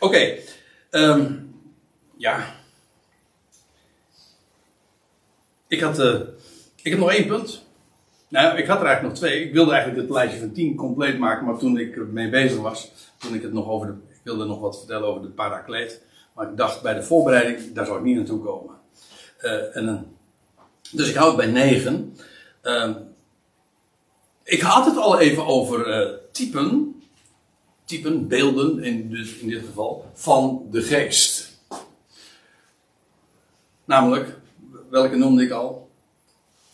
[0.00, 0.36] Oké,
[0.90, 1.32] ehm,
[2.16, 2.54] ja.
[5.68, 6.20] Ik had, eh,
[6.82, 7.66] ik heb nog één punt.
[8.28, 9.44] Nou, ik had er eigenlijk nog twee.
[9.44, 12.92] Ik wilde eigenlijk het lijstje van tien compleet maken, maar toen ik ermee bezig was,
[13.18, 16.02] toen ik het nog over de, ik wilde nog wat vertellen over de parakleet,
[16.34, 18.74] maar ik dacht bij de voorbereiding, daar zou ik niet naartoe komen.
[19.38, 20.16] Eh, en, een-
[20.92, 22.16] dus ik hou het bij negen.
[22.62, 22.92] Ehm,
[24.44, 26.94] ik had het al even over eh, typen,
[27.84, 31.58] typen, beelden in, dit- in dit geval, van de geest.
[33.84, 34.38] Namelijk,
[34.90, 35.90] welke noemde ik al?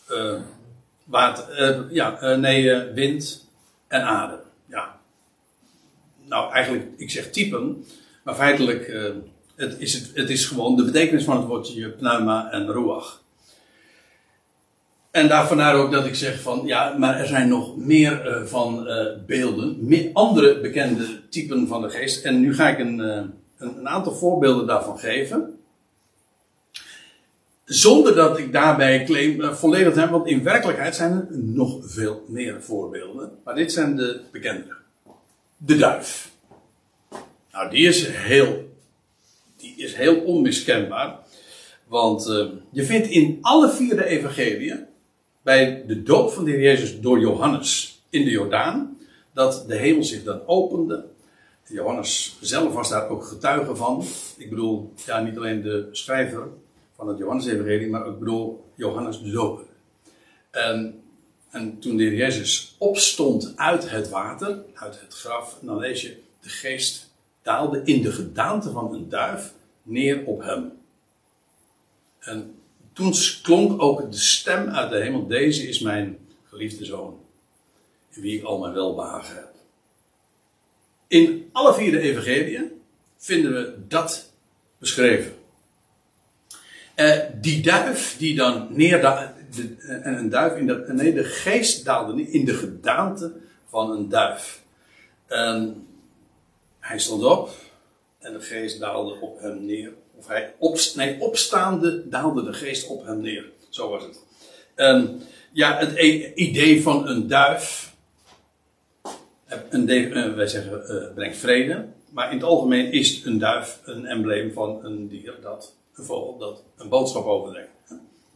[0.07, 3.47] Eh, ja, nee, wind
[3.87, 4.39] en adem.
[4.65, 4.99] Ja.
[6.23, 7.85] Nou, eigenlijk, ik zeg typen,
[8.23, 8.87] maar feitelijk,
[9.55, 13.21] het, is het, het is gewoon de betekenis van het woordje pneuma en ruach.
[15.17, 18.45] En daar vandaar ook dat ik zeg van, ja, maar er zijn nog meer eh,
[18.45, 22.25] van eh, beelden, meer andere bekende typen van de geest.
[22.25, 23.23] En nu ga ik een, eh,
[23.57, 25.59] een, aantal voorbeelden daarvan geven.
[27.65, 32.63] Zonder dat ik daarbij claim volledig hebben, want in werkelijkheid zijn er nog veel meer
[32.63, 33.31] voorbeelden.
[33.43, 34.75] Maar dit zijn de bekende.
[35.57, 36.31] De duif.
[37.51, 38.69] Nou, die is heel,
[39.57, 41.19] die is heel onmiskenbaar.
[41.87, 42.25] Want
[42.71, 44.87] je vindt in alle vier de evangeliën,
[45.47, 48.97] bij de doop van de Heer Jezus door Johannes in de Jordaan,
[49.33, 51.05] dat de hemel zich dan opende.
[51.67, 54.03] Johannes zelf was daar ook getuige van.
[54.37, 56.47] Ik bedoel, ja, niet alleen de schrijver
[56.95, 59.65] van het Johannes-evangelie, maar ik bedoel Johannes de Doper.
[60.51, 61.01] En,
[61.49, 66.17] en toen de Heer Jezus opstond uit het water, uit het graf, dan lees je,
[66.41, 69.53] de geest daalde in de gedaante van een duif
[69.83, 70.71] neer op hem.
[72.19, 72.56] En
[72.97, 77.19] toen klonk ook de stem uit de hemel: Deze is mijn geliefde zoon,
[78.09, 79.51] in wie ik al mijn welbehagen heb.
[81.07, 82.81] In alle vier de evangeliën
[83.17, 84.31] vinden we dat
[84.77, 85.33] beschreven.
[86.95, 89.33] Eh, die duif die dan neerdaalde,
[89.87, 93.33] en een duif in de, nee, de geest daalde neer in de gedaante
[93.65, 94.63] van een duif.
[95.27, 95.87] En
[96.79, 97.49] hij stond op
[98.19, 99.93] en de geest daalde op hem neer.
[100.17, 103.45] Of hij op, nee, opstaande daalde de geest op hem neer.
[103.69, 104.19] Zo was het.
[104.75, 105.21] En
[105.51, 107.95] ja, het e- idee van een duif.
[109.69, 111.85] Een eh, wij zeggen eh, brengt vrede.
[112.09, 116.37] Maar in het algemeen is een duif een embleem van een dier dat, een vogel
[116.37, 117.69] dat een boodschap overbrengt.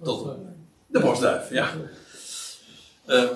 [0.03, 0.35] Tot
[0.91, 1.69] de bosduif, ja.
[3.05, 3.29] Eh,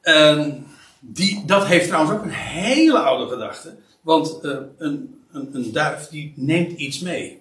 [0.00, 0.66] en
[1.00, 3.74] die, dat heeft trouwens ook een hele oude gedachte.
[4.00, 7.40] Want eh, een, een, een duif die neemt iets mee.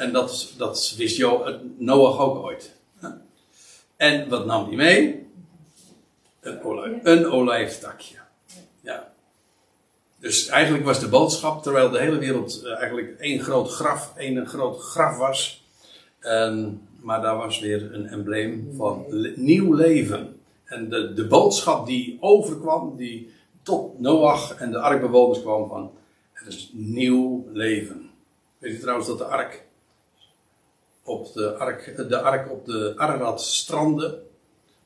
[0.00, 2.74] En dat, dat wist jo, Noach ook ooit.
[3.96, 5.26] En wat nam hij mee?
[6.40, 8.16] Een, olijf, een olijftakje.
[8.80, 9.12] Ja.
[10.18, 14.46] Dus eigenlijk was de boodschap, terwijl de hele wereld eh, eigenlijk één groot graf, één
[14.46, 15.64] groot graf was.
[16.18, 20.40] En, maar daar was weer een embleem van le- nieuw leven.
[20.64, 23.32] En de, de boodschap die overkwam, die
[23.62, 25.90] tot Noach en de arkbewoners kwam van,
[26.32, 28.10] het is nieuw leven.
[28.58, 29.68] Weet je trouwens dat de ark
[31.10, 34.22] op de ark, de ark op de Ararat strandde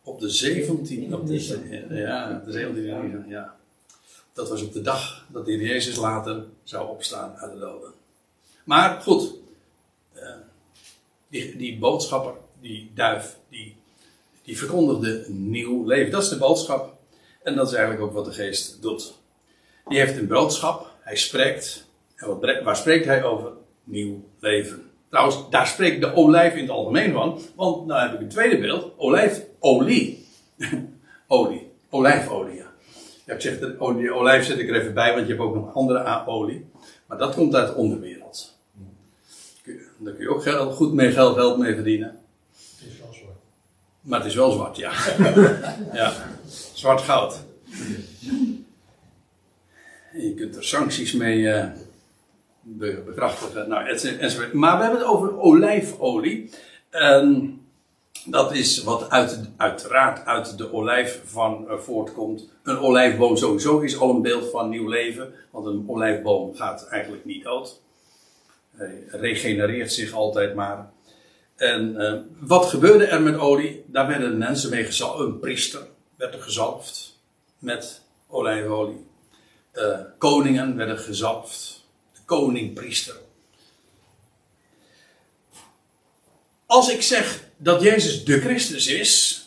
[0.02, 3.56] op de 17 op de, ja, de 17 ja.
[4.32, 7.92] Dat was op de dag dat de Heer Jezus later zou opstaan uit de doden.
[8.64, 9.34] Maar goed,
[10.12, 10.28] eh,
[11.28, 13.76] die, die boodschapper, die duif, die,
[14.42, 16.12] die verkondigde nieuw leven.
[16.12, 16.96] Dat is de boodschap.
[17.42, 19.14] En dat is eigenlijk ook wat de geest doet.
[19.88, 21.86] Die heeft een boodschap, hij spreekt.
[22.16, 23.52] En wat, waar spreekt hij over?
[23.84, 24.90] Nieuw leven.
[25.14, 27.40] Trouwens, daar spreekt de olijf in het algemeen van.
[27.54, 28.92] Want nou heb ik een tweede beeld.
[28.96, 30.26] Olijfolie.
[31.26, 31.70] olie.
[31.90, 32.66] Olijfolie, ja.
[33.24, 35.54] Ja, ik zeg, de olie, olijf zet ik er even bij, want je hebt ook
[35.54, 36.66] nog andere olie.
[37.06, 38.58] Maar dat komt uit de onderwereld.
[39.98, 42.18] Daar kun je ook geld, goed mee geld, geld mee verdienen.
[42.78, 43.36] Het is wel zwart.
[44.00, 44.92] Maar het is wel zwart, ja.
[46.00, 46.12] ja.
[46.72, 47.44] Zwart goud.
[50.12, 51.68] En je kunt er sancties mee eh,
[52.64, 53.68] be- bekrachtigen.
[53.68, 54.52] Nou, enzovoort.
[54.52, 56.50] Maar we hebben het over olijfolie.
[56.90, 57.58] En
[58.24, 62.48] dat is wat uit, uiteraard uit de olijf van eh, voortkomt.
[62.62, 65.32] Een olijfboom sowieso is al een beeld van nieuw leven.
[65.50, 67.80] Want een olijfboom gaat eigenlijk niet dood.
[68.76, 70.92] Hij regenereert zich altijd maar.
[71.56, 73.84] En eh, wat gebeurde er met olie?
[73.86, 75.20] Daar werden mensen mee gezalfd.
[75.20, 75.80] Een priester
[76.16, 77.20] werd er gezalfd
[77.58, 79.06] met olijfolie.
[79.72, 81.83] Eh, koningen werden gezalfd.
[82.24, 83.20] Koning-priester.
[86.66, 89.42] Als ik zeg dat Jezus de Christus is,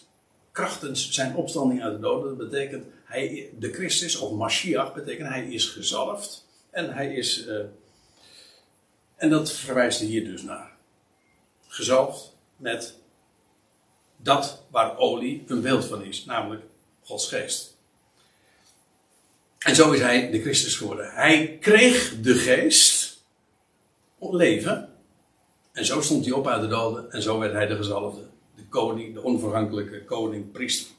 [0.51, 5.47] krachtens zijn opstanding uit de doden, dat betekent hij, de Christus, of Mashiach, betekent hij
[5.47, 6.45] is gezalfd.
[6.69, 7.59] En hij is, eh,
[9.15, 10.71] en dat verwijst hier dus naar.
[11.67, 12.95] Gezalfd met
[14.17, 16.63] dat waar olie een beeld van is, namelijk
[17.03, 17.76] Gods geest.
[19.67, 21.09] En zo is hij de Christus geworden.
[21.13, 23.23] Hij kreeg de geest,
[24.19, 24.89] leven,
[25.71, 28.21] en zo stond hij op uit de doden en zo werd hij de gezalfde.
[28.55, 30.91] De koning, de onvergankelijke koning, priester.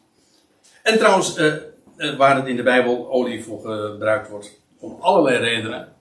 [0.83, 1.55] En trouwens, eh,
[1.97, 5.93] eh, waar het in de Bijbel olie voor gebruikt wordt, om allerlei redenen.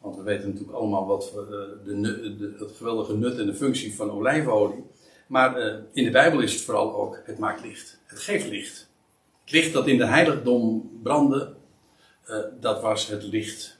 [0.00, 1.34] Want we weten natuurlijk allemaal wat eh,
[1.84, 2.00] de,
[2.38, 4.84] de, het geweldige nut en de functie van olijfolie.
[5.26, 7.98] Maar eh, in de Bijbel is het vooral ook, het maakt licht.
[8.06, 8.88] Het geeft licht.
[9.44, 11.55] Het licht dat in de heiligdom brandde,
[12.26, 13.76] eh, dat was het licht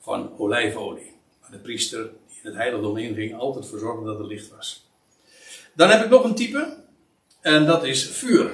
[0.00, 1.16] van olijfolie.
[1.40, 4.86] Maar de priester die in het heiligdom inging, altijd voor dat er licht was.
[5.74, 6.76] Dan heb ik nog een type,
[7.40, 8.50] en dat is vuur.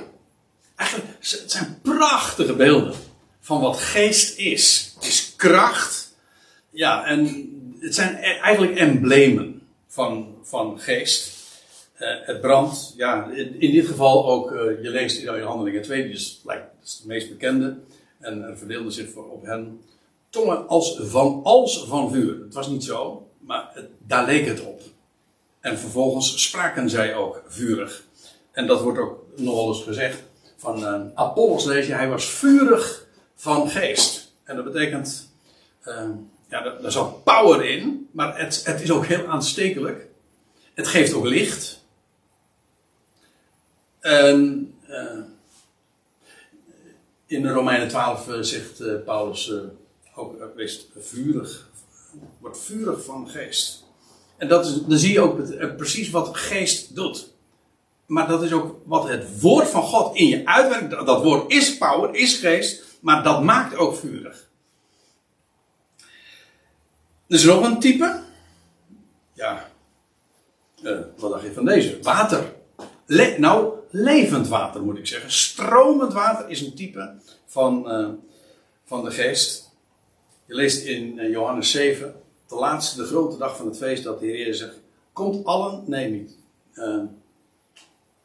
[0.77, 2.95] Eigenlijk, het zijn prachtige beelden
[3.41, 4.93] van wat geest is.
[4.95, 6.17] Het is kracht.
[6.71, 7.49] Ja, en
[7.81, 11.33] het zijn e- eigenlijk emblemen van, van geest.
[11.95, 16.13] Eh, het brandt, ja, in, dit geval ook, eh, je leest in Handelingen 2, die
[16.13, 17.77] is, lijkt, dat is de meest bekende.
[18.25, 19.81] En er verdeelde zich voor op hen
[20.31, 22.41] tongen als van, als van vuur.
[22.41, 24.81] Het was niet zo, maar het, daar leek het op.
[25.61, 28.05] En vervolgens spraken zij ook vurig.
[28.53, 30.23] En dat wordt ook nog wel eens gezegd.
[30.57, 34.33] Van eh, Apollos lees je, hij was vurig van geest.
[34.45, 35.33] En dat betekent,
[35.81, 36.09] eh,
[36.49, 40.07] ja, daar, zat power in, maar het, het is ook heel aanstekelijk.
[40.75, 41.85] Het geeft ook licht.
[44.01, 45.19] En eh,
[47.27, 49.59] in de Romeinen 12 eh, zegt eh, Paulus eh,
[50.15, 51.69] ook, wees vurig,
[52.41, 53.85] wordt vurig van geest.
[54.37, 57.33] En dat is, dan zie je ook precies wat geest doet.
[58.07, 60.91] Maar dat is ook wat het woord van God in je uitwerkt.
[61.07, 64.49] Dat- woord is power, is geest, maar dat maakt ook vurig.
[67.27, 68.23] Er is nog een type.
[69.33, 69.71] Ja.
[71.17, 71.99] Wat dacht je van deze?
[72.03, 72.55] Water.
[73.07, 75.31] Le- nou, levend water moet ik zeggen.
[75.31, 77.15] Stromend water is een type
[77.47, 78.09] van, eh,
[78.85, 79.71] van de geest.
[80.47, 82.15] Je leest in eh, Johannes 7,
[82.49, 84.81] de laatste, de grote dag van het feest, dat de Heer zegt:
[85.13, 86.37] Komt allen, nee niet.
[86.73, 87.03] Eh,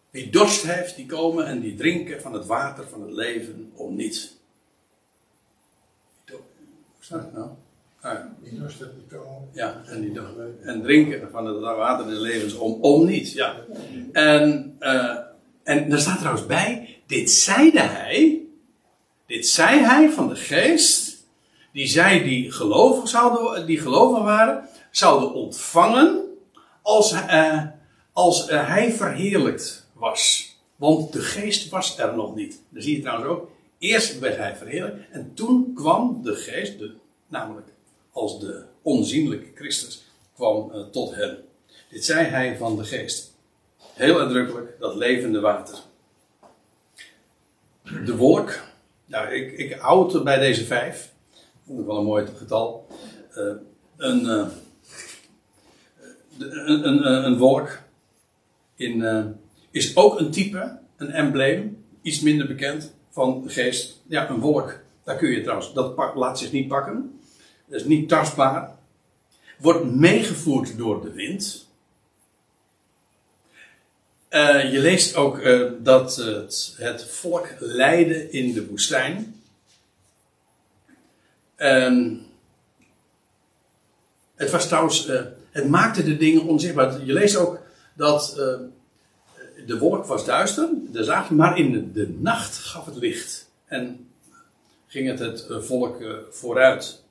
[0.09, 3.95] wie dorst heeft, die komen en die drinken van het water van het leven om
[3.95, 4.37] niet.
[6.29, 6.39] Hoe
[6.99, 7.49] staat het nou?
[8.01, 8.35] Ah, ja.
[8.41, 9.49] Die dorst hebt te komen.
[9.51, 10.21] Ja, en, die
[10.61, 13.31] en drinken van het water des levens om, om niet.
[13.31, 13.55] Ja.
[14.11, 14.77] En,
[15.69, 18.41] en daar staat trouwens bij, dit zeide hij,
[19.25, 21.17] dit zei hij van de geest,
[21.73, 26.23] die zij die gelovig, zouden, die gelovig waren, zouden ontvangen
[26.81, 27.63] als, eh,
[28.13, 30.53] als eh, hij verheerlijkt was.
[30.75, 32.61] Want de geest was er nog niet.
[32.69, 33.49] Dat zie je trouwens ook.
[33.79, 36.93] Eerst werd hij verheerlijkt en toen kwam de geest, de,
[37.27, 37.67] namelijk
[38.11, 40.03] als de onzienlijke Christus,
[40.35, 41.37] kwam eh, tot hen.
[41.89, 43.28] Dit zei hij van de geest.
[43.99, 45.77] Heel uitdrukkelijk, dat levende water.
[48.05, 48.59] De wolk.
[49.05, 51.13] Nou, ik, ik hou het bij deze vijf.
[51.65, 52.87] Vond ik wel een mooi getal.
[53.33, 53.43] Eh,
[53.97, 54.47] een, eh,
[56.37, 57.79] de- een, een, een wolk
[58.75, 59.25] in, eh,
[59.71, 64.01] is ook een type, een embleem, iets minder bekend van de geest.
[64.07, 64.79] Ja, een wolk.
[65.03, 67.19] Daar kun je trouwens, dat pak- laat zich niet pakken.
[67.65, 68.75] Dat is niet tastbaar.
[69.57, 71.67] Wordt meegevoerd door de wind.
[74.29, 76.15] Eh, je leest ook eh, dat
[76.77, 79.41] het, volk lijden in de woestijn.
[81.55, 82.15] Ehm,
[84.35, 87.05] het was trouwens, eh, het maakte de dingen onzichtbaar.
[87.05, 87.59] Je leest ook
[87.93, 88.33] dat
[89.65, 93.49] de wolk was duister, de zagen, maar in de, nacht gaf het licht.
[93.65, 94.09] En
[94.87, 97.03] ging het het volk vooruit.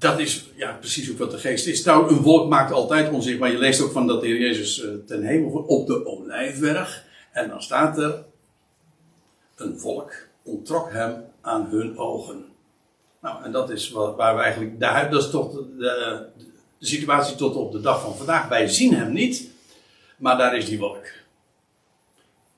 [0.00, 1.84] Dat is ja, precies ook wat de geest is.
[1.84, 3.50] Nou, een wolk maakt altijd onzichtbaar.
[3.50, 7.04] Je leest ook van dat de Heer Jezus eh, ten hemel op de olijfberg.
[7.32, 8.24] En dan staat er:
[9.56, 10.12] een volk
[10.42, 12.44] onttrok hem aan hun ogen.
[13.22, 14.80] Nou, en dat is wat, waar we eigenlijk.
[14.80, 16.26] daar- Dat is toch de
[16.80, 18.48] situatie tot op de dag van vandaag.
[18.48, 19.48] Wij zien hem niet,
[20.18, 21.06] maar daar is die wolk.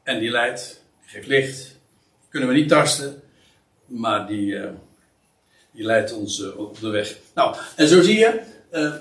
[0.02, 1.78] En die leidt, die geeft licht,
[2.28, 3.22] kunnen we niet tasten,
[3.86, 4.70] maar die, eh,
[5.72, 7.18] die leidt ons eh, op de weg.
[7.34, 8.40] Nou, en zo zie je,
[8.70, 8.94] eh,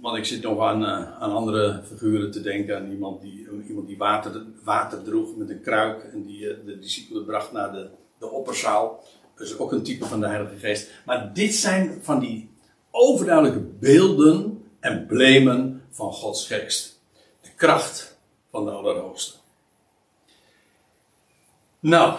[0.00, 3.86] want ik zit nog aan, eh, aan andere figuren te denken, aan iemand die, iemand
[3.86, 7.88] die water, water droeg met een kruik en die de discipelen bracht naar de,
[8.18, 9.04] de opperzaal.
[9.36, 10.90] Dat is ook een type van de Heilige Geest.
[11.04, 12.50] Maar dit zijn van die
[12.90, 17.00] overduidelijke beelden, emblemen van Gods Geest.
[17.40, 18.18] De kracht
[18.50, 19.36] van de Allerhoogste.
[21.80, 22.18] Nou,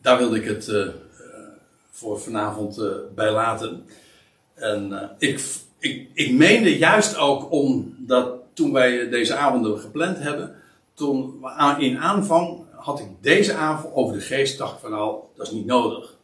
[0.00, 0.92] daar wilde ik het eh, eh,
[1.90, 3.84] voor vanavond eh, bij laten.
[4.54, 5.44] En ik,
[5.78, 10.56] ik, ik meende juist ook omdat toen wij deze avonden gepland hebben,
[10.94, 11.44] toen
[11.78, 15.66] in aanvang had ik deze avond over de geest, dacht van nou, dat is niet
[15.66, 16.16] nodig.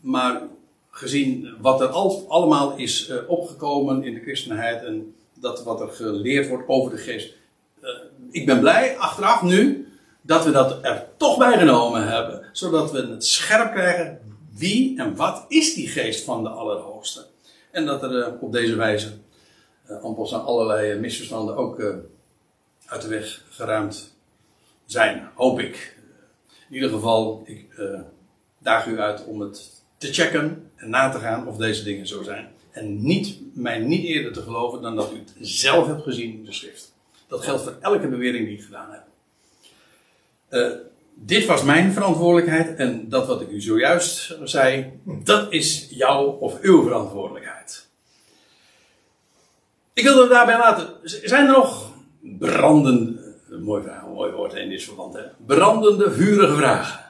[0.00, 0.42] Maar
[0.90, 6.48] gezien wat er al, allemaal is opgekomen in de christenheid en dat wat er geleerd
[6.48, 7.34] wordt over de geest.
[8.30, 9.91] ik ben blij achteraf nu
[10.22, 14.18] dat we dat er toch bij genomen hebben, zodat we het scherp krijgen
[14.54, 17.26] wie en wat is die geest van de Allerhoogste.
[17.70, 19.08] En dat er eh, op deze wijze
[19.90, 21.94] uh, ampels aan allerlei eh, misverstanden ook eh,
[22.86, 24.16] uit de weg geruimd
[24.86, 25.96] zijn, hoop ik.
[26.68, 28.00] In ieder geval, ik eh,
[28.58, 32.22] daag u uit om het te checken en na te gaan of deze dingen zo
[32.22, 32.48] zijn.
[32.70, 36.44] En niet, mij niet eerder te geloven dan dat u het zelf hebt gezien in
[36.44, 36.94] de schrift.
[37.26, 39.04] Dat geldt voor elke bewering die ik gedaan heb.
[40.52, 40.70] Eh,
[41.14, 46.60] dit was mijn verantwoordelijkheid en dat wat ik u zojuist zei, dat is jouw of
[46.60, 47.88] uw verantwoordelijkheid.
[49.92, 50.88] Ik wil het daarbij laten.
[51.02, 51.92] Zijn er nog
[52.38, 55.22] brandende, mooi, vraag, een mooi woord in dit verband, hè?
[55.46, 57.00] brandende, vurige vragen?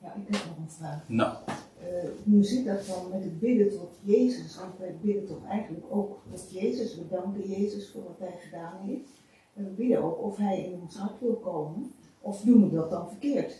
[0.00, 0.98] Ja, ik heb nog een vraag.
[1.06, 1.34] Nou,
[1.80, 4.56] Eh, hoe zit dat dan met het bidden tot Jezus?
[4.56, 6.94] Want wij bidden toch eigenlijk ook tot Jezus.
[6.94, 9.10] We danken Jezus voor wat hij gedaan heeft.
[9.54, 11.92] En we bidden ook of hij in ons hart wil komen.
[12.24, 13.52] Of doen we dat dan verkeerd?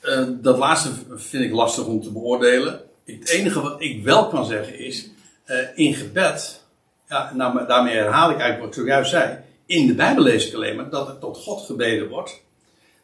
[0.00, 2.80] eh, dat laatste vind ik lastig om te beoordelen.
[3.04, 5.10] Het enige wat ik wel kan zeggen is,
[5.44, 6.64] eh, in gebed,
[7.08, 9.38] ja, nou, daarmee herhaal ik eigenlijk wat ik zojuist zei.
[9.66, 12.42] In de Bijbel lees ik alleen maar dat er tot God gebeden wordt.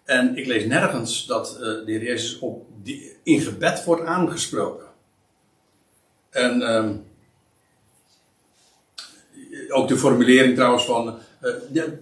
[0.04, 4.86] En ik lees nergens dat eh, de Heer Jezus op die, in gebed wordt aangesproken.
[6.30, 6.96] En ehm,
[9.68, 11.18] ook de formulering trouwens van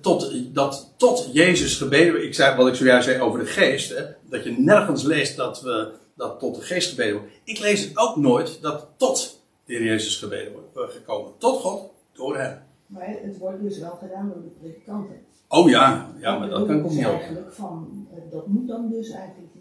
[0.00, 3.96] tot, dat tot Jezus gebeden Ik zei wat ik zojuist zei over de geest.
[3.96, 7.32] Hè, dat je nergens leest dat, we, dat tot de geest gebeden wordt.
[7.44, 11.32] Ik lees het ook nooit dat tot de Heer Jezus gebeden wordt eh, gekomen.
[11.38, 12.58] Tot God, door hem.
[12.86, 15.16] Maar het wordt dus wel gedaan door de predikanten.
[15.48, 19.10] Oh ja, ja maar dat kan ik niet eigenlijk van, eh, dat moet dan dus
[19.10, 19.51] eigenlijk.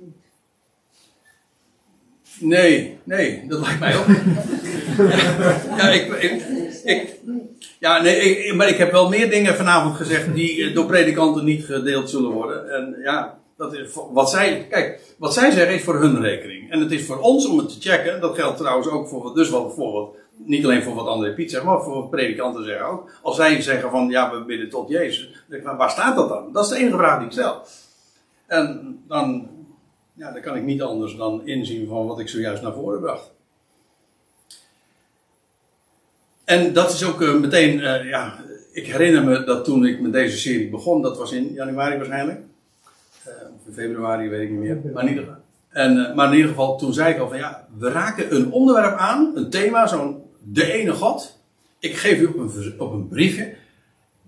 [2.42, 4.06] Nee, nee, dat lijkt mij ook.
[5.80, 6.42] ja, ik, ik,
[6.84, 7.16] ik,
[7.80, 11.46] ja, nee, ik- maar ik heb wel meer dingen vanavond gezegd die eh, door predikanten
[11.46, 12.70] niet gedeeld zullen worden.
[12.74, 16.72] En ja, dat is wat zij, kijk, wat zij zeggen is voor hun rekening.
[16.72, 18.22] En het is voor ons om het te checken.
[18.22, 21.52] Dat geldt trouwens ook voor, dus wel voor wat, niet alleen voor wat André Piet
[21.52, 23.10] zegt, maar voor wat predikanten zeggen ook.
[23.22, 25.22] Als zij zeggen van, ja, we bidden tot Jezus.
[25.32, 26.50] Dan denk ik, maar waar staat dat dan?
[26.54, 27.62] Dat is de enige vraag die ik stel.
[28.48, 29.48] En dan,
[30.22, 33.32] ja, dan kan ik niet anders dan inzien van wat ik zojuist naar voren bracht.
[36.44, 40.14] En dat is ook eh, meteen, eh, ja, ik herinner me dat toen ik met
[40.14, 42.42] deze serie begon, dat was in januari waarschijnlijk.
[43.24, 44.92] Eh, of in februari, weet ik niet meer.
[44.94, 47.92] Maar in, ieder, geval- maar in ieder geval, toen zei ik al van ja, we
[47.92, 51.40] raken een onderwerp aan, een thema, zo'n de ene God.
[51.80, 53.56] Ik geef u op een, op een briefje.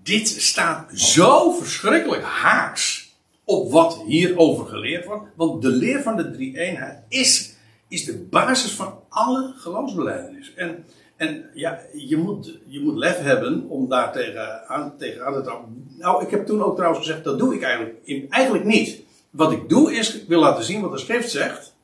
[0.02, 3.03] Dit staat zo verschrikkelijk haaks
[3.44, 5.24] op wat hierover geleerd wordt.
[5.34, 7.54] Want de leer van de drie-eenheid is,
[7.88, 10.54] is de basis van alle geloofsbelijdenis.
[10.54, 10.84] En,
[11.16, 15.42] en ja, je moet, je moet lef hebben om daar tegen aan, tegen aan te
[15.42, 15.96] trappen.
[15.98, 19.02] Nou, ik heb toen ook trouwens gezegd, dat doe ik eigenlijk, eigenlijk niet.
[19.30, 21.74] Wat ik doe is, ik wil laten zien wat de schrift zegt.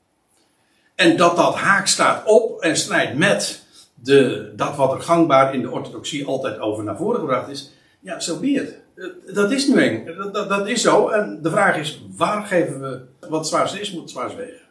[0.94, 3.64] En dat dat haak staat op en strijdt met
[3.94, 7.72] de, dat wat er gangbaar in de orthodoxie altijd over naar voren gebracht is.
[8.00, 8.78] Ja, zo so be.
[9.00, 10.16] Eh, Dat is nu een.
[10.16, 11.08] Dat, dat, dat is zo.
[11.08, 14.68] En de vraag is, waar geven we wat het zwaarste is, moet het zwaarst wegen.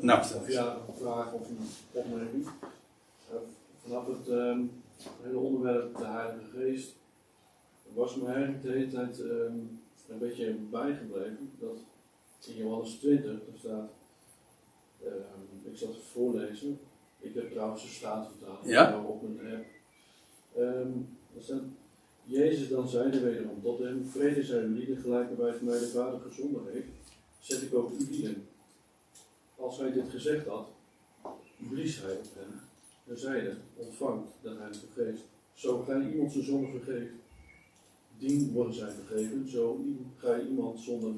[0.00, 2.46] Nou, ja, een vraag of een opmerking.
[3.30, 3.36] Eh,
[3.82, 4.60] vanaf het ehm,
[5.22, 6.94] hele onderwerp de Heilige Geest
[7.92, 9.56] was me eigenlijk de hele tijd ehm,
[10.08, 11.76] een beetje bijgebleven dat
[12.46, 13.90] in Johannes 20 er staat,
[15.04, 16.78] ehm, ik zal het voorlezen,
[17.20, 18.90] ik heb trouwens de staatvertaling Ja.
[18.90, 19.64] nou op mijn app.
[21.36, 21.60] Er staat,
[22.24, 26.62] Jezus dan zeide wederom tot hem, vrede zijn uw lieden gelijkerwijs mij de Vader gezonden
[26.72, 26.86] heeft,
[27.38, 28.46] zet ik ook u lieden.
[29.56, 30.68] Als hij dit gezegd had,
[31.56, 32.60] blies hij op hen
[33.06, 35.22] en zeide, ontvangt de Heilige Geest.
[35.52, 37.12] Zo gij iemand zijn zonde vergeeft,
[38.18, 39.48] dien worden zij vergeven.
[39.48, 39.84] Zo
[40.16, 41.12] gij iemand zonder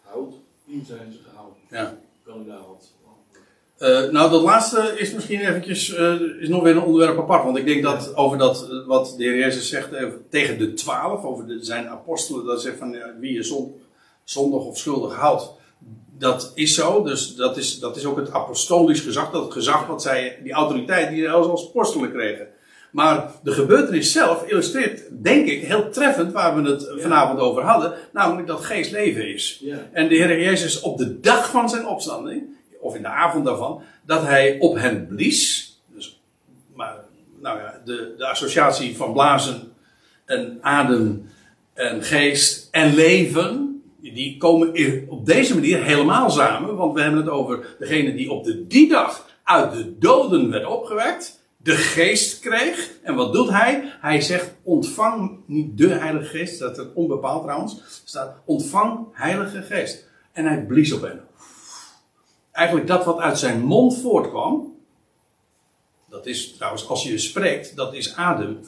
[0.00, 1.58] houdt, dien zijn ze gehouden.
[1.70, 2.00] Ja.
[2.22, 2.92] Kan ik daar wat
[3.80, 7.44] Eh, nou, dat laatste is misschien eventjes, eh, is nog weer een onderwerp apart.
[7.44, 9.88] Want ik denk dat over dat, eh, wat de Heer Jezus zegt
[10.30, 13.74] tegen de twaalf, over de, zijn apostelen, dat zegt van wie je zon,
[14.24, 15.52] zondig of schuldig houdt.
[16.18, 20.02] Dat is zo, dus dat is, dat is ook het apostolisch gezag, dat gezag wat
[20.02, 22.46] zij, die autoriteit die zij als, als apostelen kregen.
[22.92, 27.94] Maar de gebeurtenis zelf illustreert, denk ik, heel treffend waar we het vanavond over hadden,
[28.12, 29.58] namelijk dat geest leven is.
[29.62, 32.58] Ja, En de Heer Jezus op de dag van zijn opstanding,
[32.94, 35.74] in de avond daarvan, dat hij op hen blies.
[35.94, 36.22] Dus,
[36.74, 36.96] maar,
[37.40, 39.72] nou ja, de, de associatie van blazen
[40.24, 41.28] en adem
[41.74, 44.72] en geest en leven, die komen
[45.08, 46.76] op deze manier helemaal samen.
[46.76, 50.66] Want we hebben het over degene die op de, die dag uit de doden werd
[50.66, 52.90] opgewekt, de geest kreeg.
[53.02, 53.92] En wat doet hij?
[54.00, 60.08] Hij zegt, ontvang niet de Heilige Geest, dat is onbepaald trouwens, staat, ontvang Heilige Geest.
[60.32, 61.20] En hij blies op hen.
[62.52, 64.74] Eigenlijk dat wat uit zijn mond voortkwam,
[66.08, 68.60] dat is trouwens, als je spreekt, dat is adem.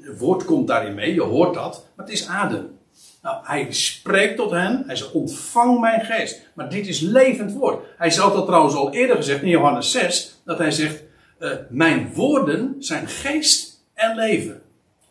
[0.00, 2.78] Het woord komt daarin mee, je hoort dat, maar het is adem.
[3.22, 6.50] Nou, hij spreekt tot hen, hij zegt, ontvang mijn geest.
[6.54, 7.84] Maar dit is levend woord.
[7.96, 11.02] Hij had dat trouwens al eerder gezegd in Johannes 6, dat hij zegt,
[11.38, 14.62] eh, mijn woorden zijn geest en leven.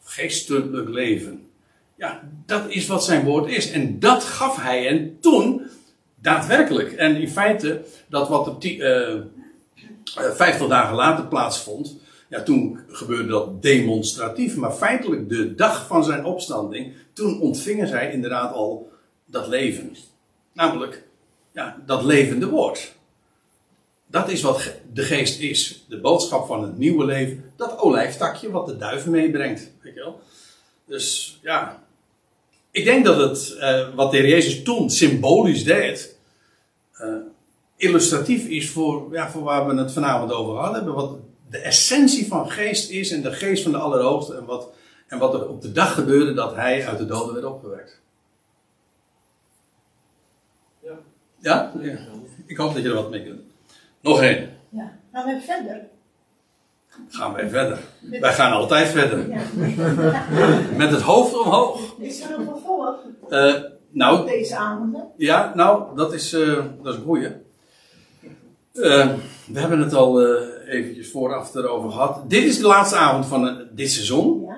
[0.04, 1.50] Geestelijk leven.
[1.96, 3.72] Ja, dat is wat zijn woord is.
[3.72, 5.62] En dat gaf hij hen toen
[6.22, 6.92] daadwerkelijk.
[6.92, 9.22] En in feite, dat wat er ti- eh, eh,
[10.16, 11.98] 50 dagen later plaatsvond,
[12.30, 14.56] ja, toen gebeurde dat demonstratief.
[14.56, 18.92] Maar feitelijk, de dag van zijn opstanding, toen ontvingen zij inderdaad al
[19.26, 19.96] dat leven.
[20.54, 21.04] Namelijk,
[21.52, 22.98] ja, dat levende woord.
[24.08, 25.86] Dat is wat de geest is.
[25.88, 27.52] De boodschap van het nieuwe leven.
[27.56, 29.72] Dat olijftakje wat de duif meebrengt.
[29.82, 30.20] Weet je wel?
[30.86, 31.84] Dus ja.
[32.72, 36.18] Ik denk dat het, eh, wat de Heer Jezus toen symbolisch deed.
[36.94, 37.16] eh,
[37.76, 40.94] illustratief is voor, ja, voor waar we het vanavond over gehad hebben.
[40.94, 41.18] Wat
[41.50, 43.12] de essentie van geest is.
[43.12, 44.36] En de geest van de Allerhoogste.
[44.36, 44.70] En wat,
[45.08, 48.02] en wat er op de dag gebeurde dat hij uit de doden werd opgewekt.
[50.82, 51.00] ja.
[51.38, 51.74] Ja?
[52.46, 53.42] Ik hoop dat je er wat mee kunt.
[54.02, 54.58] Nog één.
[54.70, 55.00] Ja.
[55.14, 55.88] Gaan we verder?
[57.10, 57.78] Gaan wij verder.
[58.20, 59.30] Wij gaan altijd verder.
[59.30, 59.42] Ja.
[60.78, 61.80] Met het hoofd omhoog.
[62.00, 62.96] Is er een vervolg
[63.30, 65.08] Eh, op nou, deze avonden?
[65.18, 67.28] ja, nou, dat is, eh, dat is een goeie.
[68.74, 69.10] Eh,
[69.48, 72.30] we hebben het al eh, eventjes vooraf erover gehad.
[72.30, 74.42] Dit is de laatste avond van eh, dit seizoen.
[74.46, 74.58] Ja.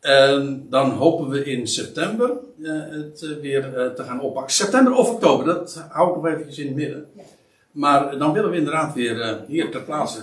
[0.00, 2.30] En dan hopen we in september
[2.62, 4.52] eh, het eh, weer eh, te gaan oppakken.
[4.52, 7.06] September of oktober, dat hou ik nog eventjes in het midden.
[7.16, 7.22] Ja.
[7.70, 10.20] Maar dan willen we inderdaad weer eh, hier ter plaatse.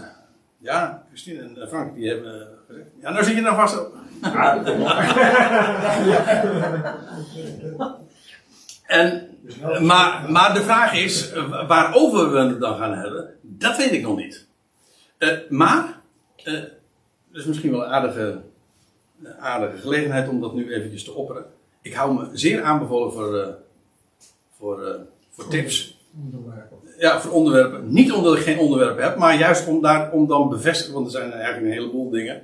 [0.61, 2.87] Ja, Christine en Frank die hebben eh, gezegd.
[3.01, 3.93] Ja, nou zit je nou vast op.
[8.91, 9.37] En,
[9.81, 14.01] maar, maar de vraag is, eh, waarover we het dan gaan hebben, dat weet ik
[14.01, 14.47] nog niet.
[15.17, 16.01] Eh, maar,
[16.35, 16.53] eh
[17.31, 18.41] dat is misschien wel een aardige,
[19.23, 21.45] een aardige gelegenheid om dat nu eventjes te opperen.
[21.81, 23.47] Ik hou me zeer aanbevolen voor, eh,
[24.57, 25.99] voor, eh, voor tips.
[27.01, 27.19] Onderwerpen.
[27.19, 27.93] Ja, voor onderwerpen.
[27.93, 31.11] Niet omdat ik geen onderwerp heb, maar juist om, daar, om dan bevestigen, want er
[31.11, 32.41] zijn eigenlijk een heleboel dingen.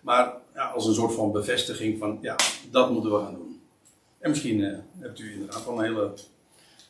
[0.00, 2.36] Maar ja, als een soort van bevestiging van, ja,
[2.70, 3.60] dat moeten we gaan doen.
[4.18, 6.12] En misschien eh, hebt u inderdaad wel een hele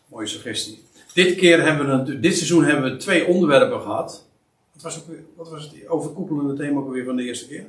[0.08, 0.84] mooie suggestie.
[1.14, 4.24] Dit keer hebben we, dit seizoen hebben we twee onderwerpen gehad.
[4.72, 7.66] Wat was, ook weer, wat was het overkoepelende thema ook weer van de eerste keer?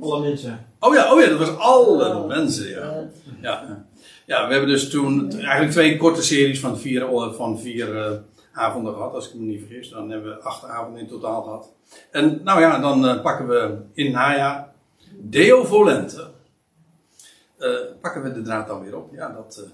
[0.00, 0.66] Alle mensen.
[0.78, 3.08] Oh ja, oh ja, dat was alle mensen, ja.
[3.40, 3.86] Ja,
[4.26, 8.12] ja, we hebben dus toen eigenlijk twee korte series van vier, eh, van vier eh,
[8.52, 9.88] avonden gehad, als ik me niet vergis.
[9.88, 11.72] Dan hebben we acht avonden in totaal gehad.
[12.10, 14.72] En nou ja, dan eh, pakken we in najaar
[15.16, 16.30] Deo Volente.
[17.58, 17.70] Eh,
[18.00, 19.14] pakken we de draad dan weer op.
[19.14, 19.56] Ja, dat.
[19.64, 19.70] eh.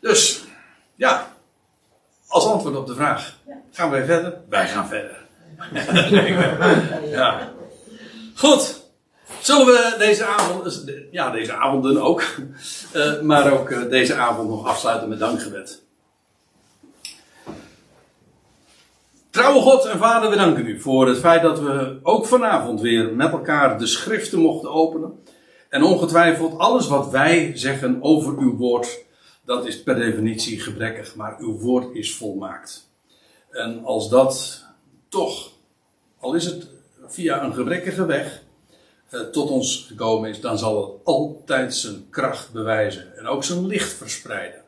[0.00, 0.44] Dus,
[0.94, 1.34] ja.
[2.26, 3.36] Als antwoord op de vraag:
[3.70, 4.40] gaan wij verder?
[4.48, 5.18] Wij gaan verder.
[7.18, 7.52] ja.
[8.34, 8.78] Goed.
[9.40, 12.22] Zullen we deze avond, ja, deze avonden ook,
[12.92, 15.82] eh, maar ook deze avond nog afsluiten met dankgebed.
[19.30, 23.14] Trouwe God en Vader, we danken u voor het feit dat we ook vanavond weer
[23.14, 25.12] met elkaar de schriften mochten openen.
[25.68, 29.04] En ongetwijfeld alles wat wij zeggen over uw woord,
[29.44, 32.90] dat is per definitie gebrekkig, maar uw woord is volmaakt.
[33.50, 34.64] En als dat
[35.08, 35.50] toch,
[36.20, 36.68] al is het
[37.06, 38.42] via een gebrekkige weg,
[39.08, 43.16] eh, tot ons gekomen is, dan zal het altijd zijn kracht bewijzen.
[43.16, 44.62] En ook zijn licht verspreiden.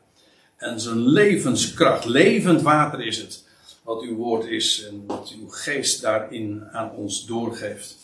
[0.57, 3.42] En zijn levenskracht, levend water is het.
[3.83, 7.97] Wat uw woord is en wat uw geest daarin aan ons doorgeeft.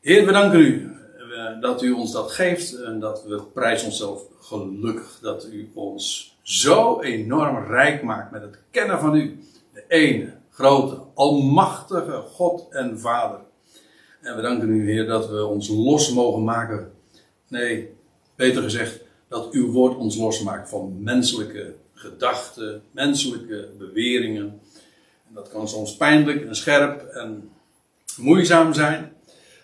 [0.00, 0.92] Heer, we danken u
[1.34, 6.36] eh, dat u ons dat geeft en dat we prijzen onszelf gelukkig dat u ons
[6.42, 9.38] zo enorm rijk maakt met het kennen van u.
[9.72, 13.40] De ene, grote, almachtige God en Vader.
[14.20, 16.92] En we danken u, Heer, dat we ons los mogen maken.
[17.48, 17.90] Nee,
[18.36, 24.60] beter gezegd, dat uw woord ons losmaakt van menselijke gedachten, menselijke beweringen.
[25.34, 27.50] Dat kan soms pijnlijk en scherp en
[28.16, 29.12] moeizaam zijn.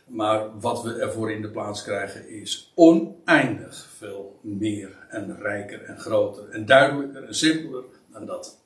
[0.07, 5.99] Maar wat we ervoor in de plaats krijgen is oneindig veel meer en rijker en
[5.99, 8.59] groter en duidelijker en simpeler dan dat.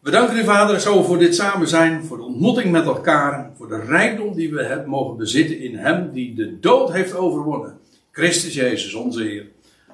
[0.00, 3.68] We danken u, Vader, zo voor dit samen zijn, voor de ontmoeting met elkaar, voor
[3.68, 7.78] de rijkdom die we hebben mogen bezitten in Hem die de dood heeft overwonnen.
[8.10, 9.46] Christus Jezus, onze Heer,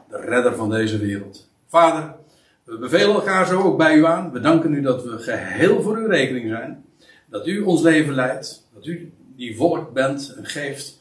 [0.08, 1.48] de redder van deze wereld.
[1.68, 2.14] Vader,
[2.64, 4.32] we bevelen elkaar zo ook bij u aan.
[4.32, 6.84] We danken u dat we geheel voor uw rekening zijn.
[7.26, 8.66] Dat u ons leven leidt.
[8.74, 10.98] Dat u die woord bent en geeft.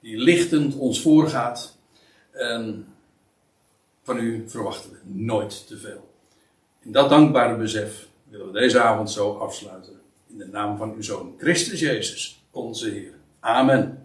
[0.00, 1.76] Die lichtend ons voorgaat.
[2.30, 2.86] En
[4.02, 6.10] van u verwachten we nooit te veel.
[6.80, 10.00] In dat dankbare besef willen we deze avond zo afsluiten.
[10.26, 13.14] In de naam van uw Zoon Christus Jezus, onze Heer.
[13.40, 13.99] Amen.